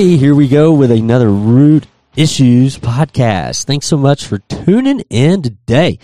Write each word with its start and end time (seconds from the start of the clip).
everybody. 0.00 0.16
Here 0.16 0.34
we 0.34 0.48
go 0.48 0.72
with 0.72 0.90
another 0.90 1.28
Root 1.28 1.86
Issues 2.16 2.78
podcast. 2.78 3.64
Thanks 3.64 3.84
so 3.86 3.98
much 3.98 4.24
for 4.26 4.38
tuning 4.38 5.00
in 5.10 5.42
today. 5.42 5.98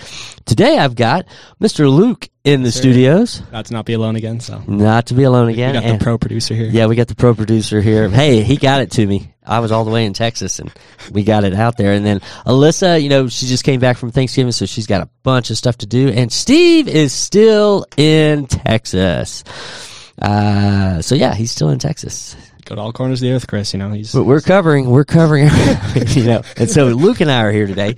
Today 0.44 0.76
I've 0.78 0.94
got 0.94 1.24
Mr. 1.62 1.90
Luke 1.90 2.28
in 2.44 2.62
the 2.62 2.70
studios. 2.70 3.40
Got 3.50 3.64
to 3.66 3.72
not 3.72 3.86
be 3.86 3.94
alone 3.94 4.16
again. 4.16 4.40
So 4.40 4.62
Not 4.66 5.06
to 5.06 5.14
be 5.14 5.22
alone 5.22 5.46
we 5.46 5.54
again. 5.54 5.72
got 5.74 5.84
and- 5.84 5.98
the 5.98 6.04
pro 6.04 6.18
producer 6.18 6.52
here. 6.54 6.66
yeah, 6.66 6.84
we 6.86 6.94
got 6.94 7.08
the 7.08 7.14
pro 7.14 7.34
producer 7.34 7.80
here. 7.80 8.10
Hey, 8.10 8.42
he 8.42 8.58
got 8.58 8.82
it 8.82 8.90
to 8.92 9.06
me. 9.06 9.32
I 9.46 9.60
was 9.60 9.72
all 9.72 9.86
the 9.86 9.90
way 9.90 10.04
in 10.04 10.12
Texas 10.12 10.58
and 10.58 10.70
we 11.10 11.24
got 11.24 11.44
it 11.44 11.54
out 11.54 11.78
there. 11.78 11.92
And 11.94 12.04
then 12.04 12.20
Alyssa, 12.44 13.02
you 13.02 13.08
know, 13.08 13.28
she 13.28 13.46
just 13.46 13.64
came 13.64 13.80
back 13.80 13.96
from 13.96 14.10
Thanksgiving, 14.10 14.52
so 14.52 14.66
she's 14.66 14.86
got 14.86 15.00
a 15.00 15.08
bunch 15.22 15.48
of 15.50 15.56
stuff 15.56 15.78
to 15.78 15.86
do. 15.86 16.08
And 16.10 16.30
Steve 16.30 16.86
is 16.86 17.14
still 17.14 17.86
in 17.96 18.46
Texas. 18.46 19.42
Uh, 20.20 21.00
so 21.00 21.14
yeah, 21.14 21.34
he's 21.34 21.50
still 21.50 21.70
in 21.70 21.78
Texas. 21.78 22.36
Go 22.66 22.74
to 22.74 22.80
all 22.80 22.92
corners 22.92 23.22
of 23.22 23.28
the 23.28 23.32
earth, 23.32 23.46
Chris. 23.46 23.72
You 23.72 23.78
know 23.78 23.92
he's 23.92 24.12
But 24.12 24.24
we're 24.24 24.40
covering, 24.40 24.90
we're 24.90 25.04
covering, 25.04 25.44
you 26.08 26.24
know, 26.24 26.42
and 26.56 26.68
so 26.68 26.86
Luke 26.86 27.20
and 27.20 27.30
I 27.30 27.44
are 27.44 27.52
here 27.52 27.68
today. 27.68 27.94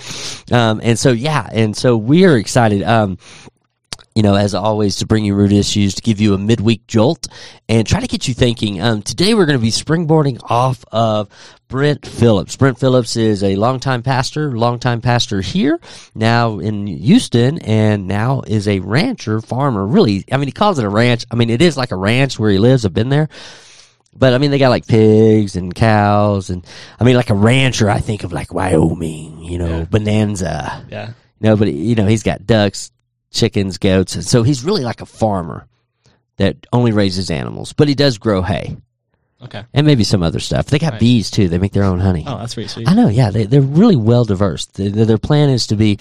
Um, 0.53 0.83
and 0.85 0.99
so, 0.99 1.11
yeah, 1.11 1.49
and 1.51 1.75
so 1.75 1.97
we 1.97 2.27
are 2.27 2.37
excited. 2.37 2.83
Um, 2.83 3.17
you 4.15 4.23
know, 4.23 4.35
as 4.35 4.53
always, 4.53 4.97
to 4.97 5.07
bring 5.07 5.25
you 5.25 5.35
root 5.35 5.53
issues, 5.53 5.95
to 5.95 6.03
give 6.03 6.21
you 6.21 6.35
a 6.35 6.39
midweek 6.39 6.87
jolt 6.87 7.29
and 7.67 7.87
try 7.87 8.01
to 8.01 8.07
get 8.07 8.29
you 8.29 8.35
thinking. 8.35 8.79
Um, 8.83 9.01
today 9.01 9.33
we're 9.33 9.47
going 9.47 9.59
to 9.59 9.63
be 9.63 9.71
springboarding 9.71 10.39
off 10.43 10.85
of 10.93 11.31
Brent 11.69 12.05
Phillips. 12.05 12.57
Brent 12.57 12.79
Phillips 12.79 13.17
is 13.17 13.43
a 13.43 13.57
longtime 13.57 14.03
pastor, 14.03 14.59
longtime 14.59 15.01
pastor 15.01 15.41
here, 15.41 15.81
now 16.15 16.59
in 16.59 16.89
Houston, 16.89 17.59
and 17.61 18.07
now 18.07 18.43
is 18.47 18.69
a 18.69 18.81
rancher, 18.81 19.41
farmer. 19.41 19.87
Really, 19.87 20.25
I 20.31 20.37
mean, 20.37 20.49
he 20.49 20.53
calls 20.53 20.79
it 20.79 20.85
a 20.85 20.91
ranch. 20.91 21.25
I 21.31 21.37
mean, 21.37 21.49
it 21.49 21.63
is 21.63 21.79
like 21.79 21.93
a 21.93 21.97
ranch 21.97 22.39
where 22.39 22.51
he 22.51 22.59
lives. 22.59 22.85
I've 22.85 22.93
been 22.93 23.09
there. 23.09 23.31
But 24.15 24.35
I 24.35 24.39
mean, 24.39 24.51
they 24.51 24.59
got 24.59 24.71
like 24.71 24.87
pigs 24.87 25.55
and 25.57 25.75
cows, 25.75 26.51
and 26.51 26.67
I 26.99 27.05
mean, 27.05 27.15
like 27.17 27.31
a 27.31 27.35
rancher. 27.35 27.89
I 27.89 28.01
think 28.01 28.25
of 28.25 28.33
like 28.33 28.53
Wyoming, 28.53 29.41
you 29.45 29.59
know, 29.59 29.79
Yeah. 29.79 29.85
Bonanza. 29.85 30.85
yeah. 30.91 31.11
No, 31.41 31.57
but 31.57 31.73
you 31.73 31.95
know, 31.95 32.07
he's 32.07 32.25
got 32.25 32.47
ducks, 32.47 32.91
chickens, 33.31 33.79
goats, 33.79 34.15
and 34.17 34.25
so 34.25 34.43
he's 34.43 34.65
really 34.65 34.83
like 34.83 35.01
a 35.01 35.07
farmer 35.07 35.67
that 36.39 36.57
only 36.73 36.91
raises 36.93 37.31
animals. 37.31 37.73
But 37.73 37.87
he 37.89 37.95
does 37.95 38.19
grow 38.19 38.43
hay 38.43 38.77
Okay. 39.43 39.63
and 39.73 39.87
maybe 39.87 40.03
some 40.03 40.23
other 40.25 40.41
stuff. 40.41 40.67
They 40.67 40.81
got 40.81 40.95
Nice. 40.95 41.01
bees 41.01 41.31
too. 41.31 41.49
They 41.49 41.59
make 41.59 41.73
their 41.73 41.85
own 41.85 42.01
honey. 42.01 42.25
Oh, 42.27 42.39
that's 42.39 42.55
pretty 42.55 42.69
sweet. 42.69 42.89
I 42.89 42.95
know. 42.95 43.09
Yeah, 43.09 43.31
they, 43.31 43.45
they're 43.45 43.61
really 43.61 43.95
well 43.97 44.25
diverse. 44.25 44.67
Their 44.67 45.19
plan 45.19 45.49
is 45.51 45.69
to 45.69 45.77
be 45.77 45.99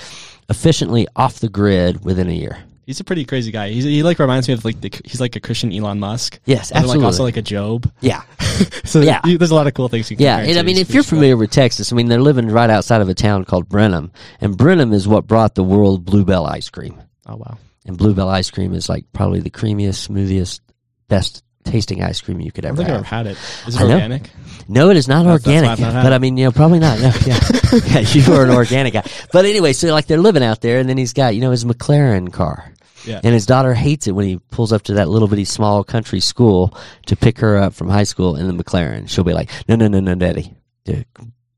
efficiently 0.49 1.07
off 1.15 1.39
the 1.39 1.49
grid 1.49 2.03
within 2.03 2.29
a 2.29 2.33
year. 2.33 2.57
He's 2.87 2.99
a 3.01 3.03
pretty 3.03 3.25
crazy 3.25 3.51
guy. 3.51 3.69
He's, 3.69 3.83
he 3.83 4.01
like 4.01 4.17
reminds 4.17 4.47
me 4.47 4.53
of 4.55 4.63
like 4.65 4.81
the, 4.81 4.89
he's 5.05 5.19
like 5.21 5.35
a 5.35 5.39
Christian 5.41 5.71
Elon 5.73 5.99
Musk. 5.99 6.39
Yes, 6.45 6.69
then, 6.69 6.77
absolutely. 6.77 6.99
like 7.01 7.05
also 7.05 7.23
like 7.23 7.37
a 7.37 7.41
Job. 7.43 7.91
yeah, 7.99 8.21
So 8.85 9.01
Yeah. 9.01 9.19
there's 9.25 9.51
a 9.51 9.55
lot 9.55 9.67
of 9.67 9.73
cool 9.73 9.89
things. 9.89 10.09
You 10.09 10.15
can 10.17 10.23
yeah. 10.23 10.37
compare 10.37 10.49
And 10.51 10.59
I 10.59 10.61
mean, 10.63 10.77
if 10.77 10.87
you're 10.89 11.03
pretty 11.03 11.09
cool. 11.09 11.17
familiar 11.17 11.37
with 11.37 11.51
Texas, 11.51 11.91
I 11.91 11.95
mean, 11.97 12.07
they're 12.07 12.21
living 12.21 12.47
right 12.47 12.69
outside 12.69 13.01
of 13.01 13.09
a 13.09 13.13
town 13.13 13.43
called 13.45 13.67
Brenham, 13.69 14.11
and 14.41 14.55
Brenham 14.57 14.93
is 14.93 15.05
what 15.07 15.27
brought 15.27 15.53
the 15.53 15.63
world 15.65 16.05
Bluebell 16.05 16.45
ice 16.47 16.69
cream. 16.69 16.99
Oh 17.27 17.35
wow. 17.35 17.57
And 17.85 17.97
Bluebell 17.97 18.29
ice 18.29 18.49
cream 18.49 18.73
is 18.73 18.87
like 18.89 19.03
probably 19.11 19.41
the 19.41 19.49
creamiest, 19.49 19.95
smoothest, 19.95 20.61
best 21.09 21.43
tasting 21.65 22.01
ice 22.01 22.21
cream 22.21 22.39
you 22.39 22.49
could 22.53 22.65
I 22.65 22.69
ever 22.69 22.77
think 22.77 22.89
I've 22.89 23.05
have. 23.05 23.05
ever 23.05 23.15
had 23.15 23.27
it. 23.27 23.37
Is 23.67 23.75
it 23.75 23.81
I 23.81 23.87
know. 23.87 23.93
organic? 23.95 24.29
No, 24.69 24.89
it 24.89 24.95
is 24.95 25.09
not 25.09 25.23
That's- 25.23 25.43
that's 25.43 25.47
organic. 25.47 25.67
why 25.67 25.71
I've 25.73 25.79
not 25.81 25.93
had 25.93 26.03
but 26.03 26.11
it. 26.13 26.15
I 26.15 26.19
mean, 26.19 26.37
you 26.37 26.45
know, 26.45 26.51
probably 26.53 26.79
not. 26.79 26.99
No, 27.01 27.11
yeah, 27.25 27.39
yeah. 27.87 27.99
You 27.99 28.33
are 28.33 28.43
an 28.45 28.51
organic 28.51 28.93
guy. 28.93 29.03
But 29.33 29.43
anyway, 29.43 29.73
so 29.73 29.89
like 29.91 30.07
they're 30.07 30.17
living 30.17 30.43
out 30.43 30.61
there, 30.61 30.79
and 30.79 30.87
then 30.87 30.97
he's 30.97 31.11
got 31.11 31.35
you 31.35 31.41
know 31.41 31.51
his 31.51 31.65
McLaren 31.65 32.31
car. 32.31 32.71
Yeah. 33.05 33.21
And 33.23 33.33
his 33.33 33.45
daughter 33.45 33.73
hates 33.73 34.07
it 34.07 34.11
when 34.11 34.25
he 34.25 34.39
pulls 34.51 34.73
up 34.73 34.83
to 34.83 34.95
that 34.95 35.09
little 35.09 35.27
bitty 35.27 35.45
small 35.45 35.83
country 35.83 36.19
school 36.19 36.77
to 37.05 37.15
pick 37.15 37.39
her 37.39 37.57
up 37.57 37.73
from 37.73 37.89
high 37.89 38.03
school 38.03 38.35
in 38.35 38.47
the 38.47 38.63
McLaren. 38.63 39.09
She'll 39.09 39.23
be 39.23 39.33
like, 39.33 39.49
"No, 39.67 39.75
no, 39.75 39.87
no, 39.87 39.99
no, 39.99 40.15
daddy, 40.15 40.53
Dude, 40.85 41.05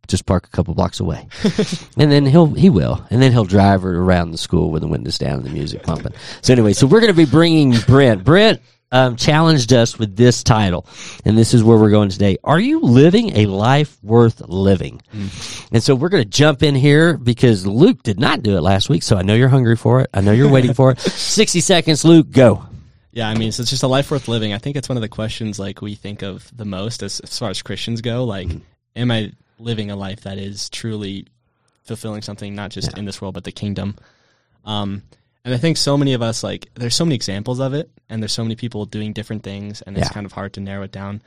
just 0.08 0.26
park 0.26 0.46
a 0.46 0.50
couple 0.50 0.74
blocks 0.74 1.00
away." 1.00 1.28
and 1.98 2.12
then 2.12 2.26
he'll 2.26 2.48
he 2.48 2.70
will, 2.70 3.06
and 3.10 3.22
then 3.22 3.32
he'll 3.32 3.46
drive 3.46 3.84
her 3.84 3.96
around 3.96 4.32
the 4.32 4.38
school 4.38 4.72
with 4.72 4.82
the 4.82 4.88
windows 4.88 5.18
down 5.18 5.38
and 5.38 5.46
the 5.46 5.50
music 5.52 5.84
pumping. 5.84 6.14
So 6.42 6.54
anyway, 6.54 6.74
so 6.74 6.88
we're 6.88 7.02
going 7.02 7.14
to 7.14 7.18
be 7.18 7.30
bringing 7.30 7.76
Brent. 7.88 8.24
Brent 8.24 8.62
um, 8.92 9.16
challenged 9.16 9.72
us 9.74 10.00
with 10.00 10.16
this 10.16 10.44
title, 10.44 10.88
and 11.26 11.38
this 11.38 11.54
is 11.54 11.64
where 11.64 11.78
we're 11.78 11.92
going 11.92 12.10
today. 12.10 12.38
Are 12.44 12.60
you 12.60 12.80
living 12.80 13.36
a 13.38 13.46
life 13.46 13.98
worth 14.04 14.42
living? 14.42 15.02
And 15.72 15.84
so 15.84 15.94
we're 15.96 16.10
going 16.10 16.24
to 16.24 16.30
jump 16.30 16.64
in 16.64 16.74
here 16.76 17.18
because 17.18 17.68
Luke 17.68 18.02
did 18.04 18.20
not 18.20 18.42
do 18.42 18.58
it 18.58 18.62
last 18.62 18.90
week. 18.90 19.04
So 19.04 19.16
I 19.18 19.22
know 19.22 19.36
you're 19.36 19.48
hungry 19.50 19.76
for 19.76 20.02
it. 20.02 20.10
I 20.14 20.22
know 20.22 20.32
you're 20.32 20.50
waiting 20.50 20.74
for 20.74 20.92
it. 20.92 21.00
60 21.00 21.62
seconds, 21.62 22.04
Luke, 22.04 22.32
go. 22.32 22.66
Yeah, 23.12 23.28
I 23.30 23.36
mean, 23.36 23.52
so 23.52 23.62
it's 23.62 23.70
just 23.72 23.84
a 23.84 23.88
life 23.88 24.12
worth 24.12 24.28
living. 24.28 24.54
I 24.54 24.58
think 24.60 24.76
it's 24.76 24.88
one 24.90 24.98
of 24.98 25.02
the 25.02 25.10
questions 25.10 25.60
like 25.60 25.82
we 25.82 25.96
think 25.96 26.22
of 26.22 26.50
the 26.56 26.66
most 26.66 27.02
as, 27.04 27.20
as 27.20 27.38
far 27.38 27.50
as 27.50 27.62
Christians 27.62 28.02
go. 28.02 28.24
Like, 28.24 28.48
Mm-hmm. 28.48 28.60
am 28.96 29.12
I 29.12 29.32
living 29.60 29.92
a 29.92 29.96
life 29.96 30.22
that 30.22 30.38
is 30.38 30.70
truly 30.70 31.28
fulfilling 31.84 32.22
something, 32.22 32.56
not 32.56 32.72
just 32.72 32.98
in 32.98 33.06
this 33.06 33.22
world, 33.22 33.34
but 33.34 33.44
the 33.44 33.52
kingdom? 33.52 33.96
Um, 34.66 35.04
and 35.46 35.54
I 35.54 35.58
think 35.58 35.78
so 35.78 35.98
many 35.98 36.14
of 36.14 36.22
us, 36.22 36.44
like, 36.44 36.70
there's 36.76 36.96
so 36.96 37.06
many 37.06 37.16
examples 37.16 37.60
of 37.60 37.74
it, 37.74 37.90
and 38.10 38.22
there's 38.22 38.32
so 38.34 38.44
many 38.44 38.56
people 38.56 38.86
doing 38.86 39.14
different 39.14 39.44
things, 39.44 39.82
and 39.82 39.98
it's 39.98 40.08
Yeah. 40.08 40.14
kind 40.14 40.26
of 40.26 40.32
hard 40.34 40.54
to 40.54 40.60
narrow 40.60 40.84
it 40.84 40.92
down. 40.92 41.22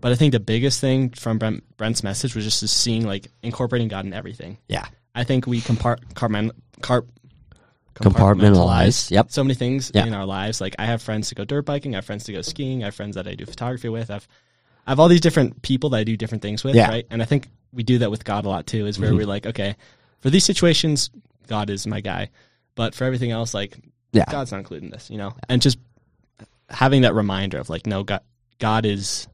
But 0.00 0.12
I 0.12 0.14
think 0.14 0.32
the 0.32 0.40
biggest 0.40 0.80
thing 0.80 1.10
from 1.10 1.38
Brent, 1.38 1.64
Brent's 1.76 2.02
message 2.02 2.34
was 2.34 2.44
just 2.44 2.60
seeing, 2.76 3.06
like, 3.06 3.28
incorporating 3.42 3.88
God 3.88 4.04
in 4.04 4.12
everything. 4.12 4.58
Yeah. 4.68 4.86
I 5.14 5.24
think 5.24 5.46
we 5.46 5.60
compart, 5.62 6.14
carmen, 6.14 6.52
carp, 6.82 7.08
Compartmentalize. 7.94 9.10
Yep. 9.10 9.30
so 9.30 9.42
many 9.42 9.54
things 9.54 9.90
Yeah. 9.94 10.04
in 10.06 10.12
our 10.12 10.26
lives. 10.26 10.60
Like 10.60 10.76
I 10.78 10.84
have 10.84 11.00
friends 11.00 11.30
to 11.30 11.34
go 11.34 11.44
dirt 11.46 11.64
biking, 11.64 11.94
I 11.94 11.98
have 11.98 12.04
friends 12.04 12.24
to 12.24 12.32
go 12.32 12.42
skiing, 12.42 12.82
I 12.82 12.86
have 12.88 12.94
friends 12.94 13.14
that 13.14 13.26
I 13.26 13.34
do 13.34 13.46
photography 13.46 13.88
with. 13.88 14.10
I've 14.10 14.28
I 14.86 14.90
have 14.90 15.00
all 15.00 15.08
these 15.08 15.22
different 15.22 15.62
people 15.62 15.90
that 15.90 15.96
I 15.96 16.04
do 16.04 16.16
different 16.16 16.42
things 16.42 16.62
with, 16.62 16.76
Yeah. 16.76 16.84
Mm-hmm. 16.84 16.92
right? 16.92 17.06
And 17.10 17.22
I 17.22 17.24
think 17.24 17.48
we 17.72 17.82
do 17.82 17.98
that 17.98 18.10
with 18.10 18.24
God 18.24 18.44
a 18.44 18.48
lot 18.48 18.66
too, 18.66 18.86
is 18.86 18.98
where 19.00 19.14
we're 19.14 19.26
like, 19.26 19.46
okay, 19.46 19.74
for 20.20 20.28
these 20.30 20.44
situations, 20.44 21.10
God 21.48 21.70
is 21.70 21.86
my 21.86 22.00
guy. 22.02 22.28
But 22.76 22.94
for 22.94 23.02
everything 23.04 23.32
else, 23.32 23.52
like 23.52 23.76
Yeah. 24.12 24.26
God's 24.30 24.52
not 24.52 24.58
included 24.58 24.84
in 24.84 24.90
this, 24.90 25.10
you 25.10 25.18
know? 25.18 25.34
And 25.48 25.60
just 25.60 25.78
having 26.70 27.02
that 27.02 27.14
reminder 27.14 27.58
of 27.58 27.68
like, 27.68 27.86
no, 27.86 28.04
God 28.04 28.20
God 28.60 28.86
is 28.86 29.26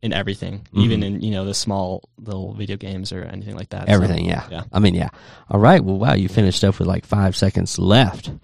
in 0.00 0.12
everything, 0.12 0.60
Mm-hmm. 0.60 0.80
even 0.80 1.02
in, 1.02 1.20
you 1.20 1.32
know, 1.32 1.44
the 1.44 1.54
small 1.54 2.08
little 2.18 2.54
video 2.54 2.76
games 2.76 3.12
or 3.12 3.22
anything 3.24 3.56
like 3.56 3.70
that. 3.70 3.86
So, 3.88 3.92
Everything, 3.92 4.24
yeah. 4.24 4.46
yeah. 4.50 4.62
I 4.72 4.78
mean, 4.78 4.94
yeah. 4.94 5.10
All 5.50 5.58
right. 5.60 5.82
Well, 5.84 5.98
wow, 5.98 6.14
you 6.14 6.28
finished 6.28 6.62
up 6.64 6.78
with 6.78 6.86
like 6.88 7.04
five 7.04 7.36
seconds 7.36 7.78
left. 7.78 8.28
All 8.28 8.36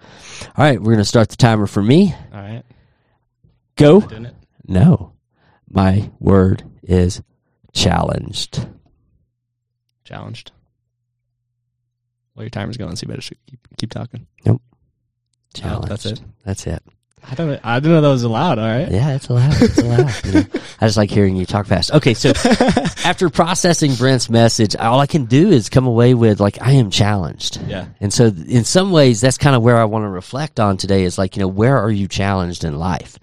right. 0.57 0.77
We're 0.79 0.91
going 0.93 0.97
to 0.97 1.05
start 1.05 1.29
the 1.29 1.37
timer 1.37 1.65
for 1.65 1.81
me. 1.81 2.13
All 2.33 2.41
right. 2.41 2.63
Go. 3.77 4.01
No. 4.67 5.13
My 5.69 6.09
word 6.19 6.63
is 6.83 7.21
challenged. 7.73 8.67
Challenged. 10.03 10.51
Well, 12.35 12.43
your 12.43 12.49
timer's 12.49 12.77
going, 12.77 12.95
so 12.95 13.03
you 13.03 13.07
better 13.07 13.21
keep, 13.21 13.59
keep 13.77 13.91
talking. 13.91 14.27
Uh, 14.45 14.55
challenged. 15.53 15.89
that's 15.89 16.05
it? 16.05 16.21
That's 16.43 16.67
it. 16.67 16.83
I 17.29 17.35
don't. 17.35 17.59
I 17.63 17.79
didn't 17.79 17.93
know 17.93 18.01
that 18.01 18.07
was 18.07 18.23
allowed. 18.23 18.59
All 18.59 18.67
right. 18.67 18.91
Yeah, 18.91 19.15
it's 19.15 19.27
allowed. 19.29 19.61
It's 19.61 19.77
allowed. 19.79 20.25
you 20.25 20.31
know. 20.33 20.45
I 20.81 20.85
just 20.85 20.97
like 20.97 21.09
hearing 21.09 21.35
you 21.35 21.45
talk 21.45 21.65
fast. 21.65 21.91
Okay, 21.91 22.13
so 22.13 22.29
after 23.05 23.29
processing 23.29 23.95
Brent's 23.95 24.29
message, 24.29 24.75
all 24.75 24.99
I 24.99 25.07
can 25.07 25.25
do 25.25 25.49
is 25.49 25.69
come 25.69 25.87
away 25.87 26.13
with 26.13 26.39
like 26.39 26.61
I 26.61 26.73
am 26.73 26.91
challenged. 26.91 27.59
Yeah. 27.67 27.87
And 27.99 28.13
so 28.13 28.25
in 28.25 28.63
some 28.63 28.91
ways 28.91 29.21
that's 29.21 29.37
kind 29.37 29.55
of 29.55 29.63
where 29.63 29.77
I 29.77 29.85
want 29.85 30.03
to 30.03 30.09
reflect 30.09 30.59
on 30.59 30.77
today 30.77 31.03
is 31.03 31.17
like, 31.17 31.35
you 31.35 31.41
know, 31.41 31.47
where 31.47 31.77
are 31.79 31.91
you 31.91 32.07
challenged 32.07 32.63
in 32.63 32.77
life? 32.77 33.17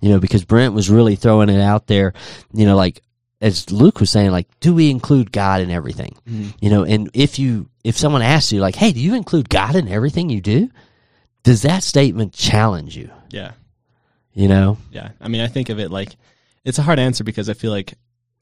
You 0.00 0.10
know, 0.10 0.20
because 0.20 0.44
Brent 0.44 0.74
was 0.74 0.88
really 0.88 1.16
throwing 1.16 1.48
it 1.48 1.60
out 1.60 1.86
there, 1.86 2.12
you 2.52 2.66
know, 2.66 2.76
like 2.76 3.02
as 3.40 3.70
Luke 3.70 4.00
was 4.00 4.10
saying, 4.10 4.30
like, 4.30 4.46
do 4.60 4.74
we 4.74 4.90
include 4.90 5.32
God 5.32 5.60
in 5.60 5.70
everything? 5.70 6.16
You 6.60 6.70
know, 6.70 6.84
and 6.84 7.10
if 7.14 7.38
you 7.38 7.68
if 7.84 7.96
someone 7.96 8.22
asks 8.22 8.52
you 8.52 8.60
like, 8.60 8.74
hey, 8.76 8.92
do 8.92 9.00
you 9.00 9.14
include 9.14 9.48
God 9.48 9.74
in 9.76 9.88
everything 9.88 10.28
you 10.30 10.40
do? 10.40 10.70
Does 11.42 11.62
that 11.62 11.82
statement 11.82 12.34
challenge 12.34 12.96
you? 12.96 13.10
Yeah. 13.30 13.52
You 14.34 14.48
know? 14.48 14.76
Yeah. 14.92 15.10
I 15.20 15.28
mean, 15.28 15.40
I 15.40 15.46
think 15.46 15.70
of 15.70 15.78
it 15.78 15.90
like 15.90 16.16
it's 16.64 16.78
a 16.78 16.82
hard 16.82 16.98
answer 16.98 17.24
because 17.24 17.48
I 17.48 17.54
feel 17.54 17.70
like 17.70 17.94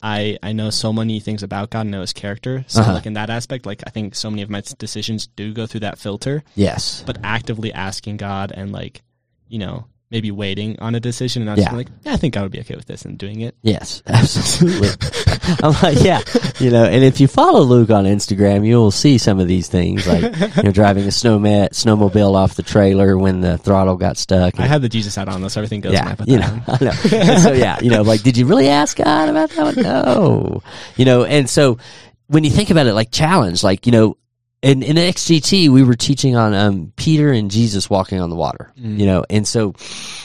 I 0.03 0.39
I 0.43 0.53
know 0.53 0.71
so 0.71 0.93
many 0.93 1.21
things 1.21 1.43
about 1.45 1.71
God 1.71 1.83
and 1.83 1.91
know 1.93 2.01
His 2.01 2.13
character. 2.13 2.65
So 2.67 2.81
Uh-huh. 2.81 2.95
like 2.95 3.07
in 3.07 3.15
that 3.15 3.31
aspect, 3.31 3.67
like 3.67 3.83
I 3.87 3.91
think 3.91 4.15
so 4.17 4.31
many 4.31 4.43
of 4.43 4.51
my 4.51 4.63
decisions 4.79 5.29
do 5.29 5.53
go 5.55 5.67
through 5.67 5.81
that 5.81 5.99
filter. 5.99 6.43
Yes. 6.57 7.05
But 7.07 7.19
actively 7.23 7.73
asking 7.73 8.17
God 8.17 8.51
and 8.53 8.73
like, 8.73 9.03
you 9.49 9.59
know, 9.61 9.87
maybe 10.11 10.31
waiting 10.31 10.79
on 10.81 10.95
a 10.95 11.01
decision 11.01 11.43
and 11.43 11.49
not 11.51 11.59
Yeah. 11.59 11.75
like, 11.77 11.89
yeah, 12.05 12.15
I 12.15 12.17
think 12.17 12.37
I 12.37 12.43
would 12.43 12.51
be 12.51 12.61
okay 12.61 12.75
with 12.77 12.87
this 12.87 13.05
and 13.05 13.19
doing 13.19 13.41
it. 13.41 13.55
Yes, 13.63 14.03
absolutely. 14.07 14.89
I'm 15.63 15.73
like, 15.83 16.03
yeah, 16.03 16.21
you 16.59 16.71
know, 16.71 16.85
and 16.85 17.05
if 17.05 17.21
you 17.21 17.29
follow 17.29 17.61
Luke 17.61 17.91
on 17.91 18.05
Instagram, 18.05 18.67
you'll 18.67 18.91
see 18.91 19.19
some 19.19 19.39
of 19.41 19.49
these 19.49 19.69
things, 19.69 20.07
like 20.07 20.23
you 20.57 20.63
know, 20.63 20.73
driving 20.73 21.05
a 21.05 21.09
snowmat, 21.09 21.71
snowmobile 21.71 22.35
off 22.35 22.55
the 22.55 22.63
trailer 22.63 23.17
when 23.19 23.41
the 23.41 23.59
throttle 23.59 23.97
got 23.97 24.17
stuck. 24.17 24.59
I 24.61 24.67
had 24.67 24.83
the 24.83 24.89
Jesus 24.89 25.15
hat 25.15 25.29
on, 25.29 25.41
though, 25.43 25.49
so 25.49 25.61
everything 25.61 25.81
goes. 25.81 25.93
yeah, 25.95 26.15
you 26.27 26.39
know. 26.39 26.61
I 26.69 26.85
know. 26.85 26.91
So 27.39 27.53
yeah, 27.53 27.79
you 27.81 27.91
know, 27.91 28.03
like, 28.03 28.23
did 28.23 28.37
you 28.37 28.47
really 28.47 28.69
ask 28.69 28.97
God 28.97 29.29
about 29.29 29.51
that 29.51 29.63
one? 29.77 29.83
No, 29.83 30.63
you 30.97 31.05
know, 31.05 31.25
and 31.25 31.49
so 31.49 31.79
when 32.27 32.45
you 32.45 32.51
think 32.51 32.71
about 32.71 32.87
it, 32.87 32.93
like 32.95 33.11
challenge, 33.11 33.63
like 33.65 33.87
you 33.87 33.93
know, 33.93 34.17
in, 34.61 34.83
in 34.83 34.97
XGT, 34.97 35.69
we 35.69 35.85
were 35.85 35.95
teaching 35.95 36.35
on 36.35 36.53
um, 36.53 36.93
Peter 36.97 37.31
and 37.31 37.49
Jesus 37.49 37.89
walking 37.89 38.21
on 38.21 38.29
the 38.29 38.35
water, 38.35 38.73
you 38.77 39.07
know, 39.07 39.25
and 39.31 39.47
so 39.47 39.75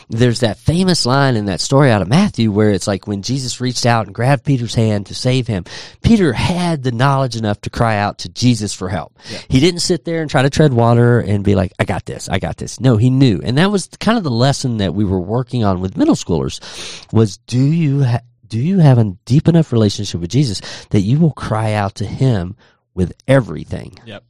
there's 0.09 0.39
that 0.39 0.57
famous 0.57 1.06
line 1.06 1.35
in 1.35 1.45
that 1.45 1.62
story 1.62 1.91
out 1.91 2.01
of 2.01 2.07
Matthew 2.07 2.51
where 2.51 2.71
it's 2.71 2.88
like 2.88 3.06
when 3.06 3.21
Jesus 3.21 3.62
reached 3.62 3.85
out 3.85 4.07
and 4.07 4.15
grabbed 4.15 4.44
Peter's 4.44 4.74
hand 4.74 5.06
to 5.07 5.15
save 5.15 5.45
him, 5.45 5.65
Peter 6.01 6.33
had 6.33 6.81
the 6.81 6.91
knowledge 6.91 7.35
enough 7.35 7.62
to 7.62 7.69
cry 7.69 7.97
out 7.97 8.19
to 8.19 8.30
Jesus 8.30 8.74
for 8.74 8.89
help. 8.89 9.15
He 9.50 9.59
didn't 9.59 9.81
sit 9.81 10.03
there 10.03 10.21
and 10.21 10.31
try 10.31 10.41
to 10.41 10.50
tread 10.50 10.74
water 10.74 11.19
and 11.19 11.44
be 11.44 11.53
like, 11.53 11.71
I 11.77 11.86
got 11.86 12.06
this, 12.06 12.27
I 12.27 12.39
got 12.39 12.57
this. 12.57 12.79
No, 12.79 12.97
he 12.97 13.12
knew. 13.12 13.39
And 13.44 13.59
that 13.59 13.69
was 13.69 13.88
kind 14.00 14.18
of 14.18 14.24
the 14.24 14.31
lesson 14.31 14.77
that 14.77 14.95
we 14.95 15.06
were 15.06 15.19
working 15.19 15.63
on 15.63 15.79
with 15.79 15.95
middle 15.95 16.15
schoolers 16.15 16.59
was 17.13 17.38
do 17.38 17.59
you 17.59 18.03
ha- 18.03 18.21
do 18.47 18.59
you 18.59 18.79
have 18.79 18.97
a 18.97 19.15
deep 19.25 19.47
enough 19.47 19.71
relationship 19.71 20.21
with 20.21 20.29
Jesus 20.29 20.62
that 20.89 21.01
you 21.01 21.19
will 21.19 21.31
cry 21.31 21.74
out 21.74 21.95
to 21.95 22.06
him 22.06 22.56
with 22.93 23.13
everything? 23.27 23.97
Yep. 24.05 24.23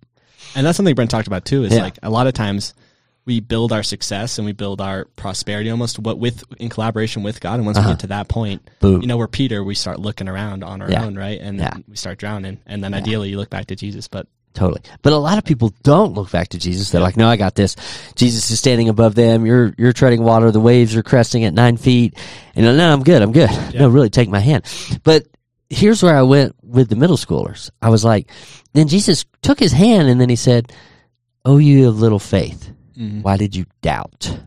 And 0.55 0.65
that's 0.65 0.77
something 0.77 0.95
Brent 0.95 1.11
talked 1.11 1.27
about 1.27 1.45
too. 1.45 1.63
Is 1.63 1.73
Yeah. 1.73 1.81
like 1.83 1.97
a 2.03 2.09
lot 2.09 2.27
of 2.27 2.33
times 2.33 2.73
we 3.25 3.39
build 3.39 3.71
our 3.71 3.83
success 3.83 4.37
and 4.37 4.45
we 4.45 4.51
build 4.51 4.81
our 4.81 5.05
prosperity 5.15 5.69
almost 5.69 5.97
what 5.97 6.19
with 6.19 6.43
in 6.59 6.67
collaboration 6.69 7.23
with 7.23 7.39
God. 7.39 7.55
And 7.55 7.65
once 7.65 7.77
we 7.79 7.85
get 7.85 7.99
to 7.99 8.07
that 8.07 8.27
point, 8.27 8.61
Uh-huh. 8.65 8.75
Boom. 8.91 9.01
you 9.01 9.07
know, 9.07 9.17
we're 9.17 9.27
Peter. 9.29 9.63
We 9.63 9.75
start 9.75 9.99
looking 9.99 10.27
around 10.27 10.63
on 10.63 10.81
our 10.81 10.91
Yeah. 10.91 11.05
own, 11.05 11.15
right? 11.15 11.39
And 11.39 11.57
Yeah. 11.57 11.69
then 11.71 11.83
we 11.89 11.95
start 11.95 12.17
drowning. 12.17 12.57
And 12.67 12.83
then 12.83 12.93
ideally, 12.93 13.29
you 13.29 13.37
look 13.37 13.49
back 13.49 13.67
to 13.67 13.75
Jesus. 13.75 14.07
But 14.07 14.27
Totally. 14.53 14.81
But 15.01 15.13
a 15.13 15.17
lot 15.17 15.39
of 15.39 15.45
people 15.45 15.73
don't 15.81 16.13
look 16.13 16.29
back 16.29 16.49
to 16.49 16.59
Jesus. 16.59 16.91
They're 16.91 17.01
like, 17.01 17.17
no, 17.17 17.27
I 17.27 17.37
got 17.37 17.55
this. 17.55 17.75
Jesus 18.13 18.51
is 18.51 18.59
standing 18.59 18.87
above 18.87 19.15
them. 19.15 19.47
You're, 19.47 19.73
you're 19.79 19.93
treading 19.93 20.21
water. 20.21 20.51
The 20.51 20.59
waves 20.59 20.95
are 20.95 21.01
cresting 21.01 21.43
at 21.43 21.55
nine 21.55 21.75
feet. 21.75 22.15
And 22.55 22.63
no, 22.77 22.93
I'm 22.93 23.01
good. 23.03 23.23
I'm 23.23 23.31
good. 23.31 23.49
No, 23.73 23.89
really 23.89 24.11
take 24.11 24.29
my 24.29 24.39
hand. 24.41 24.63
But 25.03 25.25
here's 25.71 26.03
where 26.03 26.15
I 26.15 26.21
went 26.21 26.55
with 26.73 26.89
the 26.89 26.95
middle 26.95 27.17
schoolers. 27.17 27.69
I 27.81 27.89
was 27.89 28.03
like, 28.03 28.29
then 28.73 28.87
Jesus 28.87 29.25
took 29.41 29.59
his 29.59 29.71
hand 29.71 30.09
and 30.09 30.19
then 30.19 30.29
he 30.29 30.35
said, 30.35 30.73
Oh, 31.45 31.57
you 31.57 31.87
of 31.87 31.99
little 31.99 32.19
faith. 32.19 32.71
Mm-hmm. 32.97 33.21
Why 33.21 33.37
did 33.37 33.55
you 33.55 33.65
doubt? 33.81 34.37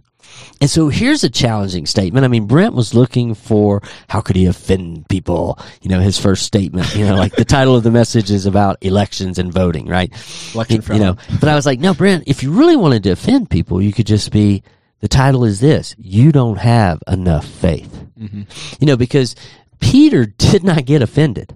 And 0.61 0.71
so 0.71 0.89
here's 0.89 1.25
a 1.25 1.31
challenging 1.31 1.87
statement. 1.87 2.25
I 2.25 2.29
mean, 2.29 2.47
Brent 2.47 2.75
was 2.75 2.95
looking 2.95 3.35
for 3.35 3.83
how 4.09 4.21
could 4.21 4.37
he 4.37 4.47
offend 4.47 5.09
people? 5.09 5.59
You 5.83 5.91
know, 5.91 6.01
his 6.01 6.19
first 6.19 6.45
statement, 6.45 6.95
you 6.95 7.05
know, 7.07 7.15
like 7.15 7.37
the 7.37 7.45
title 7.45 7.77
of 7.77 7.83
the 7.83 7.91
message 7.91 8.31
is 8.31 8.47
about 8.47 8.79
elections 8.81 9.39
and 9.39 9.53
voting, 9.53 9.87
right? 9.87 10.11
Election 10.55 10.77
you, 10.77 10.83
fraud. 10.83 10.99
you 10.99 11.05
know, 11.05 11.17
but 11.41 11.49
I 11.49 11.55
was 11.55 11.67
like, 11.67 11.81
no, 11.81 11.95
Brent, 11.95 12.25
if 12.27 12.43
you 12.43 12.53
really 12.53 12.77
wanted 12.77 13.03
to 13.05 13.11
offend 13.11 13.51
people, 13.51 13.83
you 13.83 13.93
could 13.93 14.07
just 14.07 14.33
be, 14.33 14.63
the 15.01 15.09
title 15.09 15.45
is 15.45 15.61
this, 15.61 15.95
you 15.99 16.33
don't 16.33 16.59
have 16.59 17.03
enough 17.07 17.47
faith. 17.47 18.07
Mm-hmm. 18.19 18.43
You 18.81 18.87
know, 18.87 18.97
because 18.97 19.35
Peter 19.81 20.25
did 20.39 20.65
not 20.65 20.85
get 20.87 21.03
offended. 21.03 21.55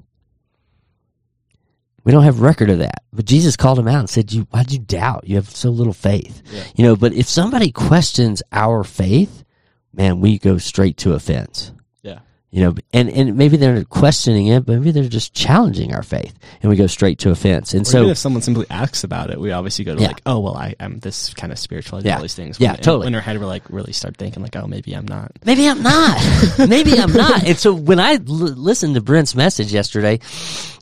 We 2.05 2.13
don't 2.13 2.25
have 2.25 2.41
record 2.41 2.71
of 2.71 2.79
that. 2.79 3.03
But 3.13 3.25
Jesus 3.27 3.57
called 3.57 3.79
him 3.79 3.89
out 3.89 3.99
and 4.01 4.11
said, 4.11 4.33
"You 4.33 4.47
why'd 4.51 4.73
you 4.73 4.79
doubt? 4.79 5.25
You 5.27 5.37
have 5.37 5.49
so 5.55 5.71
little 5.71 5.93
faith." 5.93 6.43
You 6.77 6.85
know, 6.85 6.97
but 6.97 7.13
if 7.13 7.27
somebody 7.29 7.71
questions 7.73 8.43
our 8.53 8.85
faith, 8.85 9.45
man, 9.93 10.21
we 10.21 10.39
go 10.39 10.59
straight 10.59 10.97
to 10.99 11.13
offense. 11.15 11.73
yeah, 12.03 12.21
You 12.51 12.63
know, 12.65 12.75
and 12.95 13.11
and 13.11 13.37
maybe 13.37 13.57
they're 13.59 13.85
questioning 13.85 14.47
it, 14.47 14.65
but 14.65 14.79
maybe 14.79 14.93
they're 14.93 15.09
just 15.09 15.35
challenging 15.35 15.93
our 15.93 16.03
faith, 16.03 16.33
and 16.63 16.71
we 16.71 16.77
go 16.77 16.87
straight 16.87 17.19
to 17.21 17.31
offense. 17.31 17.75
And 17.75 17.83
or 17.83 17.91
so, 17.91 17.99
even 17.99 18.11
if 18.13 18.19
someone 18.19 18.41
simply 18.43 18.67
asks 18.71 19.05
about 19.05 19.31
it, 19.31 19.39
we 19.41 19.51
obviously 19.53 19.85
go 19.85 19.95
to 19.97 20.01
Yeah. 20.01 20.09
like, 20.09 20.23
oh 20.25 20.39
well, 20.39 20.57
I, 20.57 20.75
I'm 20.81 21.01
this 21.01 21.35
kind 21.35 21.53
of 21.53 21.59
spiritual. 21.59 21.99
I 21.99 22.03
do 22.03 22.09
Yeah. 22.09 22.17
all 22.17 22.23
these 22.23 22.35
things. 22.35 22.59
Yeah, 22.59 22.73
When- 22.73 22.81
totally. 22.81 23.07
In 23.09 23.15
our 23.15 23.21
head, 23.21 23.39
we're 23.39 23.47
like 23.47 23.65
really 23.69 23.93
start 23.93 24.17
thinking 24.17 24.43
like, 24.43 24.57
oh, 24.57 24.67
maybe 24.67 24.95
I'm 24.95 25.07
not. 25.07 25.33
maybe 25.45 25.69
I'm 25.69 25.83
not. 25.83 26.19
maybe 26.69 26.99
I'm 26.99 27.13
not. 27.13 27.45
And 27.45 27.59
so 27.59 27.75
when 27.75 27.99
I 28.01 28.13
l- 28.15 28.21
listened 28.27 28.95
to 28.95 29.03
Brent's 29.03 29.35
message 29.35 29.71
yesterday, 29.73 30.21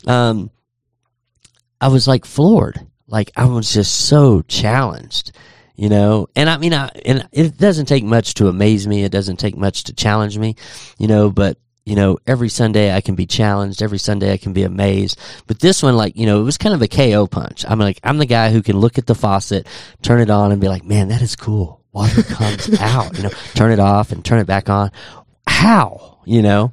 um, 0.06 0.50
I 1.80 1.88
was 1.88 2.08
like 2.08 2.24
floored. 2.24 2.86
Like 3.06 3.30
I 3.36 3.46
was 3.46 3.72
just 3.72 4.06
so 4.06 4.42
challenged, 4.42 5.32
you 5.76 5.88
know. 5.88 6.28
And 6.36 6.50
I 6.50 6.58
mean, 6.58 6.74
I 6.74 6.88
and 7.04 7.26
it 7.32 7.56
doesn't 7.56 7.86
take 7.86 8.04
much 8.04 8.34
to 8.34 8.48
amaze 8.48 8.86
me. 8.86 9.04
It 9.04 9.12
doesn't 9.12 9.38
take 9.38 9.56
much 9.56 9.84
to 9.84 9.94
challenge 9.94 10.36
me, 10.38 10.56
you 10.98 11.06
know. 11.06 11.30
But 11.30 11.56
you 11.86 11.96
know, 11.96 12.18
every 12.26 12.50
Sunday 12.50 12.94
I 12.94 13.00
can 13.00 13.14
be 13.14 13.24
challenged. 13.24 13.82
Every 13.82 13.98
Sunday 13.98 14.30
I 14.30 14.36
can 14.36 14.52
be 14.52 14.64
amazed. 14.64 15.18
But 15.46 15.58
this 15.58 15.82
one, 15.82 15.96
like 15.96 16.16
you 16.16 16.26
know, 16.26 16.40
it 16.40 16.44
was 16.44 16.58
kind 16.58 16.74
of 16.74 16.82
a 16.82 16.88
KO 16.88 17.26
punch. 17.26 17.64
I'm 17.66 17.78
like, 17.78 17.98
I'm 18.04 18.18
the 18.18 18.26
guy 18.26 18.50
who 18.50 18.62
can 18.62 18.78
look 18.78 18.98
at 18.98 19.06
the 19.06 19.14
faucet, 19.14 19.66
turn 20.02 20.20
it 20.20 20.28
on, 20.28 20.52
and 20.52 20.60
be 20.60 20.68
like, 20.68 20.84
man, 20.84 21.08
that 21.08 21.22
is 21.22 21.34
cool. 21.34 21.82
Water 21.92 22.22
comes 22.22 22.68
out. 22.80 23.16
You 23.16 23.24
know, 23.24 23.30
turn 23.54 23.72
it 23.72 23.80
off 23.80 24.12
and 24.12 24.22
turn 24.22 24.38
it 24.38 24.46
back 24.46 24.68
on. 24.68 24.92
How? 25.46 26.18
You 26.26 26.42
know? 26.42 26.72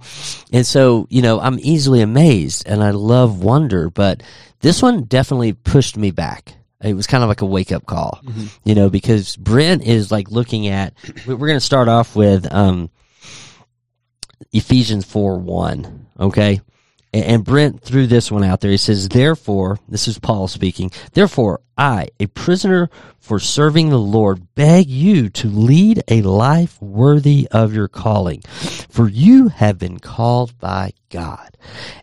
And 0.52 0.68
so, 0.68 1.08
you 1.10 1.22
know, 1.22 1.40
I'm 1.40 1.60
easily 1.62 2.02
amazed 2.02 2.68
and 2.68 2.84
I 2.84 2.92
love 2.92 3.42
wonder, 3.42 3.90
but 3.90 4.22
this 4.66 4.82
one 4.82 5.04
definitely 5.04 5.54
pushed 5.54 5.96
me 5.96 6.10
back. 6.10 6.56
It 6.82 6.96
was 6.96 7.06
kind 7.08 7.24
of 7.24 7.30
like 7.30 7.42
a 7.42 7.46
wake 7.46 7.72
up 7.72 7.86
call, 7.86 8.20
you 8.64 8.74
know, 8.76 8.90
because 8.90 9.36
Brent 9.38 9.84
is 9.84 10.12
like 10.12 10.32
looking 10.32 10.68
at, 10.68 10.94
we- 11.28 11.36
we're 11.36 11.48
going 11.48 11.60
to 11.60 11.66
start 11.66 11.88
off 11.88 12.16
with, 12.16 12.52
um, 12.52 12.90
Ephesians 14.52 15.06
4 15.06 15.38
1. 15.40 16.08
Okay. 16.20 16.62
And 17.14 17.46
Brent 17.46 17.82
threw 17.82 18.08
this 18.08 18.30
one 18.30 18.44
out 18.44 18.60
there. 18.60 18.72
He 18.72 18.78
says, 18.78 19.08
Therefore, 19.08 19.80
this 19.88 20.08
is 20.10 20.20
Paul 20.20 20.50
speaking, 20.50 20.92
therefore, 21.14 21.62
I, 21.78 22.10
a 22.20 22.26
prisoner 22.28 22.90
for 23.20 23.40
serving 23.40 23.90
the 23.90 24.00
Lord, 24.00 24.54
beg 24.56 24.90
you 24.90 25.30
to 25.30 25.48
lead 25.48 26.04
a 26.10 26.22
life 26.24 26.82
worthy 26.82 27.48
of 27.52 27.74
your 27.74 27.88
calling, 27.88 28.42
for 28.90 29.08
you 29.08 29.48
have 29.48 29.78
been 29.80 30.00
called 30.00 30.58
by 30.60 30.92
God. 31.10 31.56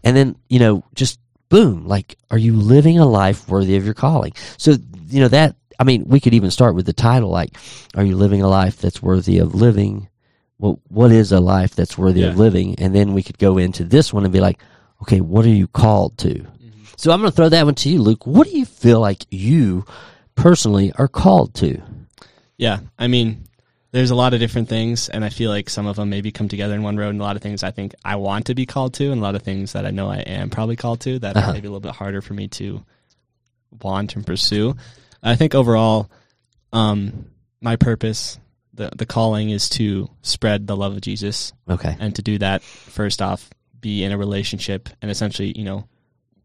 And 0.03 0.17
then, 0.17 0.37
you 0.49 0.59
know, 0.61 0.83
just 0.95 1.19
boom, 1.53 1.87
like, 1.87 2.17
are 2.31 2.39
you 2.39 2.57
living 2.57 2.99
a 2.99 3.05
life 3.05 3.47
worthy 3.47 3.77
of 3.77 3.85
your 3.85 3.93
calling? 3.93 4.33
So, 4.57 4.75
you 5.09 5.21
know, 5.21 5.29
that, 5.29 5.55
I 5.79 5.85
mean, 5.85 6.05
we 6.07 6.19
could 6.19 6.33
even 6.33 6.51
start 6.51 6.75
with 6.75 6.87
the 6.87 6.95
title, 6.95 7.29
like, 7.29 7.51
are 7.95 8.03
you 8.03 8.17
living 8.17 8.41
a 8.41 8.49
life 8.49 8.79
that's 8.79 9.03
worthy 9.03 9.37
of 9.37 9.55
living? 9.55 10.09
Well, 10.59 10.81
what 10.89 11.13
is 11.13 11.31
a 11.31 11.41
life 11.41 11.75
that's 11.75 11.99
worthy 11.99 12.23
of 12.23 12.39
living? 12.39 12.77
And 12.79 12.95
then 12.95 13.13
we 13.13 13.23
could 13.23 13.37
go 13.37 13.59
into 13.59 13.85
this 13.85 14.15
one 14.15 14.25
and 14.25 14.33
be 14.33 14.41
like, 14.41 14.63
okay, 15.03 15.21
what 15.21 15.45
are 15.45 15.51
you 15.51 15.67
called 15.69 16.17
to? 16.19 16.31
Mm-hmm. 16.31 16.85
So 16.97 17.13
I'm 17.13 17.21
going 17.21 17.31
to 17.31 17.37
throw 17.37 17.51
that 17.51 17.67
one 17.67 17.75
to 17.75 17.91
you, 17.91 18.01
Luke. 18.01 18.27
What 18.27 18.47
do 18.47 18.57
you 18.57 18.65
feel 18.65 19.01
like 19.01 19.27
you 19.29 19.85
personally 20.37 20.91
are 20.97 21.09
called 21.09 21.53
to? 21.57 21.83
Yeah, 22.57 22.79
I 22.99 23.09
mean, 23.09 23.45
there's 23.93 24.11
a 24.11 24.15
lot 24.15 24.35
of 24.35 24.41
different 24.41 24.69
things, 24.69 25.09
and 25.09 25.25
I 25.25 25.29
feel 25.29 25.51
like 25.51 25.69
some 25.71 25.87
of 25.87 25.97
them 25.97 26.11
maybe 26.11 26.33
come 26.33 26.49
together 26.49 26.75
in 26.75 26.83
one 26.83 26.97
road, 26.97 27.11
and 27.11 27.21
a 27.21 27.25
lot 27.25 27.37
of 27.37 27.43
things 27.43 27.63
I 27.63 27.71
think 27.71 27.95
I 28.05 28.17
want 28.17 28.47
to 28.47 28.55
be 28.55 28.67
called 28.67 28.95
to, 28.95 29.13
and 29.13 29.21
a 29.21 29.23
lot 29.23 29.35
of 29.35 29.43
things 29.43 29.73
that 29.75 29.87
I 29.87 29.91
know 29.91 30.09
I 30.11 30.19
am 30.19 30.51
probably 30.51 30.77
called 30.77 31.01
to 31.03 31.19
that 31.21 31.37
Uh-huh. 31.37 31.51
are 31.51 31.53
maybe 31.55 31.67
a 31.69 31.71
little 31.71 31.81
bit 31.81 31.93
harder 31.95 32.21
for 32.23 32.35
me 32.35 32.49
to 32.49 32.83
want 33.83 34.17
and 34.17 34.27
pursue. 34.27 34.75
I 35.23 35.37
think 35.37 35.55
overall, 35.55 36.11
um, 36.73 37.27
my 37.61 37.77
purpose, 37.77 38.39
the 38.75 38.91
the 38.97 39.07
calling, 39.07 39.51
is 39.51 39.69
to 39.71 40.09
spread 40.23 40.67
the 40.67 40.77
love 40.77 40.95
of 40.95 41.01
Jesus, 41.03 41.53
Okay. 41.69 41.95
and 42.01 42.15
to 42.17 42.23
do 42.23 42.39
that, 42.39 42.63
first 42.63 43.21
off, 43.23 43.51
be 43.81 44.05
in 44.05 44.13
a 44.13 44.19
relationship, 44.19 44.89
and 45.03 45.11
essentially, 45.11 45.53
you 45.57 45.65
know, 45.65 45.85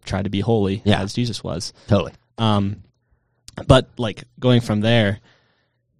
try 0.05 0.21
to 0.21 0.29
be 0.29 0.41
holy 0.41 0.81
Yeah. 0.85 1.01
as 1.01 1.13
Jesus 1.13 1.43
was. 1.43 1.71
Totally. 1.87 2.11
Um, 2.37 2.83
but 3.67 3.89
like 3.97 4.23
going 4.39 4.61
from 4.61 4.81
there, 4.81 5.19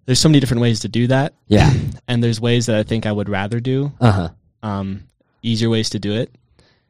there's 0.08 0.18
so 0.18 0.28
many 0.30 0.40
different 0.40 0.62
ways 0.62 0.80
to 0.80 0.88
do 0.88 1.06
that, 1.08 1.34
Yeah. 1.48 1.70
and 2.08 2.24
there's 2.24 2.40
ways 2.40 2.64
that 2.66 2.76
I 2.78 2.82
think 2.82 3.04
I 3.04 3.12
would 3.12 3.28
rather 3.28 3.60
do, 3.60 3.92
Uh 4.00 4.10
huh. 4.10 4.28
um, 4.62 5.04
easier 5.42 5.68
ways 5.68 5.90
to 5.90 5.98
do 5.98 6.14
it. 6.14 6.34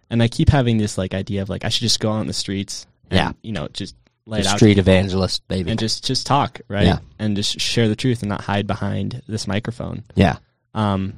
And 0.09 0.23
I 0.23 0.29
keep 0.29 0.49
having 0.51 0.79
this 0.79 0.97
like 0.97 1.15
idea 1.15 1.43
of 1.43 1.49
like 1.49 1.65
I 1.65 1.69
should 1.69 1.81
just 1.83 1.99
go 1.99 2.13
out 2.13 2.21
in 2.21 2.29
the 2.29 2.33
streets, 2.33 2.87
and, 3.11 3.17
Yeah. 3.19 3.33
you 3.43 3.51
know, 3.51 3.67
just 3.73 3.97
lay 4.25 4.39
it 4.41 4.47
out 4.47 4.57
Street 4.59 4.79
evangelist, 4.79 5.47
baby. 5.49 5.69
and 5.71 5.81
just 5.81 6.05
just 6.05 6.27
talk, 6.29 6.61
right, 6.69 6.87
Yeah. 6.87 6.99
and 7.19 7.35
just 7.35 7.59
share 7.61 7.89
the 7.89 7.97
truth 7.97 8.23
and 8.23 8.29
not 8.29 8.43
hide 8.43 8.69
behind 8.69 9.21
this 9.27 9.49
microphone. 9.49 10.05
yeah. 10.15 10.37
Um, 10.75 11.15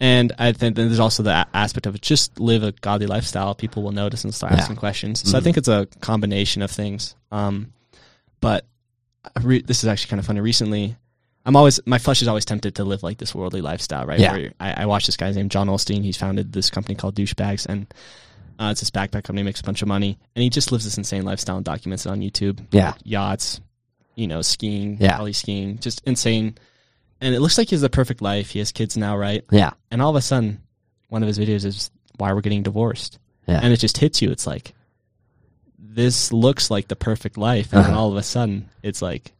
and 0.00 0.32
I 0.38 0.52
think 0.52 0.76
then 0.76 0.86
there's 0.88 0.98
also 1.00 1.22
the 1.24 1.46
aspect 1.52 1.84
of 1.86 2.00
just 2.00 2.40
live 2.40 2.62
a 2.62 2.72
godly 2.72 3.06
lifestyle. 3.06 3.54
People 3.54 3.82
will 3.82 3.92
notice 3.92 4.24
and 4.24 4.32
start 4.34 4.52
Yeah. 4.54 4.60
asking 4.60 4.76
questions. 4.76 5.28
So 5.28 5.36
I 5.36 5.40
think 5.42 5.56
it's 5.58 5.68
a 5.68 5.86
combination 6.00 6.62
of 6.62 6.70
things. 6.70 7.14
Um, 7.30 7.72
but 8.40 8.64
re- 9.42 9.60
this 9.60 9.82
is 9.82 9.88
actually 9.88 10.08
kind 10.10 10.20
of 10.20 10.26
funny. 10.26 10.40
Recently, 10.40 10.96
I'm 11.48 11.56
always 11.56 11.80
my 11.86 11.96
flesh 11.96 12.20
is 12.20 12.28
always 12.28 12.44
tempted 12.44 12.74
to 12.74 12.84
live 12.84 13.02
like 13.02 13.16
this 13.16 13.34
worldly 13.34 13.62
lifestyle, 13.62 14.04
right? 14.04 14.20
Yeah. 14.20 14.32
Where 14.32 14.52
I, 14.60 14.82
I 14.82 14.86
watch 14.86 15.06
this 15.06 15.16
guy's 15.16 15.34
named 15.34 15.50
Jon 15.50 15.66
Olsson. 15.68 16.02
He's 16.02 16.18
founded 16.18 16.52
this 16.52 16.68
company 16.68 16.94
called 16.94 17.14
Douchebags, 17.14 17.64
and 17.64 17.86
uh, 18.58 18.68
it's 18.72 18.80
this 18.80 18.90
backpack 18.90 19.24
company. 19.24 19.42
Makes 19.42 19.60
a 19.60 19.64
bunch 19.64 19.80
of 19.80 19.88
money, 19.88 20.18
and 20.36 20.42
he 20.42 20.50
just 20.50 20.72
lives 20.72 20.84
this 20.84 20.98
insane 20.98 21.24
lifestyle 21.24 21.56
and 21.56 21.64
documents 21.64 22.04
it 22.04 22.10
on 22.10 22.20
YouTube 22.20 22.60
Yeah. 22.70 22.92
yachts, 23.02 23.62
you 24.14 24.26
know, 24.26 24.42
skiing, 24.42 24.98
Yeah. 25.00 25.24
skiing, 25.32 25.78
just 25.78 26.02
insane. 26.04 26.58
And 27.22 27.34
it 27.34 27.40
looks 27.40 27.56
like 27.56 27.70
he 27.70 27.74
has 27.76 27.80
the 27.80 27.88
perfect 27.88 28.20
life. 28.20 28.50
He 28.50 28.58
has 28.58 28.70
kids 28.70 28.98
now, 28.98 29.16
right? 29.16 29.42
Yeah. 29.50 29.70
And 29.90 30.02
all 30.02 30.10
of 30.10 30.16
a 30.16 30.20
sudden, 30.20 30.60
one 31.08 31.22
of 31.22 31.28
his 31.28 31.38
videos 31.38 31.64
is 31.64 31.90
why 32.18 32.30
we're 32.34 32.42
getting 32.42 32.62
divorced. 32.62 33.18
Yeah. 33.46 33.58
And 33.62 33.72
it 33.72 33.78
just 33.78 33.96
hits 33.96 34.20
you. 34.20 34.30
It's 34.30 34.46
like, 34.46 34.74
this 35.78 36.32
looks 36.32 36.70
like 36.70 36.88
the 36.88 36.94
perfect 36.96 37.38
life. 37.38 37.72
And 37.72 37.80
Uh-huh. 37.86 37.98
all 37.98 38.10
of 38.10 38.16
a 38.18 38.22
sudden, 38.22 38.68
it's 38.82 39.00
like, 39.02 39.32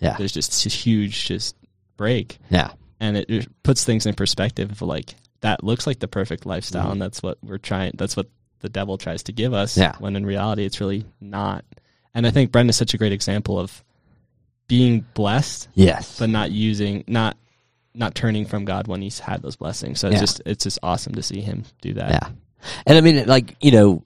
Yeah. 0.00 0.16
there's 0.16 0.32
just 0.32 0.50
this 0.64 0.72
huge 0.72 1.26
just 1.26 1.54
break. 1.96 2.38
Yeah. 2.50 2.72
And 2.98 3.16
it, 3.16 3.30
it 3.30 3.62
puts 3.62 3.84
things 3.84 4.06
in 4.06 4.14
perspective 4.14 4.70
of 4.72 4.82
like, 4.82 5.14
that 5.40 5.64
looks 5.64 5.86
like 5.86 5.98
the 6.00 6.08
perfect 6.08 6.44
lifestyle. 6.46 6.82
Mm-hmm. 6.84 6.92
And 6.92 7.02
that's 7.02 7.22
what 7.22 7.38
we're 7.42 7.58
trying, 7.58 7.92
that's 7.96 8.16
what 8.16 8.28
the 8.60 8.68
devil 8.68 8.98
tries 8.98 9.22
to 9.24 9.32
give 9.32 9.54
us. 9.54 9.76
Yeah. 9.76 9.96
When 9.98 10.16
in 10.16 10.26
reality, 10.26 10.64
it's 10.64 10.80
really 10.80 11.04
not. 11.20 11.64
And 12.14 12.26
I 12.26 12.30
think 12.30 12.50
Brent 12.52 12.68
is 12.68 12.76
such 12.76 12.92
a 12.94 12.98
great 12.98 13.12
example 13.12 13.58
of 13.58 13.82
being 14.68 15.04
blessed, 15.14 15.68
Yes. 15.74 16.18
but 16.18 16.28
not 16.30 16.50
using, 16.50 17.04
not 17.06 17.36
not 17.92 18.14
turning 18.14 18.46
from 18.46 18.64
God 18.64 18.86
when 18.86 19.02
he's 19.02 19.18
had 19.18 19.42
those 19.42 19.56
blessings. 19.56 19.98
So 19.98 20.06
it's 20.08 20.14
Yeah. 20.14 20.20
just 20.20 20.42
it's 20.46 20.64
just 20.64 20.78
awesome 20.82 21.14
to 21.16 21.22
see 21.22 21.40
him 21.40 21.64
do 21.80 21.94
that. 21.94 22.10
Yeah. 22.10 22.28
And 22.86 22.96
I 22.96 23.00
mean, 23.00 23.26
like, 23.26 23.56
you 23.60 23.72
know, 23.72 24.04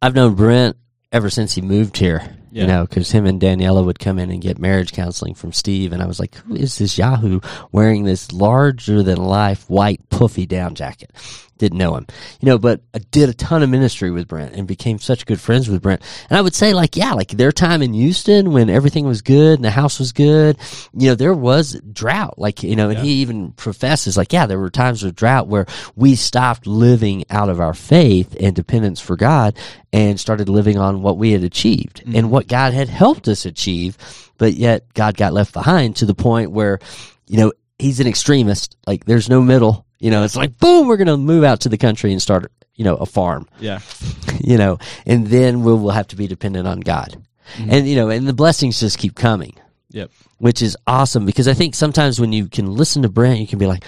I've 0.00 0.14
known 0.14 0.34
Brent 0.34 0.76
ever 1.12 1.28
since 1.30 1.54
he 1.54 1.60
moved 1.60 1.96
here, 1.98 2.36
you 2.60 2.66
know, 2.66 2.86
because 2.86 3.10
him 3.10 3.26
and 3.26 3.40
Daniela 3.40 3.84
would 3.84 3.98
come 3.98 4.18
in 4.18 4.30
and 4.30 4.40
get 4.40 4.58
marriage 4.58 4.92
counseling 4.92 5.34
from 5.34 5.52
Steve. 5.52 5.92
And 5.92 6.02
I 6.02 6.06
was 6.06 6.20
like, 6.20 6.36
who 6.36 6.54
is 6.54 6.78
this 6.78 6.96
Yahoo 6.96 7.40
wearing 7.72 8.04
this 8.04 8.32
larger 8.32 9.02
than 9.02 9.18
life 9.18 9.68
white 9.68 10.08
puffy 10.08 10.46
down 10.46 10.74
jacket? 10.74 11.10
Didn't 11.56 11.78
know 11.78 11.94
him, 11.94 12.06
you 12.40 12.46
know, 12.46 12.58
but 12.58 12.80
I 12.92 12.98
did 12.98 13.28
a 13.28 13.34
ton 13.34 13.62
of 13.62 13.70
ministry 13.70 14.10
with 14.10 14.26
Brent 14.26 14.56
and 14.56 14.66
became 14.66 14.98
such 14.98 15.24
good 15.24 15.40
friends 15.40 15.68
with 15.68 15.82
Brent. 15.82 16.02
And 16.28 16.36
I 16.36 16.40
would 16.40 16.54
say, 16.54 16.74
like, 16.74 16.96
yeah, 16.96 17.12
like 17.12 17.28
their 17.28 17.52
time 17.52 17.80
in 17.80 17.94
Houston 17.94 18.52
when 18.52 18.68
everything 18.68 19.06
was 19.06 19.22
good 19.22 19.58
and 19.58 19.64
the 19.64 19.70
house 19.70 20.00
was 20.00 20.10
good, 20.12 20.58
you 20.92 21.08
know, 21.08 21.14
there 21.14 21.32
was 21.32 21.80
drought, 21.92 22.38
like, 22.40 22.64
you 22.64 22.74
know, 22.74 22.88
and 22.88 22.98
Yeah. 22.98 23.04
he 23.04 23.12
even 23.14 23.52
professes, 23.52 24.16
like, 24.16 24.32
yeah, 24.32 24.46
there 24.46 24.58
were 24.58 24.68
times 24.68 25.04
of 25.04 25.14
drought 25.14 25.46
where 25.46 25.66
we 25.94 26.16
stopped 26.16 26.66
living 26.66 27.24
out 27.30 27.48
of 27.48 27.60
our 27.60 27.74
faith 27.74 28.36
and 28.40 28.56
dependence 28.56 29.00
for 29.00 29.16
God 29.16 29.56
and 29.92 30.18
started 30.18 30.48
living 30.48 30.76
on 30.76 31.02
what 31.02 31.18
we 31.18 31.30
had 31.30 31.44
achieved 31.44 32.00
mm-hmm. 32.00 32.16
and 32.16 32.30
what 32.32 32.48
God 32.48 32.72
had 32.74 32.88
helped 32.88 33.28
us 33.28 33.46
achieve, 33.46 33.96
but 34.38 34.54
yet 34.54 34.92
God 34.94 35.16
got 35.16 35.32
left 35.32 35.52
behind 35.52 35.94
to 35.96 36.06
the 36.06 36.14
point 36.16 36.50
where, 36.50 36.80
you 37.28 37.36
know, 37.36 37.52
he's 37.78 38.00
an 38.00 38.08
extremist. 38.08 38.76
Like, 38.88 39.04
there's 39.04 39.28
no 39.28 39.40
middle. 39.40 39.86
You 40.04 40.10
know, 40.10 40.22
it's 40.22 40.36
like, 40.36 40.58
boom, 40.58 40.86
we're 40.86 40.98
going 40.98 41.06
to 41.06 41.16
move 41.16 41.44
out 41.44 41.60
to 41.60 41.70
the 41.70 41.78
country 41.78 42.12
and 42.12 42.20
start, 42.20 42.52
you 42.74 42.84
know, 42.84 42.96
a 42.96 43.06
farm 43.06 43.48
Yeah. 43.58 43.80
you 44.38 44.58
know, 44.58 44.76
and 45.06 45.26
then 45.28 45.62
we'll, 45.62 45.78
we'll 45.78 45.92
have 45.94 46.08
to 46.08 46.16
be 46.16 46.26
dependent 46.26 46.68
on 46.68 46.80
God. 46.80 47.16
Mm-hmm. 47.56 47.70
And, 47.70 47.88
you 47.88 47.96
know, 47.96 48.10
and 48.10 48.28
the 48.28 48.34
blessings 48.34 48.78
just 48.80 48.98
keep 48.98 49.14
coming, 49.14 49.54
Yep. 49.92 50.10
which 50.36 50.60
is 50.60 50.76
awesome 50.86 51.24
because 51.24 51.48
I 51.48 51.54
think 51.54 51.74
sometimes 51.74 52.20
when 52.20 52.34
you 52.34 52.48
can 52.48 52.70
listen 52.70 53.00
to 53.00 53.08
Brent, 53.08 53.40
you 53.40 53.46
can 53.46 53.58
be 53.58 53.66
like, 53.66 53.82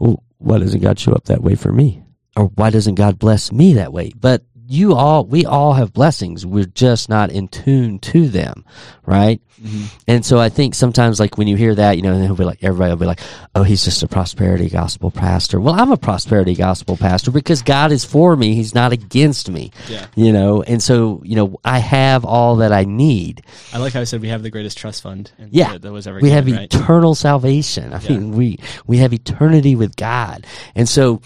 well, 0.00 0.24
why 0.38 0.58
doesn't 0.58 0.80
God 0.80 0.98
show 0.98 1.12
up 1.12 1.26
that 1.26 1.44
way 1.44 1.54
for 1.54 1.72
me? 1.72 2.02
Or 2.36 2.46
why 2.46 2.70
doesn't 2.70 2.96
God 2.96 3.20
bless 3.20 3.52
me 3.52 3.74
that 3.74 3.92
way? 3.92 4.10
But 4.18 4.42
you 4.72 4.94
all, 4.94 5.26
we 5.26 5.44
all 5.44 5.74
have 5.74 5.92
blessings. 5.92 6.46
We're 6.46 6.64
just 6.64 7.08
not 7.10 7.30
in 7.30 7.48
tune 7.48 7.98
to 8.00 8.28
them, 8.28 8.64
right? 9.04 9.40
Mm-hmm. 9.62 9.84
And 10.08 10.24
so 10.26 10.38
I 10.38 10.48
think 10.48 10.74
sometimes, 10.74 11.20
like 11.20 11.36
when 11.38 11.46
you 11.46 11.56
hear 11.56 11.74
that, 11.74 11.96
you 11.96 12.02
know, 12.02 12.12
and 12.12 12.24
he'll 12.24 12.34
be 12.34 12.44
like, 12.44 12.64
everybody 12.64 12.90
will 12.90 12.96
be 12.98 13.06
like, 13.06 13.20
"Oh, 13.54 13.62
he's 13.62 13.84
just 13.84 14.02
a 14.02 14.08
prosperity 14.08 14.68
gospel 14.68 15.10
pastor." 15.12 15.60
Well, 15.60 15.74
I'm 15.78 15.92
a 15.92 15.96
prosperity 15.96 16.54
gospel 16.54 16.96
pastor 16.96 17.30
because 17.30 17.62
God 17.62 17.92
is 17.92 18.04
for 18.04 18.34
me; 18.34 18.54
He's 18.54 18.74
not 18.74 18.90
against 18.92 19.48
me. 19.50 19.70
Yeah. 19.88 20.06
You 20.16 20.32
know, 20.32 20.62
and 20.62 20.82
so 20.82 21.20
you 21.24 21.36
know, 21.36 21.60
I 21.64 21.78
have 21.78 22.24
all 22.24 22.56
that 22.56 22.72
I 22.72 22.84
need. 22.84 23.42
I 23.72 23.78
like 23.78 23.92
how 23.92 24.00
I 24.00 24.04
said 24.04 24.20
we 24.20 24.28
have 24.28 24.42
the 24.42 24.50
greatest 24.50 24.78
trust 24.78 25.02
fund 25.02 25.30
Yeah, 25.50 25.78
that, 25.78 25.92
was 25.92 26.08
ever 26.08 26.18
we 26.18 26.30
have 26.30 26.46
right? 26.50 26.62
eternal 26.62 27.14
salvation. 27.14 27.92
I 27.92 28.00
Yeah. 28.00 28.12
mean, 28.18 28.32
we 28.32 28.58
we 28.88 28.96
have 28.96 29.12
eternity 29.12 29.76
with 29.76 29.94
God, 29.94 30.44
and 30.74 30.88
so 30.88 31.20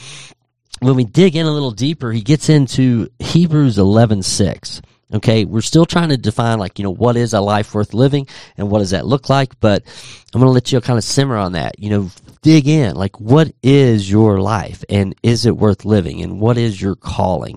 when 0.80 0.94
we 0.94 1.04
dig 1.04 1.36
in 1.36 1.46
a 1.46 1.52
little 1.52 1.70
deeper, 1.70 2.12
he 2.12 2.22
gets 2.22 2.48
into 2.48 3.08
Hebrews 3.18 3.78
eleven 3.78 4.22
six. 4.22 4.82
Okay, 5.14 5.44
we're 5.44 5.60
still 5.60 5.86
trying 5.86 6.08
to 6.08 6.16
define 6.16 6.58
like 6.58 6.78
you 6.78 6.82
know 6.82 6.92
what 6.92 7.16
is 7.16 7.32
a 7.32 7.40
life 7.40 7.74
worth 7.74 7.94
living 7.94 8.26
and 8.56 8.68
what 8.68 8.80
does 8.80 8.90
that 8.90 9.06
look 9.06 9.28
like, 9.28 9.58
but 9.60 9.84
I'm 10.34 10.40
going 10.40 10.48
to 10.48 10.52
let 10.52 10.72
you 10.72 10.80
kind 10.80 10.98
of 10.98 11.04
simmer 11.04 11.36
on 11.36 11.52
that. 11.52 11.78
You 11.78 11.90
know, 11.90 12.10
dig 12.42 12.66
in 12.66 12.96
like 12.96 13.20
what 13.20 13.52
is 13.62 14.10
your 14.10 14.40
life 14.40 14.82
and 14.88 15.14
is 15.22 15.46
it 15.46 15.56
worth 15.56 15.84
living 15.84 16.22
and 16.22 16.40
what 16.40 16.58
is 16.58 16.82
your 16.82 16.96
calling. 16.96 17.56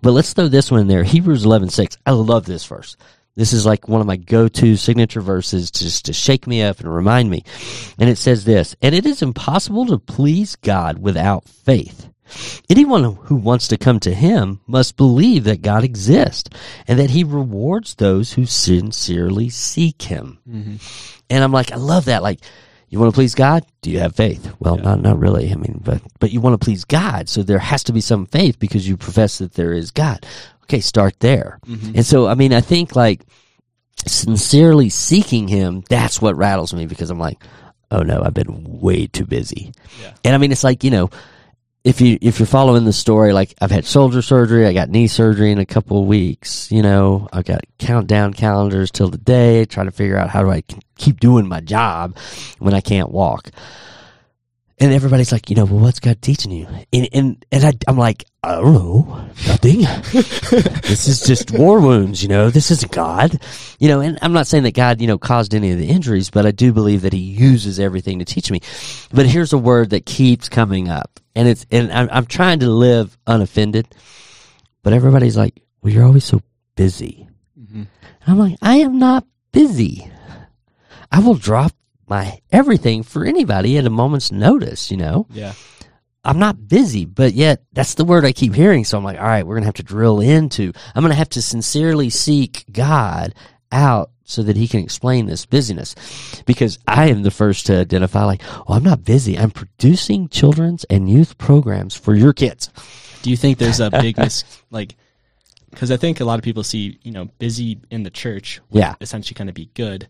But 0.00 0.12
let's 0.12 0.32
throw 0.32 0.48
this 0.48 0.70
one 0.70 0.80
in 0.80 0.86
there. 0.88 1.04
Hebrews 1.04 1.44
eleven 1.44 1.68
six. 1.68 1.98
I 2.06 2.12
love 2.12 2.46
this 2.46 2.64
verse. 2.64 2.96
This 3.34 3.52
is 3.52 3.66
like 3.66 3.86
one 3.86 4.00
of 4.00 4.06
my 4.06 4.16
go-to 4.16 4.76
signature 4.76 5.20
verses 5.20 5.70
just 5.70 6.06
to 6.06 6.14
shake 6.14 6.46
me 6.46 6.62
up 6.62 6.80
and 6.80 6.92
remind 6.92 7.28
me. 7.28 7.44
And 7.98 8.08
it 8.08 8.16
says 8.16 8.46
this, 8.46 8.74
and 8.80 8.94
it 8.94 9.04
is 9.04 9.20
impossible 9.20 9.84
to 9.88 9.98
please 9.98 10.56
God 10.56 10.98
without 10.98 11.44
faith. 11.44 12.08
Anyone 12.68 13.04
who 13.04 13.36
wants 13.36 13.68
to 13.68 13.76
come 13.76 14.00
to 14.00 14.14
him 14.14 14.60
must 14.66 14.96
believe 14.96 15.44
that 15.44 15.62
God 15.62 15.84
exists 15.84 16.50
and 16.86 16.98
that 16.98 17.10
he 17.10 17.24
rewards 17.24 17.94
those 17.94 18.32
who 18.32 18.46
sincerely 18.46 19.48
seek 19.48 20.02
him. 20.02 20.38
Mm-hmm. 20.48 20.76
And 21.30 21.44
I'm 21.44 21.52
like, 21.52 21.72
I 21.72 21.76
love 21.76 22.06
that. 22.06 22.22
Like, 22.22 22.40
you 22.88 23.00
want 23.00 23.12
to 23.12 23.16
please 23.16 23.34
God? 23.34 23.64
Do 23.82 23.90
you 23.90 23.98
have 23.98 24.14
faith? 24.14 24.54
Well, 24.60 24.76
not 24.76 25.00
not 25.00 25.18
really. 25.18 25.50
I 25.50 25.56
mean, 25.56 25.80
but 25.84 26.00
but 26.20 26.30
you 26.30 26.40
want 26.40 26.58
to 26.58 26.64
please 26.64 26.84
God, 26.84 27.28
so 27.28 27.42
there 27.42 27.58
has 27.58 27.84
to 27.84 27.92
be 27.92 28.00
some 28.00 28.26
faith 28.26 28.58
because 28.58 28.88
you 28.88 28.96
profess 28.96 29.38
that 29.38 29.54
there 29.54 29.72
is 29.72 29.90
God. 29.90 30.24
Okay, 30.64 30.80
start 30.80 31.18
there. 31.20 31.58
Mm-hmm. 31.66 31.96
And 31.96 32.06
so, 32.06 32.26
I 32.26 32.34
mean, 32.34 32.52
I 32.52 32.60
think 32.60 32.94
like 32.94 33.22
sincerely 34.06 34.88
seeking 34.88 35.48
Him. 35.48 35.82
That's 35.88 36.22
what 36.22 36.36
rattles 36.36 36.72
me 36.72 36.86
because 36.86 37.10
I'm 37.10 37.18
like, 37.18 37.42
oh 37.90 38.02
no, 38.02 38.22
I've 38.22 38.34
been 38.34 38.80
way 38.80 39.06
too 39.06 39.26
busy. 39.26 39.72
Yeah. 40.00 40.12
And 40.24 40.34
I 40.34 40.38
mean, 40.38 40.52
it's 40.52 40.64
like 40.64 40.84
you 40.84 40.90
know, 40.90 41.10
if 41.86 42.00
you 42.00 42.18
if 42.20 42.40
you're 42.40 42.46
following 42.46 42.84
the 42.84 42.92
story, 42.92 43.32
like 43.32 43.54
I've 43.60 43.70
had 43.70 43.86
shoulder 43.86 44.20
surgery, 44.20 44.66
I 44.66 44.72
got 44.72 44.90
knee 44.90 45.06
surgery 45.06 45.52
in 45.52 45.58
a 45.58 45.64
couple 45.64 46.00
of 46.00 46.08
weeks. 46.08 46.72
You 46.72 46.82
know, 46.82 47.28
I've 47.32 47.44
got 47.44 47.60
countdown 47.78 48.34
calendars 48.34 48.90
till 48.90 49.08
the 49.08 49.18
day, 49.18 49.64
trying 49.66 49.86
to 49.86 49.92
figure 49.92 50.18
out 50.18 50.28
how 50.28 50.42
do 50.42 50.50
I 50.50 50.64
keep 50.98 51.20
doing 51.20 51.46
my 51.46 51.60
job 51.60 52.16
when 52.58 52.74
I 52.74 52.80
can't 52.80 53.12
walk. 53.12 53.50
And 54.78 54.92
everybody's 54.92 55.30
like, 55.30 55.48
you 55.48 55.54
know, 55.54 55.64
well, 55.64 55.78
what's 55.78 56.00
God 56.00 56.20
teaching 56.20 56.50
you? 56.50 56.66
And 56.92 57.08
and, 57.12 57.46
and 57.52 57.64
I, 57.64 57.72
I'm 57.86 57.96
like, 57.96 58.24
I 58.46 58.60
don't 58.60 58.74
know, 58.74 59.28
nothing. 59.48 59.80
this 60.82 61.08
is 61.08 61.20
just 61.22 61.50
war 61.50 61.80
wounds, 61.80 62.22
you 62.22 62.28
know. 62.28 62.48
This 62.48 62.70
isn't 62.70 62.92
God, 62.92 63.40
you 63.80 63.88
know. 63.88 63.98
And 63.98 64.20
I'm 64.22 64.32
not 64.32 64.46
saying 64.46 64.62
that 64.62 64.74
God, 64.74 65.00
you 65.00 65.08
know, 65.08 65.18
caused 65.18 65.52
any 65.52 65.72
of 65.72 65.78
the 65.78 65.88
injuries, 65.88 66.30
but 66.30 66.46
I 66.46 66.52
do 66.52 66.72
believe 66.72 67.02
that 67.02 67.12
He 67.12 67.18
uses 67.18 67.80
everything 67.80 68.20
to 68.20 68.24
teach 68.24 68.48
me. 68.52 68.60
But 69.12 69.26
here's 69.26 69.52
a 69.52 69.58
word 69.58 69.90
that 69.90 70.06
keeps 70.06 70.48
coming 70.48 70.88
up, 70.88 71.18
and 71.34 71.48
it's 71.48 71.66
and 71.72 71.92
I'm, 71.92 72.08
I'm 72.12 72.26
trying 72.26 72.60
to 72.60 72.70
live 72.70 73.18
unoffended, 73.26 73.88
but 74.84 74.92
everybody's 74.92 75.36
like, 75.36 75.60
well, 75.82 75.92
you're 75.92 76.06
always 76.06 76.24
so 76.24 76.40
busy. 76.76 77.26
Mm-hmm. 77.60 77.82
And 77.82 77.88
I'm 78.28 78.38
like, 78.38 78.58
I 78.62 78.76
am 78.76 79.00
not 79.00 79.26
busy. 79.50 80.08
I 81.10 81.18
will 81.18 81.34
drop 81.34 81.72
my 82.06 82.40
everything 82.52 83.02
for 83.02 83.24
anybody 83.24 83.76
at 83.76 83.86
a 83.86 83.90
moment's 83.90 84.30
notice, 84.30 84.92
you 84.92 84.98
know? 84.98 85.26
Yeah. 85.30 85.54
I'm 86.26 86.38
not 86.38 86.68
busy, 86.68 87.04
but 87.04 87.34
yet 87.34 87.62
that's 87.72 87.94
the 87.94 88.04
word 88.04 88.24
I 88.24 88.32
keep 88.32 88.52
hearing. 88.54 88.84
So 88.84 88.98
I'm 88.98 89.04
like, 89.04 89.18
all 89.18 89.24
right, 89.24 89.46
we're 89.46 89.54
going 89.54 89.62
to 89.62 89.68
have 89.68 89.74
to 89.76 89.82
drill 89.82 90.20
into, 90.20 90.72
I'm 90.94 91.02
going 91.02 91.12
to 91.12 91.16
have 91.18 91.30
to 91.30 91.42
sincerely 91.42 92.10
seek 92.10 92.64
God 92.72 93.34
out 93.70 94.10
so 94.24 94.42
that 94.42 94.56
he 94.56 94.66
can 94.66 94.80
explain 94.80 95.26
this 95.26 95.46
busyness 95.46 95.94
because 96.46 96.80
I 96.86 97.10
am 97.10 97.22
the 97.22 97.30
first 97.30 97.66
to 97.66 97.78
identify 97.78 98.24
like, 98.24 98.42
oh, 98.68 98.74
I'm 98.74 98.82
not 98.82 99.04
busy. 99.04 99.38
I'm 99.38 99.52
producing 99.52 100.28
children's 100.28 100.82
and 100.84 101.08
youth 101.08 101.38
programs 101.38 101.94
for 101.94 102.12
your 102.14 102.32
kids. 102.32 102.70
Do 103.22 103.30
you 103.30 103.36
think 103.36 103.58
there's 103.58 103.78
a 103.80 103.88
big 104.02 104.18
mis 104.18 104.42
like? 104.70 104.96
Because 105.70 105.90
I 105.92 105.96
think 105.96 106.20
a 106.20 106.24
lot 106.24 106.38
of 106.40 106.44
people 106.44 106.64
see 106.64 106.98
you 107.02 107.12
know 107.12 107.26
busy 107.38 107.78
in 107.90 108.02
the 108.02 108.10
church 108.10 108.60
Yeah. 108.70 108.94
essentially 109.00 109.34
kind 109.36 109.48
of 109.48 109.54
be 109.54 109.70
good, 109.74 110.08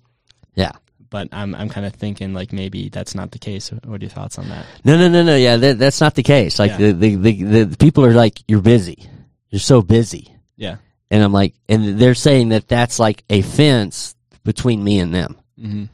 Yeah. 0.54 0.72
But 1.10 1.28
I'm 1.32 1.54
I'm 1.54 1.68
kind 1.68 1.86
of 1.86 1.94
thinking 1.94 2.34
like 2.34 2.52
maybe 2.52 2.88
that's 2.88 3.14
not 3.14 3.30
the 3.30 3.38
case. 3.38 3.70
What 3.70 4.00
are 4.00 4.04
your 4.04 4.10
thoughts 4.10 4.38
on 4.38 4.48
that? 4.48 4.64
No, 4.84 4.96
no, 4.96 5.08
no, 5.08 5.22
no. 5.22 5.36
Yeah, 5.36 5.56
that, 5.56 5.78
that's 5.78 6.00
not 6.00 6.14
the 6.14 6.22
case. 6.22 6.58
Like 6.58 6.72
Yeah. 6.72 6.92
the, 6.92 6.92
the, 6.92 7.16
the, 7.16 7.64
the 7.64 7.76
people 7.76 8.04
are 8.04 8.12
like, 8.12 8.40
you're 8.48 8.60
busy. 8.62 9.04
You're 9.50 9.60
so 9.60 9.82
busy. 9.82 10.34
Yeah. 10.56 10.76
And 11.10 11.22
I'm 11.22 11.32
like, 11.32 11.54
and 11.68 11.98
they're 12.00 12.14
saying 12.14 12.48
that 12.50 12.66
that's 12.68 12.98
like 12.98 13.22
a 13.30 13.42
fence 13.42 14.14
between 14.44 14.82
me 14.82 14.98
and 14.98 15.14
them. 15.14 15.36
Mm-hmm. 15.58 15.84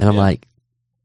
And 0.00 0.08
I'm 0.08 0.14
Yeah. 0.14 0.20
like, 0.20 0.46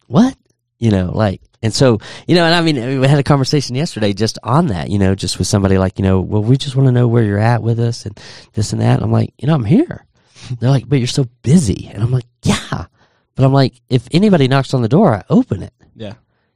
what? 0.07 0.35
You 0.79 0.91
know, 0.91 1.11
like, 1.13 1.41
and 1.63 1.71
so, 1.73 1.99
you 2.27 2.33
know, 2.35 2.43
and 2.45 2.55
I 2.55 2.61
mean, 2.61 2.99
we 3.01 3.07
had 3.07 3.19
a 3.19 3.23
conversation 3.23 3.75
yesterday 3.75 4.13
just 4.13 4.39
on 4.41 4.67
that, 4.67 4.89
you 4.89 4.97
know, 4.97 5.13
just 5.13 5.37
with 5.37 5.45
somebody 5.47 5.77
like, 5.77 5.99
you 5.99 6.03
know, 6.03 6.19
well, 6.19 6.41
we 6.41 6.57
just 6.57 6.75
want 6.75 6.87
to 6.87 6.91
know 6.91 7.07
where 7.07 7.23
you're 7.23 7.37
at 7.37 7.61
with 7.61 7.79
us 7.79 8.05
and 8.07 8.19
this 8.53 8.73
and 8.73 8.81
that. 8.81 8.95
And 8.95 9.03
I'm 9.03 9.11
like, 9.11 9.31
you 9.37 9.47
know, 9.47 9.53
I'm 9.53 9.63
here. 9.65 10.05
They're 10.59 10.71
like, 10.71 10.89
but 10.89 10.97
you're 10.97 11.07
so 11.07 11.25
busy. 11.43 11.87
And 11.93 12.01
I'm 12.01 12.09
like, 12.11 12.25
yeah. 12.43 12.85
But 13.41 13.47
I'm 13.47 13.53
like, 13.53 13.81
if 13.89 14.07
anybody 14.11 14.47
knocks 14.47 14.75
on 14.75 14.83
the 14.83 14.87
door, 14.87 15.15
I 15.15 15.23
open 15.27 15.63
it. 15.63 15.73
Yeah. 15.95 16.13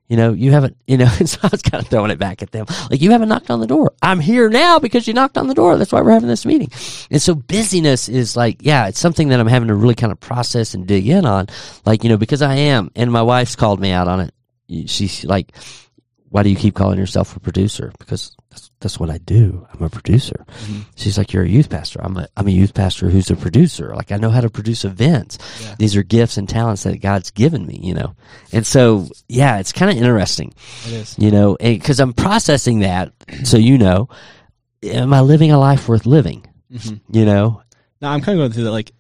You 0.08 0.18
know, 0.18 0.34
you 0.34 0.52
haven't, 0.52 0.78
you 0.86 0.98
know, 0.98 1.08
so 1.26 1.40
I 1.42 1.48
was 1.48 1.64
kind 1.64 1.84
of 1.84 1.90
throwing 1.90 2.12
it 2.12 2.20
back 2.20 2.44
at 2.44 2.52
them. 2.52 2.68
Like, 2.92 3.02
you 3.02 3.10
haven't 3.10 3.28
knocked 3.28 3.50
on 3.50 3.60
the 3.60 3.66
door. 3.66 3.94
I'm 4.04 4.20
here 4.20 4.50
now 4.50 4.78
because 4.78 5.08
you 5.08 5.16
knocked 5.16 5.36
on 5.36 5.48
the 5.48 5.56
door. 5.56 5.80
That's 5.80 5.92
why 5.92 6.02
we're 6.02 6.12
having 6.12 6.30
this 6.30 6.46
meeting. 6.46 6.70
And 7.10 7.20
so 7.20 7.34
busyness 7.34 8.08
is 8.08 8.38
like, 8.38 8.58
yeah, 8.60 8.88
it's 8.88 9.00
something 9.00 9.30
that 9.30 9.40
I'm 9.40 9.48
having 9.48 9.70
to 9.70 9.74
really 9.74 9.96
kind 9.96 10.12
of 10.12 10.20
process 10.20 10.76
and 10.76 10.86
dig 10.86 11.08
in 11.08 11.26
on. 11.26 11.48
Like, 11.88 12.04
you 12.04 12.10
know, 12.10 12.18
because 12.18 12.44
I 12.44 12.54
am, 12.54 12.92
and 12.96 13.12
my 13.12 13.24
wife's 13.24 13.56
called 13.56 13.80
me 13.80 13.90
out 13.90 14.08
on 14.08 14.20
it. 14.20 14.88
She's 14.88 15.26
like, 15.26 15.56
why 16.30 16.44
do 16.44 16.50
you 16.50 16.56
keep 16.56 16.76
calling 16.76 16.98
yourself 17.00 17.36
a 17.36 17.40
producer? 17.40 17.94
Because 17.98 18.36
that's, 18.50 18.72
that's 18.82 19.00
what 19.00 19.10
I 19.10 19.20
do. 19.20 19.66
I'm 19.74 19.84
a 19.84 19.90
producer. 19.90 20.46
She's 20.96 21.18
like, 21.18 21.32
you're 21.32 21.44
a 21.44 21.48
youth 21.48 21.70
pastor. 21.70 22.00
I'm 22.04 22.18
a, 22.18 22.28
I'm 22.36 22.48
a 22.48 22.52
youth 22.52 22.74
pastor 22.74 23.10
who's 23.10 23.30
a 23.30 23.36
producer. 23.36 23.96
Like, 23.96 24.12
I 24.12 24.18
know 24.18 24.30
how 24.32 24.42
to 24.42 24.50
produce 24.50 24.84
events. 24.84 25.38
Yeah. 25.62 25.76
These 25.80 25.96
are 25.96 26.04
gifts 26.04 26.38
and 26.38 26.50
talents 26.50 26.84
that 26.84 27.00
God's 27.00 27.32
given 27.32 27.66
me, 27.66 27.80
you 27.82 27.94
know? 27.94 28.16
And 28.52 28.66
so, 28.66 29.08
yeah, 29.30 29.60
it's 29.60 29.72
kind 29.72 29.92
of 29.92 29.98
interesting, 29.98 30.54
It 30.88 30.94
is. 30.94 31.16
you 31.18 31.32
know, 31.32 31.56
because 31.62 32.00
I'm 32.00 32.14
processing 32.14 32.80
that. 32.80 33.14
So, 33.44 33.58
you 33.58 33.78
know, 33.78 34.10
am 34.84 35.14
I 35.14 35.22
living 35.22 35.52
a 35.52 35.60
life 35.60 35.88
worth 35.88 36.06
living? 36.06 36.46
hmm 36.72 36.96
You 37.12 37.26
know? 37.26 37.62
No, 38.02 38.10
I'm 38.10 38.20
kind 38.22 38.38
of 38.38 38.42
going 38.42 38.52
through 38.52 38.66
that. 38.66 38.72
Like, 38.72 38.92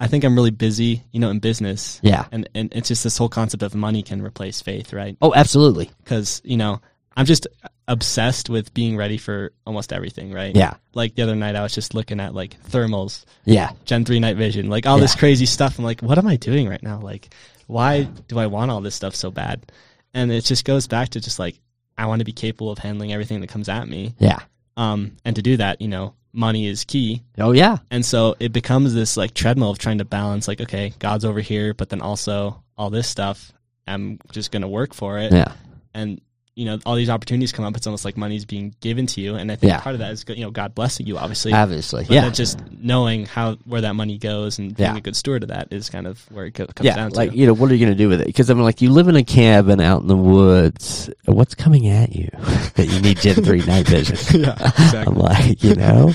I 0.00 0.06
think 0.08 0.24
I'm 0.24 0.34
really 0.34 0.50
busy, 0.50 1.02
you 1.12 1.20
know, 1.20 1.30
in 1.30 1.38
business. 1.38 2.00
Yeah. 2.02 2.26
And 2.32 2.48
and 2.54 2.72
it's 2.74 2.88
just 2.88 3.04
this 3.04 3.16
whole 3.18 3.28
concept 3.28 3.62
of 3.62 3.74
money 3.74 4.02
can 4.02 4.22
replace 4.22 4.60
faith, 4.60 4.92
right? 4.92 5.16
Oh, 5.22 5.32
absolutely. 5.34 5.90
Because 6.02 6.42
you 6.44 6.56
know 6.56 6.80
I'm 7.16 7.26
just 7.26 7.46
obsessed 7.88 8.50
with 8.50 8.74
being 8.74 8.96
ready 8.96 9.16
for 9.16 9.52
almost 9.64 9.92
everything, 9.92 10.32
right? 10.32 10.54
Yeah. 10.54 10.74
Like 10.94 11.14
the 11.14 11.22
other 11.22 11.36
night, 11.36 11.56
I 11.56 11.62
was 11.62 11.74
just 11.74 11.94
looking 11.94 12.20
at 12.20 12.34
like 12.34 12.60
thermals, 12.64 13.24
Yeah. 13.44 13.70
Gen 13.84 14.04
three 14.04 14.20
night 14.20 14.36
vision, 14.36 14.68
like 14.68 14.86
all 14.86 14.98
this 14.98 15.14
crazy 15.14 15.46
stuff. 15.46 15.78
I'm 15.78 15.84
like, 15.84 16.00
what 16.00 16.18
am 16.18 16.26
I 16.26 16.36
doing 16.36 16.68
right 16.68 16.82
now? 16.82 17.00
Like, 17.00 17.32
why 17.66 18.04
do 18.28 18.38
I 18.38 18.46
want 18.46 18.70
all 18.70 18.80
this 18.80 18.94
stuff 18.94 19.14
so 19.14 19.30
bad? 19.30 19.70
And 20.14 20.30
it 20.32 20.44
just 20.44 20.64
goes 20.64 20.86
back 20.86 21.10
to 21.10 21.20
just 21.20 21.38
like 21.38 21.58
I 21.96 22.06
want 22.06 22.20
to 22.20 22.24
be 22.24 22.32
capable 22.32 22.70
of 22.70 22.78
handling 22.78 23.12
everything 23.12 23.40
that 23.40 23.48
comes 23.48 23.68
at 23.68 23.88
me. 23.88 24.14
Yeah. 24.18 24.40
Um, 24.76 25.16
and 25.24 25.36
to 25.36 25.42
do 25.42 25.56
that, 25.56 25.80
you 25.80 25.88
know, 25.88 26.14
money 26.36 26.66
is 26.66 26.84
key. 26.84 27.22
Oh, 27.38 27.52
yeah. 27.52 27.78
And 27.90 28.04
so 28.04 28.36
it 28.38 28.52
becomes 28.52 28.94
this 28.94 29.16
like 29.16 29.34
treadmill 29.34 29.70
of 29.70 29.78
trying 29.78 29.98
to 29.98 30.04
balance 30.04 30.46
like, 30.46 30.60
okay, 30.60 30.92
God's 30.98 31.24
over 31.24 31.40
here, 31.40 31.74
but 31.74 31.88
then 31.88 32.00
also 32.00 32.62
all 32.76 32.90
this 32.90 33.08
stuff, 33.08 33.52
I'm 33.86 34.18
just 34.32 34.52
going 34.52 34.62
to 34.62 34.68
work 34.68 34.94
for 34.94 35.18
it. 35.18 35.32
Yeah. 35.32 35.52
And, 35.94 36.20
you 36.56 36.64
know, 36.64 36.78
all 36.86 36.94
these 36.94 37.10
opportunities 37.10 37.52
come 37.52 37.66
up. 37.66 37.76
It's 37.76 37.86
almost 37.86 38.06
like 38.06 38.16
money's 38.16 38.46
being 38.46 38.74
given 38.80 39.06
to 39.08 39.20
you. 39.20 39.34
And 39.34 39.52
I 39.52 39.56
think 39.56 39.70
Yeah. 39.72 39.80
part 39.80 39.94
of 39.94 39.98
that 39.98 40.10
is, 40.12 40.24
you 40.26 40.40
know, 40.42 40.50
God 40.50 40.74
blessing 40.74 41.06
you, 41.06 41.18
obviously. 41.18 41.52
Obviously. 41.52 42.04
but 42.08 42.14
Yeah. 42.14 42.30
just 42.30 42.58
knowing 42.80 43.26
how, 43.26 43.56
where 43.66 43.82
that 43.82 43.94
money 43.94 44.16
goes 44.16 44.58
and 44.58 44.74
being 44.74 44.92
Yeah. 44.92 44.96
a 44.96 45.00
good 45.02 45.14
steward 45.16 45.42
of 45.42 45.50
that 45.50 45.68
is 45.70 45.90
kind 45.90 46.06
of 46.06 46.18
where 46.32 46.46
it 46.46 46.54
co- 46.54 46.64
comes 46.66 46.86
yeah, 46.86 46.96
down 46.96 47.10
like 47.10 47.32
to. 47.32 47.36
you 47.36 47.46
know, 47.46 47.52
what 47.52 47.70
are 47.70 47.74
you 47.74 47.84
going 47.84 47.92
to 47.96 48.02
do 48.02 48.08
with 48.08 48.22
it? 48.22 48.26
Because 48.26 48.48
I 48.48 48.54
mean, 48.54 48.64
like 48.64 48.80
you 48.80 48.88
live 48.90 49.06
in 49.08 49.16
a 49.16 49.22
cabin 49.22 49.80
out 49.82 50.00
in 50.00 50.08
the 50.08 50.16
woods. 50.16 51.10
What's 51.26 51.54
coming 51.54 51.88
at 51.88 52.16
you 52.16 52.30
that 52.76 52.86
you 52.90 53.00
need 53.02 53.18
Gen 53.20 53.34
three 53.44 53.60
night 53.62 53.86
vision? 53.86 54.40
yeah, 54.40 54.56
I'm 55.06 55.14
like, 55.18 55.62
you 55.62 55.74
know, 55.74 56.14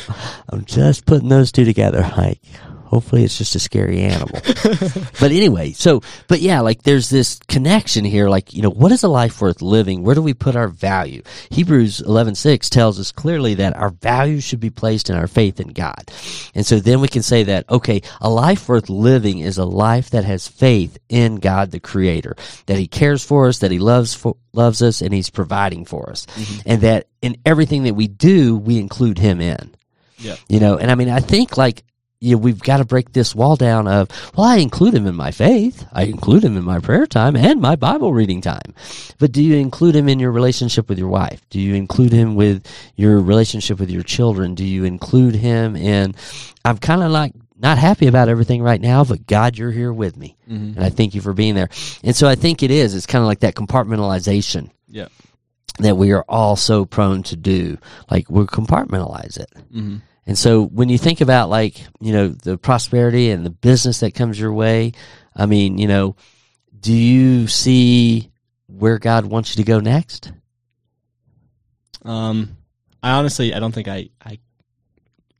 I'm 0.50 0.66
just 0.66 1.06
putting 1.06 1.30
those 1.30 1.52
two 1.52 1.66
together. 1.66 2.12
Like, 2.18 2.40
hopefully, 2.92 3.24
it's 3.24 3.38
just 3.38 3.56
a 3.56 3.60
scary 3.60 4.02
animal. 4.02 4.38
but 5.20 5.32
anyway, 5.32 5.72
so, 5.72 6.02
but 6.28 6.42
yeah, 6.42 6.60
like 6.60 6.84
there's 6.84 7.10
this 7.10 7.40
connection 7.48 8.04
here. 8.04 8.30
Like, 8.30 8.54
you 8.54 8.62
know, 8.62 8.70
what 8.70 8.92
is 8.92 9.04
a 9.04 9.08
life 9.08 9.40
worth 9.40 9.62
living? 9.62 10.04
Where 10.04 10.14
do 10.14 10.22
we 10.22 10.34
put 10.34 10.58
our 10.58 10.68
value? 10.68 11.24
Hebrews 11.50 12.02
11:6 12.02 12.70
tells 12.70 13.00
us 13.00 13.12
clearly 13.12 13.56
that 13.56 13.78
our 13.78 13.92
value 13.92 14.42
should 14.42 14.60
be 14.60 14.70
placed 14.70 15.10
in 15.10 15.16
our 15.16 15.28
faith 15.28 15.60
in 15.62 15.70
God. 15.70 16.12
And 16.54 16.66
so 16.66 16.80
then 16.80 17.00
we 17.00 17.08
can 17.08 17.24
say 17.24 17.44
that, 17.44 17.70
okay, 17.70 18.02
a 18.20 18.30
life 18.30 18.68
worth 18.68 18.90
living 18.90 19.40
is 19.40 19.58
a 19.58 19.66
life 19.66 20.10
that 20.10 20.26
has 20.26 20.48
faith 20.48 20.98
in 21.08 21.38
God 21.38 21.72
the 21.72 21.80
Creator, 21.80 22.36
that 22.66 22.78
He 22.78 22.88
cares 22.88 23.24
for 23.24 23.48
us, 23.48 23.60
that 23.60 23.72
He 23.72 23.80
loves 23.80 24.14
for, 24.14 24.36
loves 24.52 24.82
us, 24.82 25.02
and 25.02 25.14
He's 25.14 25.30
providing 25.30 25.86
for 25.86 26.10
us, 26.10 26.26
mm-hmm. 26.26 26.62
and 26.66 26.82
that 26.82 27.08
in 27.22 27.38
everything 27.46 27.84
that 27.84 27.96
we 27.96 28.08
do, 28.08 28.58
we 28.58 28.78
include 28.78 29.18
Him 29.18 29.40
in. 29.40 29.74
Yeah. 30.18 30.36
You 30.50 30.60
know, 30.60 30.78
and 30.78 30.92
I 30.92 30.96
mean, 30.96 31.10
I 31.10 31.20
think 31.20 31.58
like, 31.58 31.84
you 32.22 32.36
know, 32.36 32.38
we've 32.38 32.60
got 32.62 32.78
to 32.78 32.86
break 32.86 33.12
this 33.14 33.34
wall 33.34 33.56
down 33.56 33.88
of, 33.88 34.08
well, 34.38 34.46
I 34.48 34.58
include 34.58 34.94
him 34.94 35.08
in 35.08 35.16
my 35.16 35.32
faith. 35.32 35.86
I 35.92 36.04
include 36.04 36.44
him 36.44 36.56
in 36.56 36.64
my 36.64 36.80
prayer 36.80 37.08
time 37.08 37.36
and 37.36 37.60
my 37.60 37.76
Bible 37.76 38.14
reading 38.14 38.42
time. 38.42 38.76
But 39.18 39.32
do 39.32 39.44
you 39.44 39.56
include 39.56 39.96
him 39.96 40.08
in 40.08 40.20
your 40.20 40.32
relationship 40.32 40.88
with 40.88 41.00
your 41.00 41.08
wife? 41.10 41.42
Do 41.50 41.60
you 41.60 41.74
include 41.74 42.14
him 42.14 42.36
with 42.36 42.66
your 42.96 43.20
relationship 43.20 43.80
with 43.80 43.90
your 43.90 44.04
children? 44.04 44.54
Do 44.54 44.64
you 44.64 44.84
include 44.84 45.34
him 45.36 45.76
in, 45.76 46.14
I'm 46.64 46.78
kind 46.78 47.02
of 47.02 47.10
like, 47.12 47.34
not 47.58 47.78
happy 47.78 48.08
about 48.08 48.28
everything 48.30 48.62
right 48.64 48.82
now, 48.82 49.04
but 49.04 49.28
God, 49.28 49.56
you're 49.58 49.70
here 49.72 49.94
with 49.94 50.18
me. 50.18 50.36
Mhm. 50.50 50.76
And 50.76 50.84
I 50.84 50.90
thank 50.90 51.14
you 51.14 51.22
for 51.22 51.32
being 51.34 51.54
there. 51.54 51.70
And 52.04 52.16
so 52.16 52.28
I 52.28 52.34
think 52.34 52.64
it 52.64 52.72
is, 52.72 52.96
it's 52.96 53.06
kind 53.06 53.22
of 53.22 53.28
like 53.28 53.42
that 53.42 53.54
compartmentalization 53.54 54.70
Yeah. 54.90 55.08
that 55.80 55.96
we 55.96 56.12
are 56.12 56.26
all 56.28 56.56
so 56.56 56.86
prone 56.86 57.22
to 57.24 57.36
do. 57.36 57.78
Like 58.10 58.30
we 58.32 58.44
compartmentalize 58.46 59.40
it. 59.40 59.50
hmm 59.72 59.98
And 60.32 60.38
so 60.38 60.64
when 60.64 60.88
you 60.88 60.98
think 60.98 61.20
about 61.20 61.50
like, 61.50 61.78
you 62.00 62.14
know, 62.14 62.30
the 62.30 62.58
prosperity 62.58 63.32
and 63.32 63.46
the 63.46 63.50
business 63.50 64.00
that 64.00 64.14
comes 64.14 64.40
your 64.40 64.54
way, 64.54 64.94
I 65.36 65.46
mean, 65.46 65.78
you 65.78 65.90
know, 65.90 66.16
do 66.80 66.94
you 66.94 67.48
see 67.48 68.32
where 68.68 68.98
God 68.98 69.26
wants 69.26 69.54
you 69.54 69.62
to 69.62 69.68
go 69.68 69.82
next? 69.82 70.32
Um, 72.06 72.56
I 73.04 73.12
honestly, 73.12 73.54
I 73.54 73.60
don't 73.60 73.74
think 73.74 73.90
I, 73.90 74.08
I 74.26 74.40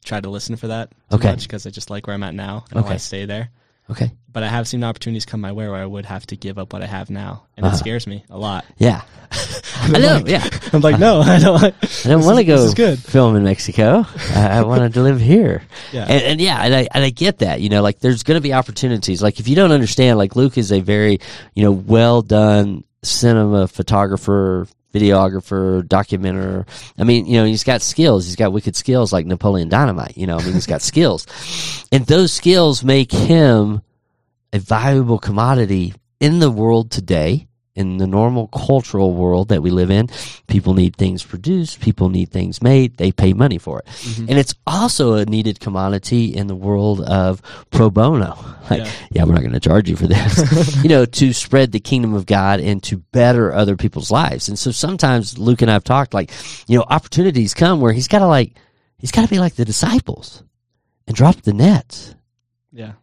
try 0.04 0.20
to 0.20 0.30
listen 0.30 0.58
for 0.58 0.68
that 0.68 0.92
Okay. 1.10 1.30
much 1.30 1.44
because 1.44 1.66
I 1.66 1.70
just 1.70 1.90
like 1.90 2.06
where 2.06 2.14
I'm 2.14 2.24
at 2.24 2.36
now 2.36 2.66
and 2.70 2.78
I 2.78 2.82
Okay. 2.82 2.90
want 2.90 3.00
to 3.00 3.06
stay 3.06 3.24
there. 3.24 3.50
Okay. 3.92 4.12
But 4.32 4.44
I 4.44 4.48
have 4.48 4.66
seen 4.68 4.84
opportunities 4.86 5.26
come 5.26 5.42
my 5.42 5.52
way 5.52 5.68
where 5.68 5.76
I 5.82 5.86
would 5.86 6.06
have 6.06 6.26
to 6.28 6.38
give 6.38 6.58
up 6.58 6.72
what 6.72 6.82
I 6.82 6.86
have 6.86 7.10
now, 7.10 7.44
and 7.58 7.66
Uh-huh. 7.66 7.76
it 7.76 7.80
scares 7.80 8.08
me 8.08 8.24
a 8.30 8.38
lot. 8.38 8.64
Yeah. 8.78 9.02
I 9.74 10.00
know. 10.00 10.24
yeah. 10.26 10.48
I'm 10.74 10.80
like, 10.82 10.98
no, 11.00 11.20
I 11.20 11.38
don't. 11.40 11.62
I 11.66 11.74
don't 12.08 12.24
want 12.24 12.38
to 12.38 12.46
go 12.46 12.56
this 12.58 12.68
is 12.68 12.74
good. 12.74 12.98
film 13.00 13.36
in 13.36 13.44
Mexico. 13.44 14.06
I, 14.34 14.60
I 14.60 14.64
wanted 14.64 14.94
to 14.94 15.02
live 15.02 15.20
here. 15.20 15.64
Yeah. 15.92 16.04
And, 16.04 16.24
and 16.24 16.42
yeah, 16.42 16.62
and 16.62 16.74
I, 16.74 16.88
and 16.94 17.04
I 17.04 17.10
get 17.10 17.40
that, 17.40 17.60
you 17.60 17.68
know, 17.70 17.82
like 17.82 18.00
there's 18.00 18.24
going 18.24 18.38
to 18.38 18.42
be 18.42 18.54
opportunities. 18.54 19.22
Like 19.22 19.40
if 19.42 19.48
you 19.50 19.56
don't 19.58 19.72
understand, 19.74 20.18
like 20.18 20.36
Luke 20.38 20.58
is 20.58 20.72
a 20.72 20.80
very, 20.80 21.20
you 21.54 21.64
know, 21.64 21.72
well 21.72 22.22
done 22.22 22.84
cinema 23.04 23.68
photographer, 23.68 24.68
videographer, 24.94 25.84
documenter. 25.84 26.68
I 26.98 27.04
mean, 27.04 27.26
you 27.26 27.38
know, 27.38 27.46
he's 27.46 27.64
got 27.64 27.82
skills. 27.82 28.26
He's 28.26 28.36
got 28.36 28.54
wicked 28.54 28.76
skills 28.76 29.14
like 29.14 29.26
Napoleon 29.26 29.70
Dynamite, 29.70 30.18
you 30.18 30.28
know, 30.28 30.38
I 30.38 30.44
mean, 30.44 30.54
he's 30.54 30.68
got 30.68 30.82
skills. 30.92 31.28
And 31.92 32.06
those 32.06 32.34
skills 32.34 32.84
make 32.84 33.12
him 33.12 33.82
a 34.54 34.60
valuable 34.60 35.20
commodity 35.20 35.94
in 36.20 36.40
the 36.40 36.52
world 36.52 36.92
today. 36.92 37.48
In 37.74 37.98
the 38.00 38.08
normal 38.08 38.48
cultural 38.48 39.14
world 39.14 39.48
that 39.48 39.62
we 39.64 39.70
live 39.70 39.90
in, 39.90 40.10
people 40.48 40.74
need 40.74 40.98
things 40.98 41.24
produced, 41.24 41.80
people 41.80 42.10
need 42.10 42.30
things 42.30 42.62
made, 42.62 42.98
they 42.98 43.14
pay 43.14 43.32
money 43.32 43.58
for 43.58 43.80
it. 43.80 43.86
Mm-hmm. 43.86 44.26
And 44.28 44.38
it's 44.38 44.54
also 44.68 45.14
a 45.14 45.24
needed 45.26 45.62
commodity 45.62 46.36
in 46.36 46.48
the 46.48 46.56
world 46.56 47.00
of 47.02 47.42
pro 47.70 47.90
bono. 47.90 48.38
Like, 48.70 48.86
Yeah. 48.86 48.92
yeah, 49.12 49.24
we're 49.26 49.34
not 49.34 49.42
going 49.42 49.52
to 49.54 49.60
charge 49.60 49.90
you 49.90 49.98
for 49.98 50.08
this, 50.08 50.76
you 50.84 50.88
know, 50.88 51.04
to 51.04 51.34
spread 51.34 51.74
the 51.74 51.80
kingdom 51.82 52.14
of 52.14 52.26
God 52.26 52.62
and 52.62 52.82
to 52.84 52.98
better 53.12 53.52
other 53.52 53.76
people's 53.76 54.12
lives. 54.12 54.48
And 54.48 54.58
so 54.58 54.72
sometimes 54.72 55.38
Luke 55.38 55.62
and 55.62 55.70
I 55.70 55.74
have 55.74 55.84
talked 55.84 56.14
like, 56.14 56.32
you 56.68 56.78
know, 56.78 56.86
opportunities 56.88 57.54
come 57.54 57.82
where 57.82 57.92
he's 57.92 58.08
got 58.08 58.20
to 58.20 58.28
like, 58.28 58.56
he's 58.98 59.12
got 59.12 59.24
to 59.24 59.28
be 59.28 59.40
like 59.40 59.56
the 59.56 59.66
disciples 59.66 60.44
and 61.06 61.16
drop 61.16 61.42
the 61.42 61.52
nets 61.54 62.16
yeah. 62.72 62.94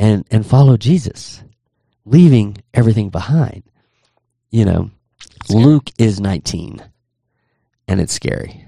and, 0.00 0.24
and 0.32 0.44
follow 0.44 0.76
Jesus, 0.76 1.44
leaving 2.04 2.56
everything 2.72 3.10
behind. 3.10 3.62
You 4.54 4.64
know, 4.64 4.90
Luke 5.50 5.90
is 5.98 6.20
19 6.20 6.80
and 7.88 8.00
it's 8.00 8.12
scary. 8.12 8.64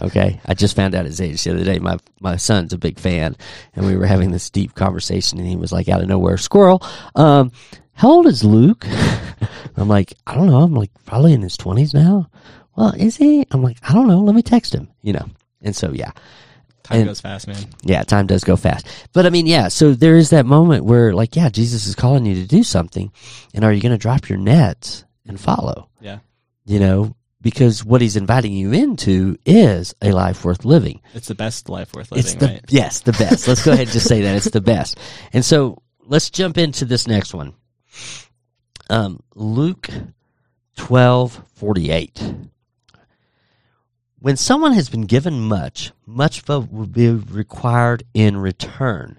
Okay. 0.00 0.40
I 0.46 0.54
just 0.54 0.74
found 0.74 0.94
out 0.94 1.04
his 1.04 1.20
age 1.20 1.44
the 1.44 1.52
other 1.52 1.62
day. 1.62 1.78
My, 1.78 1.98
my 2.22 2.36
son's 2.36 2.72
a 2.72 2.78
big 2.78 2.98
fan 2.98 3.36
and 3.74 3.84
we 3.84 3.98
were 3.98 4.06
having 4.06 4.30
this 4.30 4.48
deep 4.48 4.74
conversation 4.74 5.38
and 5.38 5.46
he 5.46 5.56
was 5.56 5.72
like 5.72 5.90
out 5.90 6.00
of 6.00 6.08
nowhere, 6.08 6.38
squirrel. 6.38 6.82
Um, 7.14 7.52
how 7.92 8.08
old 8.12 8.28
is 8.28 8.42
Luke? 8.42 8.86
I'm 9.76 9.88
like, 9.88 10.14
I 10.26 10.36
don't 10.36 10.46
know. 10.46 10.62
I'm 10.62 10.72
like 10.72 10.90
probably 11.04 11.34
in 11.34 11.42
his 11.42 11.58
twenties 11.58 11.92
now. 11.92 12.30
Well, 12.74 12.94
is 12.96 13.18
he? 13.18 13.44
I'm 13.50 13.62
like, 13.62 13.76
I 13.86 13.92
don't 13.92 14.08
know. 14.08 14.20
Let 14.22 14.34
me 14.34 14.40
text 14.40 14.74
him, 14.74 14.88
you 15.02 15.12
know? 15.12 15.28
And 15.60 15.76
so, 15.76 15.92
yeah. 15.92 16.12
Time 16.82 17.00
And- 17.00 17.08
goes 17.08 17.20
fast, 17.20 17.46
man. 17.46 17.62
Yeah, 17.82 18.04
time 18.04 18.26
does 18.26 18.42
go 18.42 18.56
fast. 18.56 18.86
But 19.12 19.26
I 19.26 19.28
mean, 19.28 19.46
yeah, 19.46 19.68
so 19.68 19.92
there 19.92 20.16
is 20.16 20.30
that 20.30 20.46
moment 20.46 20.86
where 20.86 21.12
like, 21.12 21.36
yeah, 21.36 21.50
Jesus 21.50 21.86
is 21.86 21.94
calling 21.94 22.24
you 22.24 22.36
to 22.36 22.46
do 22.46 22.62
something. 22.64 23.12
And 23.52 23.66
are 23.66 23.72
you 23.74 23.82
going 23.82 23.92
to 23.92 23.98
drop 23.98 24.30
your 24.30 24.38
nets 24.38 25.04
and 25.26 25.38
follow? 25.40 25.88
Yeah. 26.00 26.18
You 26.64 26.80
know, 26.80 27.16
because 27.40 27.84
what 27.84 28.00
he's 28.00 28.16
inviting 28.16 28.52
you 28.52 28.72
into 28.72 29.36
is 29.46 29.94
a 30.02 30.12
life 30.12 30.44
worth 30.44 30.64
living. 30.64 31.00
It's 31.14 31.28
the 31.28 31.34
best 31.34 31.68
life 31.68 31.94
worth 31.94 32.12
living, 32.12 32.24
it's 32.24 32.34
the, 32.34 32.46
right? 32.46 32.64
yes, 32.68 33.00
the 33.00 33.12
best. 33.12 33.48
Let's 33.48 33.64
go 33.64 33.72
ahead 33.72 33.86
and 33.86 33.92
just 33.92 34.08
say 34.08 34.22
that 34.22 34.36
it's 34.36 34.50
the 34.50 34.60
best. 34.60 34.98
And 35.32 35.44
so 35.44 35.82
let's 36.00 36.30
jump 36.30 36.58
into 36.58 36.84
this 36.84 37.06
next 37.06 37.34
one. 37.34 37.54
Um, 38.88 39.22
Luke 39.34 39.88
twelve 40.76 41.42
forty 41.54 41.90
eight. 41.90 42.22
When 44.18 44.36
someone 44.36 44.72
has 44.72 44.90
been 44.90 45.06
given 45.06 45.40
much, 45.40 45.92
much 46.04 46.46
will 46.46 46.60
be 46.60 47.08
required 47.08 48.02
in 48.12 48.36
return. 48.36 49.18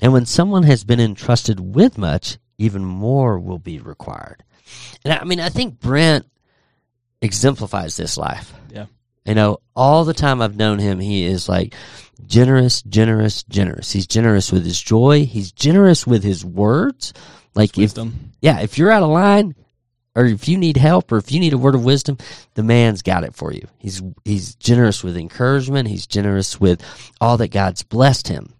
And 0.00 0.12
when 0.12 0.26
someone 0.26 0.64
has 0.64 0.82
been 0.82 0.98
entrusted 0.98 1.60
with 1.60 1.96
much, 1.96 2.38
even 2.58 2.84
more 2.84 3.38
will 3.38 3.60
be 3.60 3.78
required. 3.78 4.42
And 5.04 5.14
I 5.14 5.24
mean, 5.24 5.40
I 5.40 5.48
think 5.48 5.80
Brent 5.80 6.26
exemplifies 7.22 7.96
this 7.96 8.16
life. 8.16 8.52
Yeah. 8.72 8.86
You 9.24 9.34
know, 9.34 9.58
all 9.76 10.04
the 10.04 10.14
time 10.14 10.40
I've 10.40 10.56
known 10.56 10.78
him, 10.78 10.98
he 10.98 11.24
is 11.24 11.48
like 11.48 11.74
generous, 12.26 12.82
generous, 12.82 13.42
generous. 13.44 13.92
He's 13.92 14.06
generous 14.06 14.50
with 14.50 14.64
his 14.64 14.80
joy. 14.80 15.24
He's 15.24 15.52
generous 15.52 16.06
with 16.06 16.22
his 16.22 16.44
words. 16.44 17.12
Like 17.54 17.70
if, 17.70 17.78
Wisdom. 17.78 18.32
yeah, 18.40 18.60
if 18.60 18.78
you're 18.78 18.90
out 18.90 19.02
of 19.02 19.10
line 19.10 19.54
or 20.14 20.24
if 20.24 20.48
you 20.48 20.56
need 20.56 20.76
help 20.76 21.12
or 21.12 21.18
if 21.18 21.32
you 21.32 21.40
need 21.40 21.52
a 21.52 21.58
word 21.58 21.74
of 21.74 21.84
wisdom, 21.84 22.18
the 22.54 22.62
man's 22.62 23.02
got 23.02 23.24
it 23.24 23.34
for 23.34 23.52
you. 23.52 23.66
He's, 23.78 24.02
he's 24.24 24.54
generous 24.54 25.04
with 25.04 25.16
encouragement. 25.16 25.88
He's 25.88 26.06
generous 26.06 26.60
with 26.60 26.82
all 27.20 27.36
that 27.38 27.48
God's 27.48 27.82
blessed 27.82 28.28
him 28.28 28.54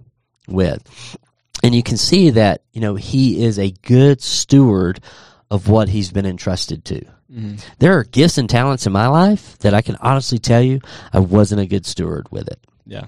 with. 0.47 1.17
And 1.63 1.75
you 1.75 1.83
can 1.83 1.97
see 1.97 2.31
that, 2.31 2.63
you 2.73 2.81
know, 2.81 2.95
he 2.95 3.45
is 3.45 3.59
a 3.59 3.71
good 3.83 4.23
steward 4.23 5.01
of 5.51 5.69
what 5.69 5.89
he's 5.89 6.13
been 6.13 6.27
entrusted 6.27 6.85
to. 6.87 7.05
hmm 7.33 7.55
There 7.79 7.99
are 7.99 8.05
gifts 8.05 8.39
and 8.39 8.49
talents 8.49 8.87
in 8.87 8.93
my 8.93 9.09
life 9.09 9.59
that 9.59 9.75
I 9.75 9.83
can 9.83 9.97
honestly 9.97 10.39
tell 10.39 10.63
you 10.63 10.81
I 11.13 11.21
wasn't 11.21 11.61
a 11.61 11.67
good 11.67 11.87
steward 11.87 12.29
with 12.31 12.49
it. 12.49 12.61
Yeah. 12.87 13.07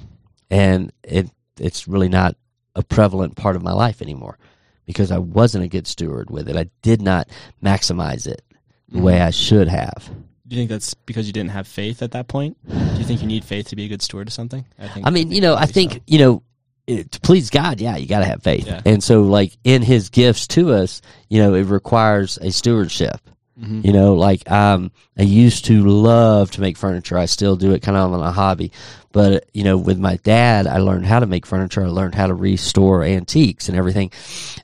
And 0.51 0.93
it 1.03 1.31
it's 1.59 1.87
really 1.87 2.09
not 2.09 2.37
a 2.75 2.83
prevalent 2.83 3.37
part 3.37 3.57
of 3.57 3.63
my 3.63 3.73
life 3.73 4.03
anymore 4.03 4.39
because 4.87 5.13
I 5.13 5.19
wasn't 5.19 5.65
a 5.65 5.69
good 5.69 5.87
steward 5.87 6.31
with 6.31 6.49
it. 6.49 6.57
I 6.57 6.71
did 6.83 7.03
not 7.03 7.29
maximize 7.63 8.27
it 8.27 8.43
the 8.89 9.01
way 9.01 9.21
I 9.21 9.31
should 9.31 9.69
have. 9.69 10.11
Do 10.47 10.57
you 10.57 10.61
think 10.61 10.71
that's 10.71 10.95
because 10.95 11.27
you 11.27 11.33
didn't 11.33 11.51
have 11.51 11.67
faith 11.67 12.03
at 12.03 12.11
that 12.13 12.29
point? 12.29 12.59
Do 12.69 12.99
you 12.99 13.05
think 13.05 13.23
you 13.23 13.27
need 13.27 13.45
faith 13.45 13.69
to 13.69 13.77
be 13.77 13.85
a 13.85 13.89
good 13.89 14.03
steward 14.03 14.27
of 14.27 14.33
something? 14.35 14.67
I 14.79 14.89
think. 14.89 15.07
I 15.07 15.11
mean, 15.11 15.31
you 15.33 15.41
know, 15.41 15.55
I 15.55 15.65
think, 15.67 15.93
so. 15.93 15.99
you 16.07 16.19
know, 16.19 16.43
it, 16.87 17.13
to 17.13 17.21
please 17.21 17.51
God, 17.51 17.81
yeah, 17.81 17.97
you 17.97 18.07
got 18.07 18.21
to 18.21 18.25
have 18.25 18.43
faith. 18.43 18.67
Yeah. 18.67 18.81
And 18.85 19.03
so, 19.03 19.23
like, 19.23 19.57
in 19.65 19.83
his 19.83 20.09
gifts 20.09 20.47
to 20.49 20.73
us, 20.73 21.03
you 21.29 21.41
know, 21.43 21.55
it 21.55 21.65
requires 21.65 22.39
a 22.39 22.51
stewardship. 22.51 23.21
Mhm. 23.61 23.85
You 23.85 23.93
know, 23.93 24.15
like, 24.15 24.51
um, 24.51 24.91
I 25.17 25.23
used 25.23 25.67
to 25.67 25.85
love 25.85 26.51
to 26.53 26.61
make 26.61 26.77
furniture. 26.77 27.19
I 27.19 27.27
still 27.27 27.57
do 27.57 27.73
it 27.73 27.83
kind 27.83 27.97
of 27.97 28.13
on 28.13 28.21
a 28.21 28.33
hobby. 28.33 28.73
But, 29.13 29.45
you 29.53 29.63
know, 29.63 29.77
with 29.77 29.99
my 29.99 30.17
dad, 30.25 30.67
I 30.67 30.79
learned 30.79 31.05
how 31.05 31.21
to 31.21 31.27
make 31.27 31.45
furniture. 31.45 31.85
I 31.85 31.89
learned 31.89 32.15
how 32.15 32.29
to 32.29 32.35
restore 32.35 33.05
antiques 33.05 33.69
and 33.69 33.77
everything. 33.77 34.11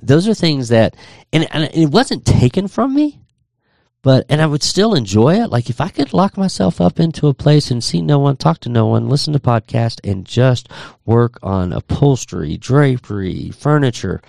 Those 0.02 0.26
are 0.26 0.35
things 0.35 0.68
that, 0.68 0.96
and, 1.33 1.46
and 1.52 1.70
it 1.74 1.90
wasn't 1.90 2.24
taken 2.24 2.66
from 2.66 2.94
me 2.94 3.20
but 4.02 4.24
and 4.28 4.40
I 4.40 4.46
would 4.46 4.62
still 4.62 4.94
enjoy 4.94 5.42
it. 5.42 5.50
Like 5.50 5.68
if 5.70 5.80
I 5.80 5.88
could 5.88 6.12
lock 6.12 6.37
myself 6.37 6.80
up 6.80 7.00
into 7.00 7.26
a 7.28 7.34
place 7.34 7.70
and 7.70 7.82
see 7.82 8.00
no 8.00 8.18
one, 8.18 8.37
talk 8.37 8.61
to 8.61 8.68
no 8.68 8.87
one, 8.87 9.08
listen 9.08 9.32
to 9.32 9.38
podcast, 9.40 10.00
and 10.08 10.24
just 10.24 10.68
work 11.04 11.38
on 11.42 11.72
upholstery, 11.72 12.56
drapery, 12.56 13.50
furniture, 13.50 14.22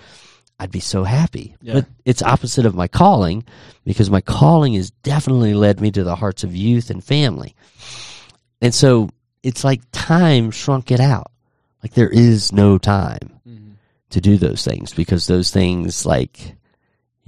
I'd 0.58 0.70
be 0.72 0.80
so 0.80 1.04
happy. 1.04 1.56
Yeah. 1.62 1.74
But 1.74 1.86
it's 2.04 2.22
opposite 2.22 2.66
of 2.66 2.74
my 2.74 2.88
calling 2.88 3.44
because 3.84 4.10
my 4.10 4.20
calling 4.20 4.74
has 4.74 4.90
definitely 4.90 5.54
led 5.54 5.80
me 5.80 5.90
to 5.92 6.04
the 6.04 6.16
hearts 6.16 6.44
of 6.44 6.54
youth 6.54 6.90
and 6.90 7.02
family. 7.02 7.54
And 8.60 8.74
so 8.74 9.08
it's 9.42 9.64
like 9.64 9.80
time 9.92 10.50
shrunk 10.50 10.90
it 10.90 11.00
out. 11.00 11.30
Like 11.82 11.94
there 11.94 12.10
is 12.10 12.52
no 12.52 12.76
time 12.76 13.40
Mhm. 13.48 13.72
to 14.10 14.20
do 14.20 14.36
those 14.36 14.62
things 14.64 14.92
because 14.92 15.26
those 15.26 15.50
things 15.50 16.04
like 16.04 16.56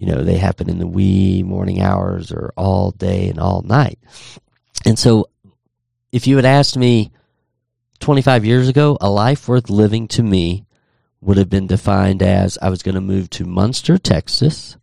you 0.03 0.09
know 0.09 0.25
they 0.25 0.37
happen 0.37 0.69
in 0.69 0.81
the 0.81 0.87
wee 0.87 1.45
morning 1.45 1.81
hours 1.81 2.33
or 2.33 2.53
all 2.57 2.91
day 2.91 3.29
and 3.29 3.39
all 3.39 3.63
night. 3.63 4.01
And 4.85 4.99
so 4.99 5.29
if 6.11 6.27
you 6.27 6.35
had 6.35 6.45
asked 6.45 6.77
me 6.77 7.13
25 8.01 8.45
years 8.45 8.69
ago 8.69 8.99
a 9.01 9.09
life 9.09 9.47
worth 9.47 9.71
living 9.71 10.09
to 10.09 10.25
me 10.25 10.67
would 11.21 11.37
have 11.37 11.49
been 11.49 11.69
defined 11.69 12.21
as 12.21 12.59
i 12.61 12.69
was 12.69 12.83
going 12.83 12.97
to 12.97 13.01
move 13.01 13.31
to 13.31 13.45
Muenster 13.45 13.97
texas. 13.97 14.77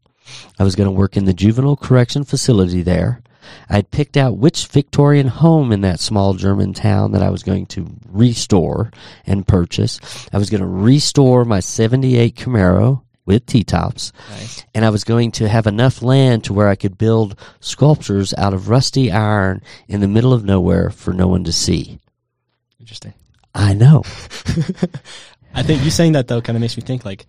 I 0.58 0.64
was 0.64 0.78
going 0.78 0.88
to 0.88 0.96
work 0.96 1.18
in 1.18 1.26
the 1.26 1.34
juvenile 1.34 1.76
correction 1.76 2.24
facility 2.24 2.82
there. 2.82 3.22
I'd 3.68 3.92
picked 3.92 4.16
out 4.16 4.38
which 4.38 4.68
victorian 4.68 5.28
home 5.28 5.74
in 5.74 5.82
that 5.82 6.00
small 6.00 6.34
german 6.34 6.72
town 6.72 7.12
that 7.12 7.22
i 7.22 7.30
was 7.30 7.44
going 7.44 7.66
to 7.66 7.94
restore 8.08 8.90
and 9.26 9.46
purchase. 9.46 10.00
I 10.32 10.38
was 10.38 10.50
going 10.50 10.62
to 10.62 10.68
restore 10.68 11.44
my 11.44 11.60
78 11.60 12.38
camaro 12.38 13.02
with 13.30 13.46
t-tops 13.46 14.12
Nice. 14.32 14.66
and 14.74 14.84
I 14.84 14.90
was 14.90 15.04
going 15.04 15.32
to 15.34 15.48
have 15.48 15.68
enough 15.68 16.02
land 16.02 16.44
to 16.46 16.54
where 16.54 16.68
I 16.68 16.76
could 16.76 16.98
build 16.98 17.40
sculptures 17.62 18.34
out 18.38 18.54
of 18.56 18.68
rusty 18.70 19.12
iron 19.12 19.62
in 19.88 20.02
the 20.02 20.08
middle 20.08 20.34
of 20.34 20.44
nowhere 20.44 20.90
for 20.90 21.14
no 21.14 21.28
one 21.28 21.44
to 21.44 21.52
see. 21.54 22.00
Interesting. 22.80 23.14
I 23.54 23.74
know. 23.76 24.04
I 25.54 25.64
think 25.64 25.84
you 25.84 25.92
saying 25.92 26.14
that 26.14 26.28
though 26.28 26.42
kind 26.42 26.58
of 26.58 26.62
makes 26.62 26.76
me 26.76 26.82
think 26.82 27.06
like, 27.06 27.26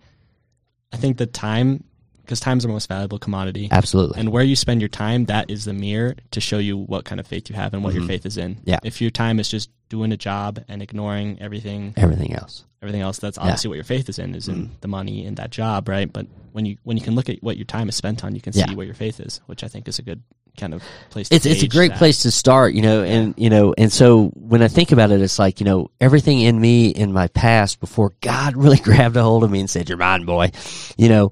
I 0.91 0.97
think 0.97 1.17
the 1.17 1.25
time, 1.27 1.83
because 2.23 2.39
time's 2.39 2.63
the 2.63 2.69
most 2.69 2.87
valuable 2.89 3.19
commodity, 3.19 3.67
Absolutely. 3.71 4.19
and 4.19 4.29
where 4.31 4.43
you 4.43 4.55
spend 4.55 4.81
your 4.81 4.89
time, 4.89 5.25
that 5.25 5.49
is 5.49 5.65
the 5.65 5.73
mirror 5.73 6.15
to 6.31 6.41
show 6.41 6.57
you 6.57 6.77
what 6.77 7.05
kind 7.05 7.19
of 7.19 7.27
faith 7.27 7.49
you 7.49 7.55
have 7.55 7.73
and 7.73 7.83
what 7.83 7.93
your 7.93 8.03
faith 8.05 8.25
is 8.25 8.37
in. 8.37 8.55
Mm-hmm. 8.55 8.69
Yeah. 8.69 8.79
If 8.83 9.01
your 9.01 9.11
time 9.11 9.39
is 9.39 9.49
just 9.49 9.69
doing 9.89 10.11
a 10.11 10.17
job 10.17 10.59
and 10.67 10.81
ignoring 10.81 11.37
everything, 11.41 11.93
Everything 11.97 12.33
else. 12.33 12.63
Everything 12.81 13.01
else, 13.01 13.19
that's 13.19 13.37
obviously 13.37 13.67
what 13.67 13.75
your 13.75 13.83
faith 13.83 14.09
is 14.09 14.17
in, 14.19 14.33
is 14.35 14.47
in 14.47 14.55
Mm-hmm. 14.55 14.73
the 14.81 14.87
money 14.87 15.25
in 15.25 15.35
that 15.35 15.51
job, 15.51 15.87
right? 15.87 16.11
But 16.11 16.25
when 16.51 16.65
you 16.65 16.77
when 16.83 16.97
you 16.97 17.03
can 17.03 17.15
look 17.15 17.29
at 17.29 17.41
what 17.43 17.57
your 17.57 17.65
time 17.65 17.89
is 17.89 17.95
spent 17.95 18.23
on, 18.23 18.33
you 18.35 18.41
can 18.41 18.53
see 18.53 18.59
Yeah. 18.61 18.73
where 18.73 18.85
your 18.85 18.95
faith 18.95 19.19
is, 19.19 19.39
which 19.45 19.63
I 19.63 19.67
think 19.67 19.87
is 19.87 19.99
a 19.99 20.01
good 20.01 20.21
kind 20.57 20.73
of 20.73 20.83
place. 21.11 21.29
to 21.29 21.35
It's 21.35 21.45
it's 21.45 21.63
a 21.63 21.67
great 21.67 21.91
that. 21.91 21.97
place 21.97 22.23
to 22.23 22.31
start, 22.31 22.73
you 22.73 22.81
know, 22.81 23.03
and 23.03 23.33
you 23.37 23.49
know, 23.49 23.73
and 23.77 23.91
so 23.93 24.27
when 24.35 24.61
I 24.61 24.67
think 24.67 24.91
about 24.91 25.11
it, 25.11 25.21
it's 25.21 25.37
like 25.39 25.59
you 25.59 25.65
know 25.65 25.91
everything 26.01 26.41
in 26.41 26.59
me 26.59 26.89
in 26.89 27.13
my 27.13 27.27
past 27.27 27.79
before 27.79 28.13
God 28.21 28.55
really 28.63 28.77
grabbed 28.79 29.15
a 29.15 29.23
hold 29.23 29.43
of 29.43 29.51
me 29.51 29.59
and 29.59 29.69
said, 29.69 29.87
"You're 29.87 29.97
mine, 29.97 30.25
boy." 30.25 30.51
You 30.97 31.09
know, 31.09 31.31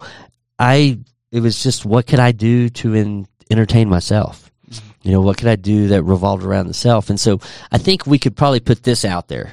I 0.58 1.00
it 1.32 1.42
was 1.42 1.62
just 1.62 1.84
what 1.86 2.06
could 2.08 2.20
I 2.20 2.32
do 2.32 2.70
to 2.70 2.94
en- 2.94 3.28
entertain 3.50 3.90
myself? 3.90 4.52
You 5.02 5.12
know, 5.14 5.22
what 5.22 5.38
could 5.38 5.48
I 5.48 5.56
do 5.56 5.88
that 5.90 6.04
revolved 6.04 6.44
around 6.44 6.68
the 6.68 6.74
self? 6.74 7.10
And 7.10 7.20
so 7.20 7.40
I 7.72 7.78
think 7.80 8.06
we 8.06 8.20
could 8.20 8.36
probably 8.36 8.60
put 8.60 8.84
this 8.84 9.04
out 9.04 9.28
there: 9.28 9.52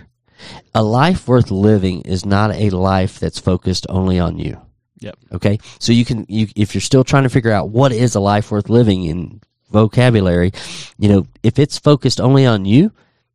a 0.74 0.82
life 0.82 1.26
worth 1.28 1.50
living 1.50 2.02
is 2.02 2.24
not 2.26 2.52
a 2.52 2.70
life 2.70 3.18
that's 3.18 3.38
focused 3.38 3.86
only 3.88 4.18
on 4.18 4.38
you. 4.38 4.60
Yep. 5.00 5.16
Okay. 5.32 5.58
So 5.78 5.92
you 5.92 6.04
can, 6.04 6.24
you, 6.28 6.48
if 6.56 6.74
you're 6.74 6.80
still 6.80 7.04
trying 7.04 7.24
to 7.24 7.28
figure 7.28 7.52
out 7.52 7.68
what 7.68 7.92
is 7.92 8.14
a 8.14 8.20
life 8.20 8.50
worth 8.50 8.68
living 8.70 9.04
in 9.04 9.40
vocabulary, 9.70 10.52
you 10.98 11.08
know, 11.08 11.26
if 11.42 11.58
it's 11.58 11.78
focused 11.78 12.20
only 12.20 12.46
on 12.46 12.64
you, 12.64 12.92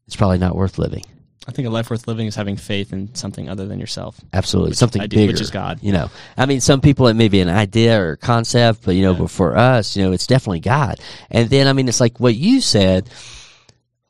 it's 0.07 0.15
probably 0.15 0.39
not 0.39 0.55
worth 0.55 0.79
living. 0.79 1.03
I 1.47 1.51
think 1.51 1.67
a 1.67 1.71
life 1.71 1.89
worth 1.89 2.07
living 2.07 2.27
is 2.27 2.35
having 2.35 2.55
faith 2.55 2.93
in 2.93 3.13
something 3.15 3.49
other 3.49 3.67
than 3.67 3.79
yourself. 3.79 4.19
Absolutely. 4.31 4.73
Something 4.73 5.01
do, 5.03 5.07
bigger. 5.17 5.31
which 5.33 5.41
is 5.41 5.49
God. 5.49 5.79
You 5.81 5.91
know, 5.91 6.09
I 6.37 6.45
mean, 6.45 6.61
some 6.61 6.81
people 6.81 7.07
it 7.07 7.15
may 7.15 7.29
be 7.29 7.41
an 7.41 7.49
idea 7.49 7.99
or 8.01 8.15
concept, 8.15 8.83
but 8.85 8.93
you 8.95 9.01
know, 9.01 9.13
Yeah. 9.13 9.19
but 9.19 9.31
for 9.31 9.57
us, 9.57 9.95
you 9.97 10.03
know, 10.03 10.11
it's 10.11 10.27
definitely 10.27 10.59
God. 10.59 10.99
And 11.31 11.49
then, 11.49 11.67
I 11.67 11.73
mean, 11.73 11.87
it's 11.87 11.99
like 11.99 12.19
what 12.19 12.35
you 12.35 12.61
said 12.61 13.09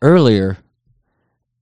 earlier. 0.02 0.58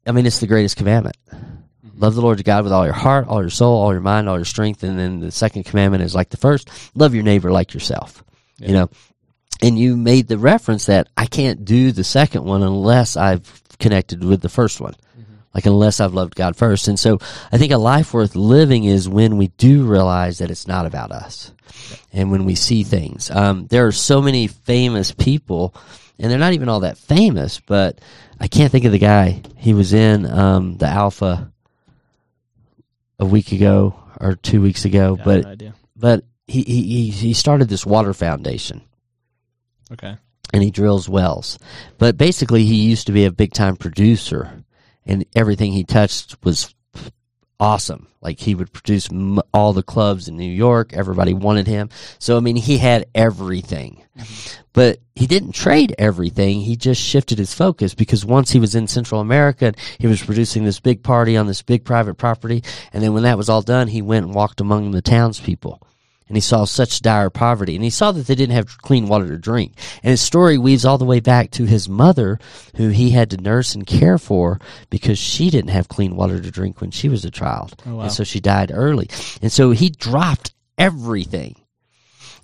I 0.09 0.11
mean, 0.11 0.25
it's 0.25 0.39
the 0.39 0.47
greatest 0.47 0.75
commandment. 0.75 1.15
Mm-hmm. 1.31 1.99
Love 1.99 2.15
the 2.15 2.21
Lord 2.21 2.39
your 2.39 2.43
God 2.43 2.63
with 2.63 2.73
all 2.73 2.85
your 2.85 2.93
heart, 2.93 3.27
all 3.27 3.41
your 3.41 3.51
soul, 3.51 3.77
all 3.77 3.91
your 3.91 4.01
mind, 4.01 4.27
all 4.27 4.37
your 4.37 4.45
strength. 4.45 4.81
And 4.81 4.97
then 4.97 5.19
the 5.19 5.31
second 5.31 5.65
commandment 5.65 6.03
is 6.03 6.15
like 6.15 6.29
the 6.29 6.37
first 6.37 6.69
love 6.95 7.13
your 7.13 7.23
neighbor 7.23 7.51
like 7.51 7.73
yourself. 7.73 8.23
You 8.57 8.73
know, 8.73 8.89
and 9.61 9.77
you 9.77 9.95
made 9.95 10.27
the 10.27 10.37
reference 10.37 10.87
that 10.87 11.07
I 11.15 11.27
can't 11.27 11.63
do 11.63 11.91
the 11.91 12.03
second 12.03 12.43
one 12.43 12.63
unless 12.63 13.17
I've 13.17 13.61
connected 13.79 14.23
with 14.23 14.41
the 14.41 14.49
first 14.49 14.81
one. 14.81 14.95
Like, 15.53 15.65
unless 15.65 15.99
I've 15.99 16.13
loved 16.13 16.35
God 16.35 16.55
first. 16.55 16.87
And 16.87 16.99
so 16.99 17.17
I 17.51 17.57
think 17.57 17.71
a 17.71 17.77
life 17.77 18.13
worth 18.13 18.35
living 18.35 18.83
is 18.83 19.09
when 19.09 19.37
we 19.37 19.47
do 19.47 19.83
realize 19.83 20.37
that 20.37 20.51
it's 20.51 20.67
not 20.67 20.85
about 20.85 21.11
us 21.11 21.51
and 22.13 22.29
when 22.29 22.45
we 22.45 22.55
see 22.55 22.83
things. 22.83 23.31
Um, 23.31 23.65
there 23.67 23.87
are 23.87 23.91
so 23.91 24.21
many 24.21 24.47
famous 24.47 25.11
people, 25.11 25.73
and 26.19 26.29
they're 26.31 26.37
not 26.39 26.53
even 26.53 26.69
all 26.69 26.81
that 26.81 26.97
famous, 26.97 27.59
but 27.59 27.99
I 28.39 28.47
can't 28.47 28.71
think 28.71 28.85
of 28.85 28.91
the 28.91 28.99
guy. 28.99 29.41
He 29.57 29.73
was 29.73 29.93
in 29.93 30.25
um, 30.25 30.77
the 30.77 30.87
Alpha 30.87 31.51
a 33.19 33.25
week 33.25 33.51
ago 33.51 33.95
or 34.19 34.35
two 34.35 34.61
weeks 34.61 34.85
ago, 34.85 35.15
Yeah, 35.17 35.23
but 35.25 35.59
no 35.61 35.71
but 35.95 36.23
he, 36.47 36.61
he 36.63 36.81
he- 36.83 37.09
he 37.11 37.33
started 37.33 37.69
this 37.69 37.85
water 37.85 38.13
foundation 38.13 38.81
Okay. 39.91 40.15
and 40.53 40.63
he 40.63 40.71
drills 40.71 41.07
wells. 41.09 41.59
But 41.97 42.17
basically, 42.17 42.65
he 42.65 42.75
used 42.75 43.07
to 43.07 43.13
be 43.13 43.25
a 43.25 43.31
big 43.31 43.53
time 43.53 43.75
producer, 43.75 44.63
and 45.05 45.25
everything 45.35 45.71
he 45.73 45.83
touched 45.83 46.37
was 46.43 46.73
awesome. 47.59 48.07
Like 48.21 48.39
he 48.39 48.55
would 48.55 48.71
produce 48.73 49.09
m- 49.11 49.39
all 49.53 49.73
the 49.73 49.83
clubs 49.83 50.27
in 50.27 50.37
New 50.37 50.51
York. 50.51 50.93
Everybody 50.93 51.33
wanted 51.33 51.67
him. 51.67 51.89
So 52.17 52.37
I 52.37 52.39
mean, 52.39 52.55
he 52.55 52.77
had 52.77 53.05
everything. 53.13 54.03
Mm-hmm. 54.17 54.61
But 54.73 54.99
he 55.15 55.27
didn't 55.27 55.53
trade 55.53 55.95
everything. 55.97 56.61
He 56.61 56.75
just 56.75 57.01
shifted 57.01 57.37
his 57.37 57.53
focus 57.53 57.93
because 57.93 58.25
once 58.25 58.51
he 58.51 58.59
was 58.59 58.75
in 58.75 58.87
Central 58.87 59.19
America, 59.19 59.73
he 59.97 60.07
was 60.07 60.23
producing 60.23 60.63
this 60.63 60.79
big 60.79 61.03
party 61.03 61.35
on 61.35 61.47
this 61.47 61.61
big 61.61 61.83
private 61.83 62.15
property. 62.15 62.63
And 62.93 63.03
then 63.03 63.13
when 63.13 63.23
that 63.23 63.37
was 63.37 63.49
all 63.49 63.61
done, 63.61 63.87
he 63.87 64.01
went 64.01 64.25
and 64.25 64.35
walked 64.35 64.61
among 64.61 64.91
the 64.91 65.01
townspeople 65.01 65.81
and 66.29 66.37
he 66.37 66.41
saw 66.41 66.63
such 66.63 67.01
dire 67.01 67.29
poverty 67.29 67.75
and 67.75 67.83
he 67.83 67.89
saw 67.89 68.11
that 68.13 68.25
they 68.27 68.35
didn't 68.35 68.55
have 68.55 68.77
clean 68.77 69.07
water 69.07 69.27
to 69.27 69.37
drink 69.37 69.73
and 70.03 70.11
his 70.11 70.21
story 70.21 70.57
weaves 70.57 70.85
all 70.85 70.97
the 70.97 71.03
way 71.05 71.19
back 71.19 71.51
to 71.51 71.65
his 71.65 71.89
mother 71.89 72.39
who 72.77 72.87
he 72.89 73.09
had 73.09 73.29
to 73.31 73.37
nurse 73.37 73.75
and 73.75 73.85
care 73.85 74.17
for 74.17 74.59
because 74.89 75.19
she 75.19 75.49
didn't 75.49 75.71
have 75.71 75.89
clean 75.89 76.15
water 76.15 76.39
to 76.39 76.49
drink 76.51 76.79
when 76.79 76.91
she 76.91 77.09
was 77.09 77.25
a 77.25 77.31
child 77.31 77.81
Oh, 77.85 77.95
wow. 77.95 78.03
and 78.03 78.11
so 78.11 78.23
she 78.23 78.39
died 78.39 78.71
early 78.73 79.09
and 79.41 79.51
so 79.51 79.71
he 79.71 79.89
dropped 79.89 80.53
everything 80.77 81.55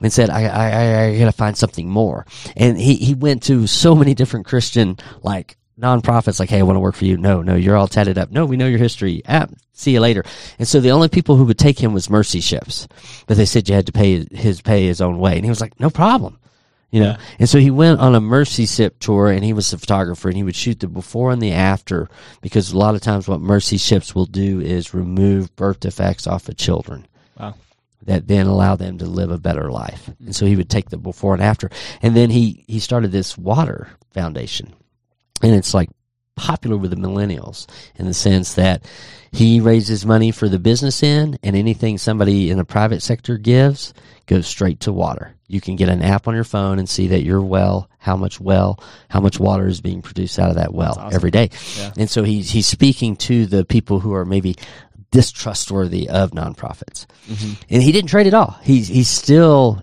and 0.02 0.12
said, 0.12 0.30
I, 0.30 0.43
I, 0.43 0.69
I, 0.69 1.04
I 1.06 1.19
gotta 1.19 1.32
find 1.32 1.58
something 1.58 1.89
more. 1.89 2.26
And 2.58 2.78
he, 2.78 2.95
he 2.95 3.13
went 3.15 3.43
to 3.43 3.65
so 3.65 3.95
many 3.95 4.13
different 4.13 4.45
Christian, 4.45 4.98
like, 5.24 5.56
nonprofits, 5.79 6.39
like, 6.39 6.49
hey, 6.49 6.59
I 6.59 6.63
want 6.63 6.75
to 6.75 6.79
work 6.81 6.95
for 6.95 7.05
you. 7.05 7.17
No, 7.17 7.41
no, 7.41 7.55
you're 7.55 7.75
all 7.77 7.88
tatted 7.88 8.17
up. 8.17 8.31
No, 8.31 8.45
we 8.45 8.57
know 8.57 8.67
your 8.67 8.79
history. 8.79 9.21
Ah, 9.27 9.47
see 9.73 9.91
you 9.91 9.99
later. 9.99 10.23
And 10.59 10.67
so 10.67 10.79
the 10.79 10.91
only 10.91 11.09
people 11.09 11.35
who 11.35 11.45
would 11.45 11.59
take 11.59 11.79
him 11.79 11.93
was 11.93 12.09
mercy 12.09 12.39
ships. 12.41 12.88
But 13.27 13.38
they 13.38 13.45
said 13.45 13.67
you 13.67 13.75
had 13.75 13.85
to 13.88 13.91
pay 13.91 14.25
his, 14.31 14.61
pay 14.61 14.85
his 14.85 15.01
own 15.01 15.19
way. 15.19 15.35
And 15.35 15.43
he 15.43 15.49
was 15.49 15.61
like, 15.61 15.79
no 15.79 15.89
problem. 15.89 16.39
You 16.91 17.01
know, 17.01 17.09
Yeah. 17.09 17.17
and 17.39 17.49
so 17.49 17.59
he 17.59 17.71
went 17.71 17.99
on 17.99 18.15
a 18.15 18.21
mercy 18.21 18.65
ship 18.65 18.99
tour 18.99 19.27
and 19.29 19.43
he 19.43 19.51
was 19.51 19.73
a 19.73 19.77
photographer 19.77 20.29
and 20.29 20.38
he 20.38 20.43
would 20.43 20.55
shoot 20.55 20.79
the 20.79 20.88
before 20.88 21.31
and 21.31 21.41
the 21.41 21.51
after 21.51 22.07
because 22.41 22.71
a 22.71 22.77
lot 22.77 22.95
of 22.95 23.01
times 23.01 23.27
what 23.27 23.41
mercy 23.41 23.75
ships 23.77 24.15
will 24.15 24.27
do 24.27 24.61
is 24.61 24.93
remove 24.93 25.53
birth 25.57 25.81
defects 25.81 26.25
off 26.25 26.47
of 26.47 26.55
children 26.55 27.05
Wow. 27.38 27.55
that 28.05 28.27
then 28.29 28.45
allow 28.47 28.77
them 28.77 28.99
to 28.99 29.05
live 29.07 29.29
a 29.31 29.38
better 29.38 29.69
life. 29.71 30.09
And 30.23 30.33
so 30.33 30.45
he 30.45 30.55
would 30.55 30.69
take 30.69 30.89
the 30.89 30.97
before 30.97 31.33
and 31.33 31.43
after. 31.43 31.69
And 32.01 32.15
then 32.15 32.29
he, 32.29 32.63
he 32.67 32.79
started 32.79 33.11
this 33.11 33.38
water 33.38 33.89
foundation. 34.13 34.71
And 35.41 35.54
it's 35.54 35.74
like 35.74 35.89
popular 36.36 36.78
with 36.78 36.91
the 36.91 36.98
millennials 36.98 37.67
in 37.95 38.06
the 38.06 38.13
sense 38.13 38.56
that 38.56 38.84
he 39.32 39.60
raises 39.60 40.06
money 40.06 40.32
for 40.32 40.48
the 40.50 40.60
business 40.60 41.02
end 41.04 41.39
and 41.43 41.56
anything 41.56 41.98
somebody 41.98 42.50
in 42.50 42.58
the 42.58 42.65
private 42.65 43.02
sector 43.02 43.38
gives 43.38 43.93
goes 44.28 44.48
straight 44.48 44.82
to 44.82 44.93
water. 44.93 45.36
You 45.48 45.62
can 45.62 45.76
get 45.76 45.89
an 45.89 46.02
app 46.02 46.28
on 46.28 46.34
your 46.34 46.43
phone 46.43 46.80
and 46.80 46.89
see 46.89 47.08
that 47.08 47.24
your 47.24 47.41
well, 47.41 47.89
how 48.00 48.15
much 48.15 48.39
well, 48.39 48.80
how 49.10 49.19
much 49.19 49.39
water 49.39 49.67
is 49.67 49.82
being 49.82 50.02
produced 50.02 50.39
out 50.39 50.50
of 50.50 50.56
that 50.56 50.74
well 50.74 50.95
awesome. 50.98 51.15
every 51.15 51.32
day. 51.32 51.50
Yeah. 51.78 51.91
And 51.98 52.10
so 52.10 52.24
he's 52.24 52.50
he's 52.50 52.65
speaking 52.65 53.15
to 53.17 53.45
the 53.45 53.63
people 53.63 54.00
who 54.00 54.13
are 54.13 54.26
maybe 54.26 54.56
distrustworthy 55.12 56.10
of 56.10 56.32
nonprofits. 56.32 57.06
Mm-hmm. 57.28 57.54
And 57.69 57.84
he 57.84 57.91
didn't 57.91 58.10
trade 58.10 58.28
at 58.28 58.34
all. 58.34 58.58
He's 58.63 58.88
he 58.88 59.04
still 59.04 59.82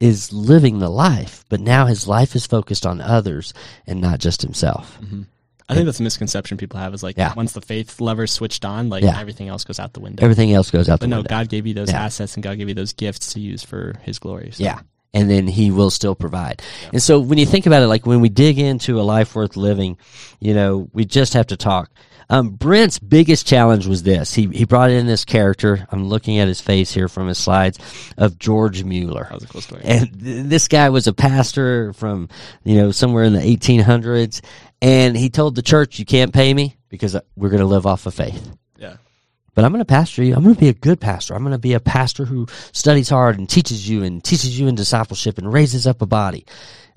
is 0.00 0.32
living 0.32 0.78
the 0.78 0.88
life, 0.88 1.44
but 1.48 1.60
now 1.60 1.86
his 1.86 2.08
life 2.08 2.34
is 2.34 2.46
focused 2.46 2.86
on 2.86 3.00
others 3.00 3.52
and 3.86 4.00
not 4.00 4.18
just 4.18 4.42
himself. 4.42 4.98
Mm-hmm. 5.02 5.22
I 5.68 5.74
think 5.74 5.86
that's 5.86 6.00
a 6.00 6.02
misconception 6.02 6.56
people 6.58 6.80
have 6.80 6.92
is 6.94 7.02
like 7.02 7.16
Yeah. 7.16 7.32
once 7.36 7.52
the 7.52 7.60
faith 7.60 8.00
lever's 8.00 8.32
switched 8.32 8.64
on, 8.64 8.88
like 8.88 9.04
Yeah. 9.04 9.20
everything 9.20 9.46
else 9.48 9.62
goes 9.62 9.78
out 9.78 9.92
the 9.92 10.00
window. 10.00 10.24
Everything 10.24 10.52
else 10.52 10.70
goes 10.70 10.88
out 10.88 10.98
the 10.98 11.04
window. 11.04 11.16
but 11.18 11.30
no, 11.30 11.34
window. 11.34 11.44
God 11.44 11.48
gave 11.48 11.66
you 11.66 11.74
those 11.74 11.90
Yeah. 11.90 12.02
assets 12.04 12.34
and 12.34 12.42
God 12.42 12.58
gave 12.58 12.68
you 12.68 12.74
those 12.74 12.92
gifts 12.92 13.34
to 13.34 13.40
use 13.40 13.62
for 13.62 13.94
His 14.02 14.18
glory. 14.18 14.50
So. 14.52 14.64
Yeah. 14.64 14.80
And 15.12 15.28
then 15.30 15.46
he 15.48 15.70
will 15.72 15.90
still 15.90 16.14
provide. 16.14 16.62
And 16.92 17.02
so 17.02 17.18
when 17.18 17.36
you 17.38 17.44
think 17.46 17.66
about 17.66 17.82
it, 17.82 17.88
like 17.88 18.06
when 18.06 18.20
we 18.20 18.28
dig 18.28 18.58
into 18.60 19.00
a 19.00 19.02
life 19.02 19.34
worth 19.34 19.56
living, 19.56 19.96
you 20.40 20.54
know, 20.54 20.88
we 20.92 21.04
just 21.04 21.34
have 21.34 21.48
to 21.48 21.56
talk. 21.56 21.90
Um, 22.30 22.50
Brent's 22.50 23.00
biggest 23.00 23.46
challenge 23.46 23.88
was 23.88 24.04
this. 24.04 24.32
He, 24.32 24.46
he 24.46 24.64
brought 24.64 24.90
in 24.90 25.06
this 25.06 25.24
character. 25.24 25.86
I'm 25.90 26.06
looking 26.06 26.38
at 26.38 26.46
his 26.46 26.60
face 26.60 26.92
here 26.92 27.08
from 27.08 27.26
his 27.26 27.38
slides 27.38 27.78
of 28.16 28.38
George 28.38 28.84
Mueller. 28.84 29.24
That 29.24 29.34
was 29.34 29.44
a 29.44 29.48
cool 29.48 29.60
story. 29.60 29.82
And 29.84 30.18
th- 30.22 30.46
this 30.46 30.68
guy 30.68 30.90
was 30.90 31.08
a 31.08 31.12
pastor 31.12 31.92
from, 31.92 32.28
you 32.62 32.76
know, 32.76 32.92
somewhere 32.92 33.24
in 33.24 33.32
the 33.32 33.40
1800s. 33.40 34.42
And 34.80 35.16
he 35.16 35.28
told 35.28 35.56
the 35.56 35.62
church, 35.62 35.98
you 35.98 36.04
can't 36.04 36.32
pay 36.32 36.54
me 36.54 36.76
because 36.88 37.16
we're 37.34 37.50
going 37.50 37.60
to 37.60 37.66
live 37.66 37.84
off 37.84 38.06
of 38.06 38.14
faith. 38.14 38.56
yeah. 38.78 38.96
But 39.54 39.64
I'm 39.64 39.72
going 39.72 39.80
to 39.80 39.84
pastor 39.84 40.22
you. 40.22 40.34
I'm 40.36 40.44
going 40.44 40.54
to 40.54 40.60
be 40.60 40.68
a 40.68 40.72
good 40.72 41.00
pastor. 41.00 41.34
I'm 41.34 41.42
going 41.42 41.52
to 41.52 41.58
be 41.58 41.72
a 41.72 41.80
pastor 41.80 42.24
who 42.24 42.46
studies 42.72 43.08
hard 43.08 43.38
and 43.38 43.50
teaches 43.50 43.88
you 43.88 44.04
and 44.04 44.22
teaches 44.22 44.58
you 44.58 44.68
in 44.68 44.76
discipleship 44.76 45.36
and 45.38 45.52
raises 45.52 45.86
up 45.88 46.00
a 46.00 46.06
body. 46.06 46.46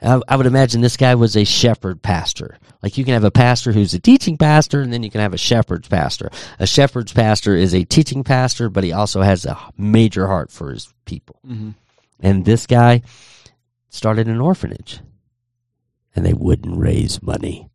I, 0.03 0.19
I 0.27 0.35
would 0.35 0.45
imagine 0.45 0.81
this 0.81 0.97
guy 0.97 1.15
was 1.15 1.35
a 1.35 1.45
shepherd 1.45 2.01
pastor. 2.01 2.57
Like 2.81 2.97
you 2.97 3.05
can 3.05 3.13
have 3.13 3.23
a 3.23 3.31
pastor 3.31 3.71
who's 3.71 3.93
a 3.93 3.99
teaching 3.99 4.37
pastor 4.37 4.81
and 4.81 4.91
then 4.91 5.03
you 5.03 5.09
can 5.09 5.21
have 5.21 5.33
a 5.33 5.37
shepherd's 5.37 5.87
pastor. 5.87 6.29
A 6.59 6.67
shepherd's 6.67 7.13
pastor 7.13 7.55
is 7.55 7.73
a 7.73 7.85
teaching 7.85 8.23
pastor, 8.23 8.69
but 8.69 8.83
he 8.83 8.91
also 8.91 9.21
has 9.21 9.45
a 9.45 9.57
major 9.77 10.27
heart 10.27 10.51
for 10.51 10.71
his 10.71 10.93
people. 11.05 11.39
Mm-hmm. 11.47 11.71
And 12.19 12.45
this 12.45 12.67
guy 12.67 13.03
started 13.89 14.27
an 14.27 14.41
orphanage 14.41 14.99
and 16.15 16.25
they 16.25 16.33
wouldn't 16.33 16.77
raise 16.77 17.23
money. 17.23 17.69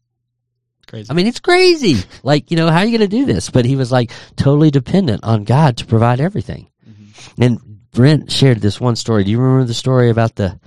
Crazy. 0.87 1.11
I 1.11 1.15
mean, 1.15 1.27
it's 1.27 1.41
crazy. 1.41 2.03
Like, 2.23 2.51
you 2.51 2.57
know, 2.57 2.69
how 2.69 2.79
are 2.79 2.85
you 2.85 2.97
going 2.97 3.09
to 3.09 3.17
do 3.17 3.27
this? 3.27 3.51
But 3.51 3.65
he 3.65 3.77
was 3.77 3.93
like 3.93 4.11
totally 4.37 4.71
dependent 4.71 5.23
on 5.23 5.45
God 5.45 5.77
to 5.79 5.87
provide 5.87 6.21
everything. 6.21 6.69
Mm-hmm. 6.89 7.43
And 7.43 7.91
Brent 7.91 8.33
shared 8.33 8.61
this 8.61 8.81
one 8.81 8.97
story. 8.97 9.25
Do 9.25 9.31
you 9.31 9.39
remember 9.39 9.67
the 9.67 9.75
story 9.75 10.11
about 10.11 10.35
the? 10.35 10.59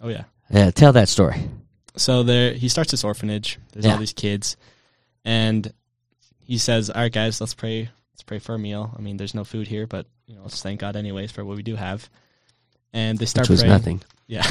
oh 0.00 0.08
yeah. 0.08 0.24
Yeah, 0.52 0.70
tell 0.70 0.92
that 0.92 1.08
story. 1.08 1.36
So 1.96 2.22
there, 2.22 2.52
he 2.52 2.68
starts 2.68 2.90
this 2.90 3.04
orphanage. 3.04 3.58
There's 3.72 3.84
Yeah. 3.86 3.92
all 3.92 3.98
these 3.98 4.12
kids, 4.12 4.56
and 5.24 5.72
he 6.40 6.58
says, 6.58 6.90
"All 6.90 7.00
right, 7.02 7.12
guys, 7.12 7.40
let's 7.40 7.54
pray. 7.54 7.90
Let's 8.12 8.22
pray 8.22 8.38
for 8.38 8.54
a 8.54 8.58
meal. 8.58 8.94
I 8.96 9.00
mean, 9.00 9.16
there's 9.16 9.34
no 9.34 9.44
food 9.44 9.66
here, 9.68 9.86
but 9.86 10.06
you 10.26 10.34
know, 10.34 10.42
let's 10.42 10.62
thank 10.62 10.80
God 10.80 10.96
anyways 10.96 11.32
for 11.32 11.44
what 11.44 11.56
we 11.56 11.62
do 11.62 11.76
have." 11.76 12.08
And 12.92 13.18
they 13.18 13.26
start 13.26 13.44
Which 13.46 13.50
was 13.50 13.60
praying. 13.60 13.72
nothing. 13.72 14.02
Yeah. 14.28 14.46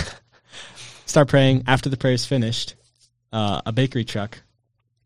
Start 1.05 1.27
praying. 1.29 1.63
After 1.65 1.89
the 1.89 1.97
prayer 1.97 2.13
is 2.13 2.25
finished, 2.25 2.75
uh, 3.33 3.61
a 3.65 3.71
bakery 3.71 4.05
truck 4.05 4.39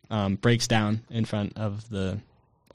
um, 0.10 0.36
breaks 0.36 0.67
down 0.67 1.01
in 1.10 1.23
front 1.25 1.58
of 1.58 1.88
the 1.89 2.19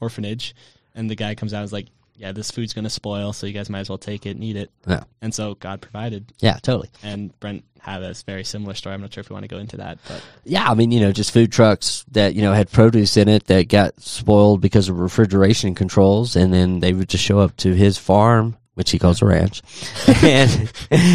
orphanage, 0.01 0.55
and 0.95 1.11
the 1.11 1.15
guy 1.15 1.35
comes 1.35 1.53
out 1.53 1.59
and 1.59 1.65
is 1.67 1.73
like, 1.73 1.89
"Yeah, 2.21 2.33
this 2.33 2.51
food's 2.51 2.73
gonna 2.75 2.91
spoil, 2.91 3.33
so 3.33 3.47
you 3.47 3.53
guys 3.53 3.69
might 3.71 3.81
as 3.81 3.89
well 3.89 3.99
take 3.99 4.27
it 4.27 4.31
and 4.37 4.45
eat 4.45 4.57
it." 4.57 4.71
Yeah. 4.87 5.05
And 5.23 5.35
so 5.35 5.55
God 5.55 5.81
provided, 5.81 6.33
Yeah, 6.39 6.59
totally. 6.63 6.91
and 7.03 7.39
Brent 7.41 7.65
had 7.81 8.03
a 8.03 8.13
very 8.27 8.45
similar 8.45 8.75
story. 8.75 8.95
I'm 8.95 9.01
not 9.01 9.13
sure 9.15 9.23
if 9.23 9.31
we 9.31 9.35
want 9.35 9.45
to 9.45 9.49
go 9.49 9.57
into 9.59 9.79
that, 9.79 9.99
but 10.07 10.23
Yeah, 10.45 10.71
I 10.71 10.75
mean, 10.75 10.93
you 10.93 11.01
know, 11.01 11.13
just 11.13 11.31
food 11.33 11.51
trucks 11.51 12.05
that, 12.13 12.35
you 12.35 12.43
know, 12.43 12.53
had 12.53 12.71
produce 12.71 13.17
in 13.17 13.27
it 13.29 13.47
that 13.47 13.69
got 13.69 13.99
spoiled 14.01 14.61
because 14.61 14.89
of 14.91 14.99
refrigeration 15.01 15.75
controls, 15.75 16.37
and 16.37 16.53
then 16.53 16.81
they 16.81 16.93
would 16.93 17.09
just 17.09 17.25
show 17.25 17.39
up 17.39 17.57
to 17.59 17.73
his 17.73 17.97
farm, 17.97 18.57
which 18.75 18.91
he 18.91 18.99
calls 18.99 19.23
a 19.23 19.27
ranch, 19.27 19.63
and, 20.23 20.71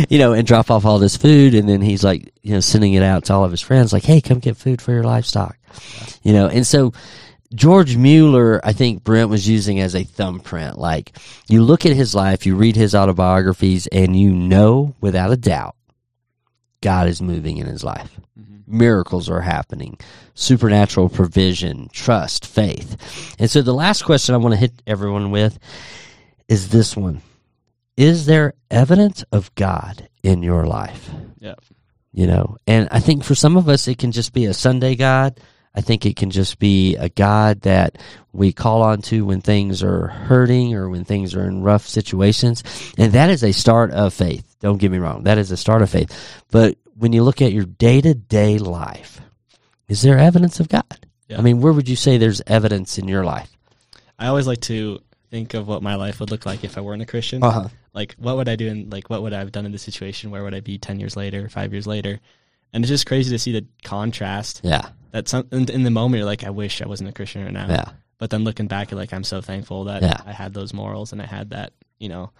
you 0.09 0.17
know, 0.17 0.33
and 0.33 0.47
drop 0.47 0.71
off 0.71 0.85
all 0.85 0.97
this 0.99 1.17
food, 1.17 1.53
and 1.53 1.69
then 1.69 1.81
he's 1.81 2.03
like, 2.03 2.33
you 2.41 2.53
know, 2.53 2.59
sending 2.59 2.93
it 2.93 3.03
out 3.03 3.25
to 3.25 3.33
all 3.33 3.43
of 3.43 3.51
his 3.51 3.61
friends, 3.61 3.93
like, 3.93 4.03
hey, 4.03 4.19
come 4.21 4.39
get 4.39 4.57
food 4.57 4.81
for 4.81 4.91
your 4.91 5.03
livestock. 5.03 5.55
You 6.23 6.33
know, 6.33 6.47
and 6.47 6.65
so 6.65 6.93
George 7.53 7.95
Mueller, 7.95 8.59
I 8.63 8.73
think 8.73 9.03
Brent 9.03 9.29
was 9.29 9.47
using 9.47 9.79
as 9.79 9.95
a 9.95 10.03
thumbprint. 10.03 10.77
Like, 10.77 11.17
you 11.47 11.61
look 11.61 11.85
at 11.85 11.93
his 11.93 12.15
life, 12.15 12.45
you 12.45 12.55
read 12.55 12.75
his 12.75 12.95
autobiographies, 12.95 13.87
and 13.87 14.19
you 14.19 14.31
know 14.31 14.95
without 14.99 15.31
a 15.31 15.37
doubt 15.37 15.75
God 16.81 17.07
is 17.07 17.21
moving 17.21 17.57
in 17.57 17.67
his 17.67 17.83
life 17.83 18.19
mm-hmm. 18.39 18.77
miracles 18.77 19.29
are 19.29 19.41
happening, 19.41 19.97
supernatural 20.33 21.09
provision, 21.09 21.89
trust, 21.91 22.45
faith. 22.45 23.35
And 23.39 23.49
so 23.49 23.61
the 23.61 23.73
last 23.73 24.03
question 24.03 24.35
I 24.35 24.39
want 24.39 24.53
to 24.53 24.59
hit 24.59 24.81
everyone 24.85 25.31
with 25.31 25.59
is 26.47 26.69
this 26.69 26.95
one. 26.95 27.21
Is 27.97 28.25
there 28.25 28.53
evidence 28.69 29.23
of 29.31 29.53
God 29.55 30.09
in 30.21 30.43
your 30.43 30.65
life? 30.65 31.09
yeah, 31.39 31.55
You 32.11 32.27
know, 32.27 32.57
and 32.67 32.89
I 32.91 32.99
think 32.99 33.23
for 33.23 33.35
some 33.35 33.55
of 33.55 33.69
us, 33.69 33.87
it 33.87 33.97
can 33.97 34.11
just 34.11 34.33
be 34.33 34.45
a 34.45 34.53
Sunday 34.53 34.95
God. 34.95 35.39
I 35.75 35.81
think 35.81 36.05
it 36.05 36.15
can 36.15 36.31
just 36.31 36.57
be 36.57 36.95
a 36.95 37.09
God 37.09 37.61
that 37.61 37.97
we 38.31 38.53
call 38.53 38.81
on 38.81 39.01
to 39.03 39.25
when 39.25 39.41
things 39.41 39.83
are 39.83 40.07
hurting 40.07 40.73
or 40.73 40.89
when 40.89 41.03
things 41.03 41.35
are 41.35 41.45
in 41.45 41.63
rough 41.63 41.85
situations. 41.85 42.63
And 42.97 43.11
that 43.13 43.29
is 43.29 43.43
a 43.43 43.51
start 43.51 43.91
of 43.91 44.13
faith. 44.13 44.55
Don't 44.61 44.77
get 44.77 44.91
me 44.91 44.99
wrong. 44.99 45.23
That 45.23 45.37
is 45.37 45.51
a 45.51 45.57
start 45.57 45.81
of 45.81 45.89
faith. 45.89 46.41
But 46.49 46.77
when 46.95 47.11
you 47.11 47.23
look 47.23 47.41
at 47.41 47.51
your 47.51 47.65
day 47.65 47.99
to 48.01 48.13
day 48.13 48.57
life, 48.57 49.19
is 49.87 50.01
there 50.01 50.17
evidence 50.17 50.59
of 50.59 50.69
God? 50.69 51.07
Yeah. 51.27 51.39
I 51.39 51.41
mean, 51.41 51.59
where 51.59 51.73
would 51.73 51.89
you 51.89 51.95
say 51.95 52.17
there's 52.17 52.41
evidence 52.47 52.97
in 52.97 53.07
your 53.07 53.25
life? 53.25 53.51
I 54.17 54.27
always 54.27 54.47
like 54.47 54.61
to 54.61 54.99
think 55.29 55.53
of 55.53 55.67
what 55.67 55.83
my 55.83 55.95
life 55.95 56.19
would 56.19 56.31
look 56.31 56.45
like 56.45 56.63
if 56.63 56.77
I 56.77 56.81
weren't 56.81 57.01
a 57.01 57.05
Christian. 57.05 57.43
Uh-huh. 57.43 57.67
Like, 57.93 58.15
what 58.17 58.37
would 58.37 58.47
I 58.47 58.55
do? 58.55 58.67
In 58.67 58.89
like, 58.89 59.09
what 59.09 59.21
would 59.21 59.33
I 59.33 59.39
have 59.39 59.51
done 59.51 59.65
in 59.65 59.71
this 59.71 59.83
situation? 59.83 60.31
Where 60.31 60.43
would 60.43 60.55
I 60.55 60.61
be 60.61 60.77
ten 60.77 60.99
years 60.99 61.17
later, 61.17 61.49
five 61.49 61.73
years 61.73 61.85
later? 61.85 62.19
And 62.75 62.83
it's 62.83 62.89
just 62.89 63.05
crazy 63.05 63.31
to 63.31 63.39
see 63.39 63.53
the 63.53 63.65
contrast. 63.85 64.59
Yeah. 64.63 64.89
That 65.11 65.27
some 65.29 65.47
in, 65.51 65.69
in 65.71 65.83
the 65.83 65.89
moment 65.91 66.19
you're 66.19 66.25
like, 66.25 66.43
I 66.43 66.49
wish 66.49 66.81
I 66.81 66.87
wasn't 66.87 67.09
a 67.09 67.13
Christian 67.13 67.43
right 67.45 67.53
now. 67.53 67.67
Yeah. 67.69 67.85
But 68.17 68.29
then 68.31 68.43
looking 68.43 68.67
back, 68.67 68.91
you're 68.91 68.99
like, 68.99 69.13
I'm 69.13 69.23
so 69.23 69.39
thankful 69.41 69.85
that 69.85 70.01
Yeah. 70.03 70.17
I 70.25 70.33
had 70.33 70.53
those 70.53 70.73
morals 70.73 71.13
and 71.13 71.21
I 71.21 71.25
had 71.25 71.51
that, 71.51 71.71
you 71.99 72.09
know. 72.09 72.31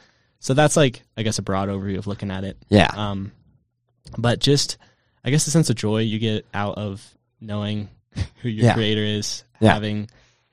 So 0.41 0.53
that's 0.53 0.75
like, 0.75 1.01
I 1.17 1.23
guess, 1.23 1.39
a 1.39 1.41
broad 1.41 1.69
overview 1.69 1.97
of 1.97 2.05
looking 2.05 2.31
at 2.31 2.43
it. 2.43 2.57
Yeah. 2.69 2.91
Um, 2.93 3.31
but 4.17 4.39
just, 4.39 4.77
I 5.23 5.31
guess, 5.31 5.45
the 5.45 5.51
sense 5.51 5.69
of 5.69 5.77
joy 5.77 5.99
you 5.99 6.19
get 6.19 6.45
out 6.53 6.77
of 6.77 7.01
knowing 7.41 7.89
who 8.41 8.49
your 8.49 8.65
Yeah. 8.65 8.73
creator 8.73 9.03
is, 9.03 9.43
Yeah. 9.61 9.73
having 9.73 10.09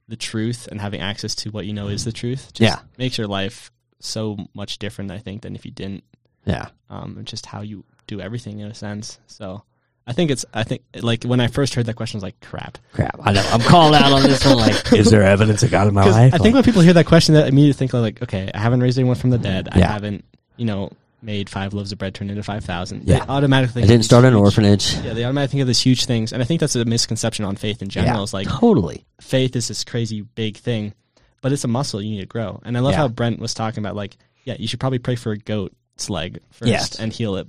the 0.08 0.16
truth 0.16 0.68
and 0.70 0.80
having 0.80 1.00
access 1.00 1.34
to 1.36 1.50
what 1.50 1.66
you 1.66 1.72
know 1.72 1.88
is 1.88 2.04
the 2.04 2.12
truth. 2.12 2.52
Just 2.52 2.60
Yeah. 2.76 2.80
makes 2.98 3.18
your 3.18 3.26
life 3.26 3.70
so 3.98 4.36
much 4.54 4.78
different, 4.78 5.10
I 5.10 5.18
think, 5.18 5.42
than 5.42 5.54
if 5.56 5.64
you 5.64 5.70
didn't. 5.72 6.04
Yeah. 6.44 6.68
Um, 6.88 7.16
and 7.18 7.26
just 7.26 7.46
how 7.46 7.62
you 7.62 7.84
do 8.06 8.20
everything 8.20 8.60
in 8.60 8.66
a 8.68 8.74
sense. 8.74 9.18
So 9.26 9.62
I 10.06 10.12
think 10.12 10.30
it's, 10.32 10.44
I 10.52 10.64
think, 10.64 10.82
like, 11.00 11.22
when 11.24 11.38
I 11.40 11.46
first 11.46 11.74
heard 11.74 11.86
that 11.86 11.94
question, 11.94 12.16
I 12.16 12.18
was 12.18 12.22
like, 12.24 12.40
crap. 12.40 12.78
Crap. 12.92 13.20
I 13.22 13.32
know. 13.32 13.48
I'm 13.52 13.60
calling 13.60 13.94
out 14.02 14.12
on 14.12 14.22
this 14.22 14.44
one 14.44 14.56
like, 14.56 14.92
is 14.92 15.10
there 15.10 15.22
evidence 15.22 15.62
of 15.62 15.70
God 15.70 15.86
in 15.86 15.94
my 15.94 16.04
life? 16.04 16.34
I 16.34 16.38
think 16.38 16.54
when 16.54 16.64
people 16.64 16.82
hear 16.82 16.92
that 16.94 17.06
question, 17.06 17.34
they 17.34 17.46
immediately 17.46 17.74
think 17.78 17.92
like, 17.92 18.20
okay, 18.22 18.50
I 18.52 18.58
haven't 18.58 18.80
raised 18.80 18.98
anyone 18.98 19.14
from 19.16 19.30
the 19.30 19.38
dead. 19.38 19.68
I 19.70 19.78
haven't, 19.78 20.24
you 20.56 20.64
know, 20.64 20.90
made 21.22 21.48
five 21.48 21.72
loaves 21.72 21.92
of 21.92 21.98
bread 21.98 22.14
turn 22.16 22.30
into 22.30 22.42
five 22.42 22.64
thousand. 22.64 23.04
Yeah. 23.08 23.20
They 23.20 23.26
automatically 23.32 23.84
I 23.84 23.86
didn't 23.86 24.04
start 24.04 24.22
these 24.22 24.30
an 24.30 24.34
orphanage. 24.34 24.92
Yeah, 24.96 25.12
they 25.12 25.22
automatically 25.24 25.52
think 25.52 25.60
of 25.62 25.66
these 25.68 25.80
huge 25.80 26.04
things, 26.06 26.32
and 26.32 26.42
I 26.42 26.44
think 26.44 26.58
that's 26.58 26.74
a 26.74 26.84
misconception 26.84 27.44
on 27.44 27.54
faith 27.54 27.80
in 27.80 27.88
general. 27.88 28.16
Yeah. 28.18 28.22
Is 28.24 28.34
like 28.34 28.48
Totally. 28.48 29.04
faith 29.20 29.54
is 29.54 29.68
this 29.68 29.84
crazy 29.84 30.22
big 30.22 30.56
thing, 30.56 30.94
but 31.40 31.52
it's 31.52 31.62
a 31.62 31.68
muscle 31.68 32.02
you 32.02 32.10
need 32.10 32.20
to 32.22 32.26
grow. 32.26 32.60
And 32.64 32.76
I 32.76 32.80
love 32.80 32.94
Yeah. 32.94 32.98
how 32.98 33.08
Brent 33.08 33.38
was 33.38 33.54
talking 33.54 33.78
about 33.84 33.94
like, 33.94 34.16
yeah, 34.42 34.56
you 34.58 34.66
should 34.66 34.80
probably 34.80 34.98
pray 34.98 35.14
for 35.14 35.30
a 35.30 35.38
goat's 35.38 36.10
leg 36.10 36.40
first 36.50 36.68
Yes. 36.68 36.98
and 36.98 37.12
heal 37.12 37.36
it. 37.36 37.46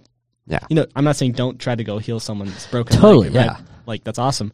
Yeah. 0.48 0.60
You 0.70 0.76
know, 0.76 0.86
I'm 0.96 1.04
not 1.06 1.16
saying 1.16 1.34
don't 1.34 1.60
try 1.60 1.76
to 1.76 1.84
go 1.84 2.00
heal 2.00 2.20
someone 2.20 2.50
that's 2.50 2.68
broken 2.68 2.98
Totally, 2.98 3.30
leg. 3.30 3.36
right? 3.36 3.58
yeah. 3.60 3.66
Like 3.86 4.04
that's 4.04 4.20
awesome. 4.20 4.52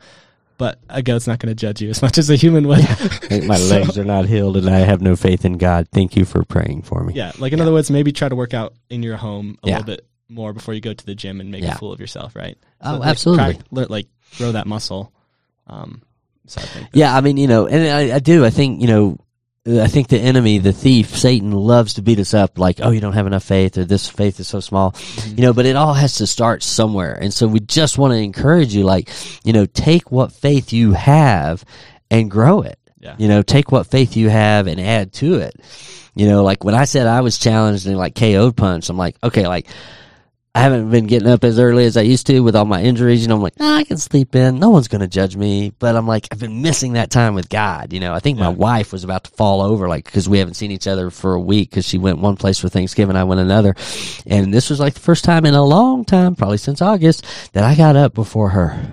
But 0.58 0.78
a 0.89 1.02
goat's 1.02 1.25
not 1.25 1.39
going 1.39 1.49
to 1.49 1.56
judge 1.56 1.82
you 1.82 1.89
as 1.89 2.02
much 2.02 2.17
as 2.19 2.30
a 2.30 2.36
human 2.36 2.67
would. 2.67 2.82
Think 2.86 3.45
my 3.47 3.56
So- 3.58 3.75
legs 3.80 3.97
are 3.97 4.04
not 4.04 4.25
healed 4.25 4.58
and 4.58 4.69
I 4.69 4.80
have 4.80 5.02
no 5.02 5.15
faith 5.15 5.45
in 5.45 5.58
God. 5.58 5.88
Thank 5.91 6.15
you 6.15 6.25
for 6.25 6.43
praying 6.43 6.82
for 6.84 7.04
me. 7.04 7.13
Yeah, 7.13 7.32
like 7.39 7.54
in 7.54 7.62
other 7.62 7.71
words, 7.71 7.89
maybe 7.89 8.12
try 8.12 8.28
to 8.30 8.36
work 8.36 8.54
out 8.54 8.73
in 8.89 9.02
your 9.04 9.17
home 9.17 9.58
a 9.63 9.67
Yeah. 9.67 9.73
little 9.78 9.86
bit 9.95 10.06
more 10.28 10.54
before 10.54 10.73
you 10.73 10.82
go 10.82 10.93
to 10.93 11.06
the 11.06 11.15
gym 11.15 11.39
and 11.41 11.49
make 11.49 11.63
Yeah. 11.63 11.75
a 11.75 11.78
fool 11.78 11.91
of 11.93 11.99
yourself, 11.99 12.36
right? 12.36 12.58
Oh, 12.82 12.97
like, 12.97 13.10
absolutely. 13.10 13.54
try- 13.73 13.86
like 13.89 14.08
grow 14.38 14.52
that 14.52 14.67
muscle. 14.67 15.12
Um, 15.67 16.02
so 16.45 16.62
I 16.62 16.65
think 16.65 16.88
Yeah, 16.93 17.15
I 17.15 17.21
mean, 17.21 17.38
you 17.38 17.47
know, 17.47 17.65
and 17.67 17.88
I, 18.12 18.15
I 18.15 18.19
do. 18.19 18.43
I 18.45 18.49
think, 18.49 18.82
you 18.82 18.88
know, 18.88 19.17
I 19.69 19.88
think 19.88 20.08
the 20.08 20.17
enemy, 20.19 20.58
the 20.58 20.73
thief, 20.73 21.15
Satan 21.17 21.51
loves 21.51 21.95
to 21.95 22.01
beat 22.01 22.19
us 22.19 22.34
up 22.34 22.58
like, 22.58 22.79
oh, 22.82 22.89
you 22.89 22.99
don't 23.01 23.13
have 23.13 23.27
enough 23.27 23.43
faith 23.43 23.77
or 23.77 23.86
this 23.86 24.10
faith 24.10 24.39
is 24.39 24.47
so 24.47 24.60
small, 24.60 24.91
Mm-hmm. 24.91 25.38
you 25.38 25.43
know, 25.43 25.53
but 25.53 25.65
it 25.65 25.75
all 25.75 25.93
has 25.93 26.15
to 26.15 26.27
start 26.27 26.63
somewhere. 26.63 27.13
And 27.13 27.34
so 27.34 27.47
we 27.47 27.60
just 27.60 27.97
want 27.97 28.13
to 28.13 28.17
encourage 28.17 28.73
you, 28.73 28.84
like, 28.84 29.10
you 29.43 29.53
know, 29.53 29.65
take 29.65 30.12
what 30.12 30.32
faith 30.32 30.73
you 30.73 30.93
have 30.93 31.63
and 32.10 32.32
grow 32.32 32.62
it. 32.62 32.79
Yeah. 32.99 33.15
You 33.17 33.27
know, 33.27 33.41
take 33.43 33.71
what 33.71 33.88
faith 33.88 34.17
you 34.17 34.29
have 34.29 34.67
and 34.67 34.79
add 34.79 35.13
to 35.13 35.36
it. 35.36 35.55
You 36.15 36.27
know, 36.27 36.43
like 36.43 36.63
when 36.63 36.75
I 36.75 36.86
said 36.86 37.08
I 37.08 37.21
was 37.21 37.38
challenged 37.38 37.88
and 37.88 37.97
like 37.97 38.15
KO'd 38.15 38.58
punch, 38.58 38.89
I'm 38.89 38.97
like, 38.97 39.15
okay, 39.23 39.47
like, 39.47 39.67
I 40.59 40.63
haven't 40.63 40.91
been 40.91 41.07
getting 41.07 41.29
up 41.29 41.45
as 41.45 41.57
early 41.57 41.85
as 41.85 41.95
I 41.95 42.01
used 42.01 42.27
to 42.27 42.41
with 42.41 42.53
all 42.53 42.65
my 42.65 42.83
injuries. 42.83 43.21
You 43.21 43.29
know, 43.29 43.35
I'm 43.35 43.41
like, 43.41 43.57
nah, 43.57 43.77
I 43.77 43.85
can 43.85 43.95
sleep 43.95 44.35
in. 44.35 44.59
No 44.59 44.71
one's 44.71 44.89
going 44.89 44.99
to 44.99 45.07
judge 45.07 45.37
me. 45.37 45.71
But 45.79 45.95
I'm 45.95 46.05
like, 46.05 46.27
I've 46.33 46.39
been 46.41 46.61
missing 46.61 46.93
that 46.93 47.09
time 47.09 47.33
with 47.33 47.47
God. 47.47 47.93
You 47.93 48.01
know, 48.01 48.13
I 48.13 48.19
think 48.19 48.37
my 48.37 48.49
wife 48.49 48.91
was 48.91 49.05
about 49.05 49.23
to 49.23 49.31
fall 49.31 49.61
over, 49.61 49.87
like, 49.87 50.03
because 50.03 50.27
we 50.27 50.37
haven't 50.37 50.55
seen 50.55 50.71
each 50.71 50.85
other 50.85 51.11
for 51.11 51.33
a 51.33 51.39
week 51.39 51.69
because 51.69 51.87
she 51.87 51.97
went 51.97 52.19
one 52.19 52.35
place 52.35 52.59
for 52.59 52.67
Thanksgiving, 52.67 53.15
I 53.15 53.23
went 53.23 53.39
another. 53.39 53.73
And 54.25 54.53
this 54.53 54.69
was 54.69 54.81
like 54.81 54.95
the 54.95 54.99
first 54.99 55.23
time 55.23 55.45
in 55.45 55.53
a 55.53 55.63
long 55.63 56.03
time, 56.03 56.35
probably 56.35 56.57
since 56.57 56.81
August, 56.81 57.25
that 57.53 57.63
I 57.63 57.73
got 57.75 57.95
up 57.95 58.13
before 58.13 58.49
her. 58.49 58.91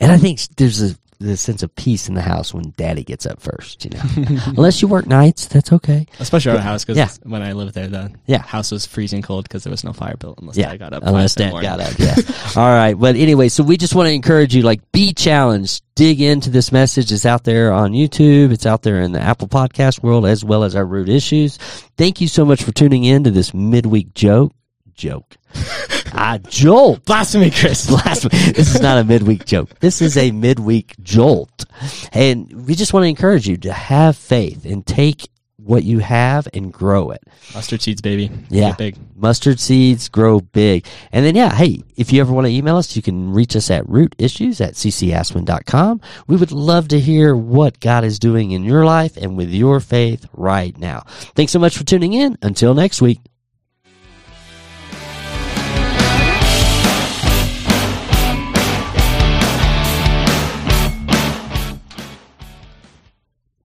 And 0.00 0.10
I 0.10 0.16
think 0.16 0.40
there's 0.56 0.80
a, 0.80 0.96
the 1.18 1.36
sense 1.36 1.62
of 1.62 1.74
peace 1.76 2.08
in 2.08 2.14
the 2.14 2.20
house 2.22 2.52
when 2.52 2.72
daddy 2.76 3.02
gets 3.02 3.24
up 3.24 3.40
first, 3.40 3.84
you 3.84 3.90
know. 3.90 4.38
Unless 4.48 4.82
you 4.82 4.88
work 4.88 5.06
nights, 5.06 5.46
that's 5.46 5.72
okay. 5.72 6.06
Especially 6.20 6.52
our 6.52 6.58
house, 6.58 6.84
because 6.84 6.96
Yeah. 6.98 7.08
when 7.22 7.40
I 7.42 7.52
lived 7.52 7.74
there, 7.74 7.86
the 7.88 8.12
Yeah. 8.26 8.42
house 8.42 8.70
was 8.70 8.84
freezing 8.84 9.22
cold 9.22 9.44
because 9.44 9.64
there 9.64 9.70
was 9.70 9.82
no 9.84 9.92
fire 9.94 10.16
built 10.18 10.38
unless 10.40 10.56
Yeah, 10.58 10.70
I 10.70 10.76
got 10.76 10.92
up. 10.92 11.02
unless 11.06 11.34
dad 11.34 11.52
got 11.52 11.80
up. 11.80 11.98
Yeah. 11.98 12.14
All 12.56 12.68
right. 12.68 12.92
But 12.94 13.16
anyway, 13.16 13.48
so 13.48 13.62
we 13.64 13.76
just 13.78 13.94
want 13.94 14.08
to 14.08 14.12
encourage 14.12 14.54
you, 14.54 14.62
like, 14.62 14.80
be 14.92 15.12
challenged. 15.14 15.82
Dig 15.94 16.20
into 16.20 16.50
this 16.50 16.70
message. 16.72 17.10
It's 17.10 17.24
out 17.24 17.44
there 17.44 17.72
on 17.72 17.92
YouTube. 17.92 18.52
It's 18.52 18.66
out 18.66 18.82
there 18.82 19.00
in 19.00 19.12
the 19.12 19.20
Apple 19.20 19.48
podcast 19.48 20.02
world 20.02 20.26
as 20.26 20.44
well 20.44 20.64
as 20.64 20.76
our 20.76 20.84
root 20.84 21.08
issues. 21.08 21.56
Thank 21.96 22.20
you 22.20 22.28
so 22.28 22.44
much 22.44 22.62
for 22.62 22.72
tuning 22.72 23.04
in 23.04 23.24
to 23.24 23.30
this 23.30 23.54
midweek 23.54 24.12
joke. 24.12 24.52
Joke. 24.94 25.36
ah, 26.16 26.38
jolt. 26.48 27.04
Blasphemy, 27.04 27.50
Chris. 27.50 27.86
Blasphemy. 27.88 28.52
This 28.52 28.74
is 28.74 28.80
not 28.80 28.98
a 28.98 29.04
midweek 29.04 29.44
joke. 29.44 29.78
This 29.80 30.00
is 30.00 30.16
a 30.16 30.30
midweek 30.30 30.94
jolt. 31.02 31.64
And 32.12 32.66
we 32.66 32.74
just 32.74 32.92
want 32.92 33.04
to 33.04 33.08
encourage 33.08 33.48
you 33.48 33.56
to 33.58 33.72
have 33.72 34.16
faith 34.16 34.64
and 34.64 34.86
take 34.86 35.28
what 35.66 35.82
you 35.82 35.98
have 35.98 36.46
and 36.54 36.72
grow 36.72 37.10
it. 37.10 37.22
Mustard 37.52 37.82
seeds, 37.82 38.00
baby. 38.00 38.30
Yeah. 38.48 38.68
Get 38.70 38.78
big. 38.78 38.96
Mustard 39.16 39.58
seeds 39.58 40.08
grow 40.08 40.40
big. 40.40 40.86
And 41.10 41.26
then, 41.26 41.34
yeah, 41.34 41.52
hey, 41.52 41.82
if 41.96 42.12
you 42.12 42.20
ever 42.20 42.32
want 42.32 42.46
to 42.46 42.52
email 42.52 42.76
us, 42.76 42.94
you 42.94 43.02
can 43.02 43.32
reach 43.32 43.56
us 43.56 43.70
at 43.70 43.84
rootissues 43.86 44.64
at 44.64 44.74
ccaswin.com. 44.74 46.00
We 46.28 46.36
would 46.36 46.52
love 46.52 46.88
to 46.88 47.00
hear 47.00 47.34
what 47.34 47.80
God 47.80 48.04
is 48.04 48.18
doing 48.18 48.52
in 48.52 48.62
your 48.62 48.84
life 48.84 49.16
and 49.16 49.36
with 49.36 49.50
your 49.50 49.80
faith 49.80 50.26
right 50.32 50.76
now. 50.78 51.02
Thanks 51.34 51.52
so 51.52 51.58
much 51.58 51.76
for 51.76 51.84
tuning 51.84 52.12
in. 52.12 52.38
Until 52.42 52.74
next 52.74 53.02
week. 53.02 53.20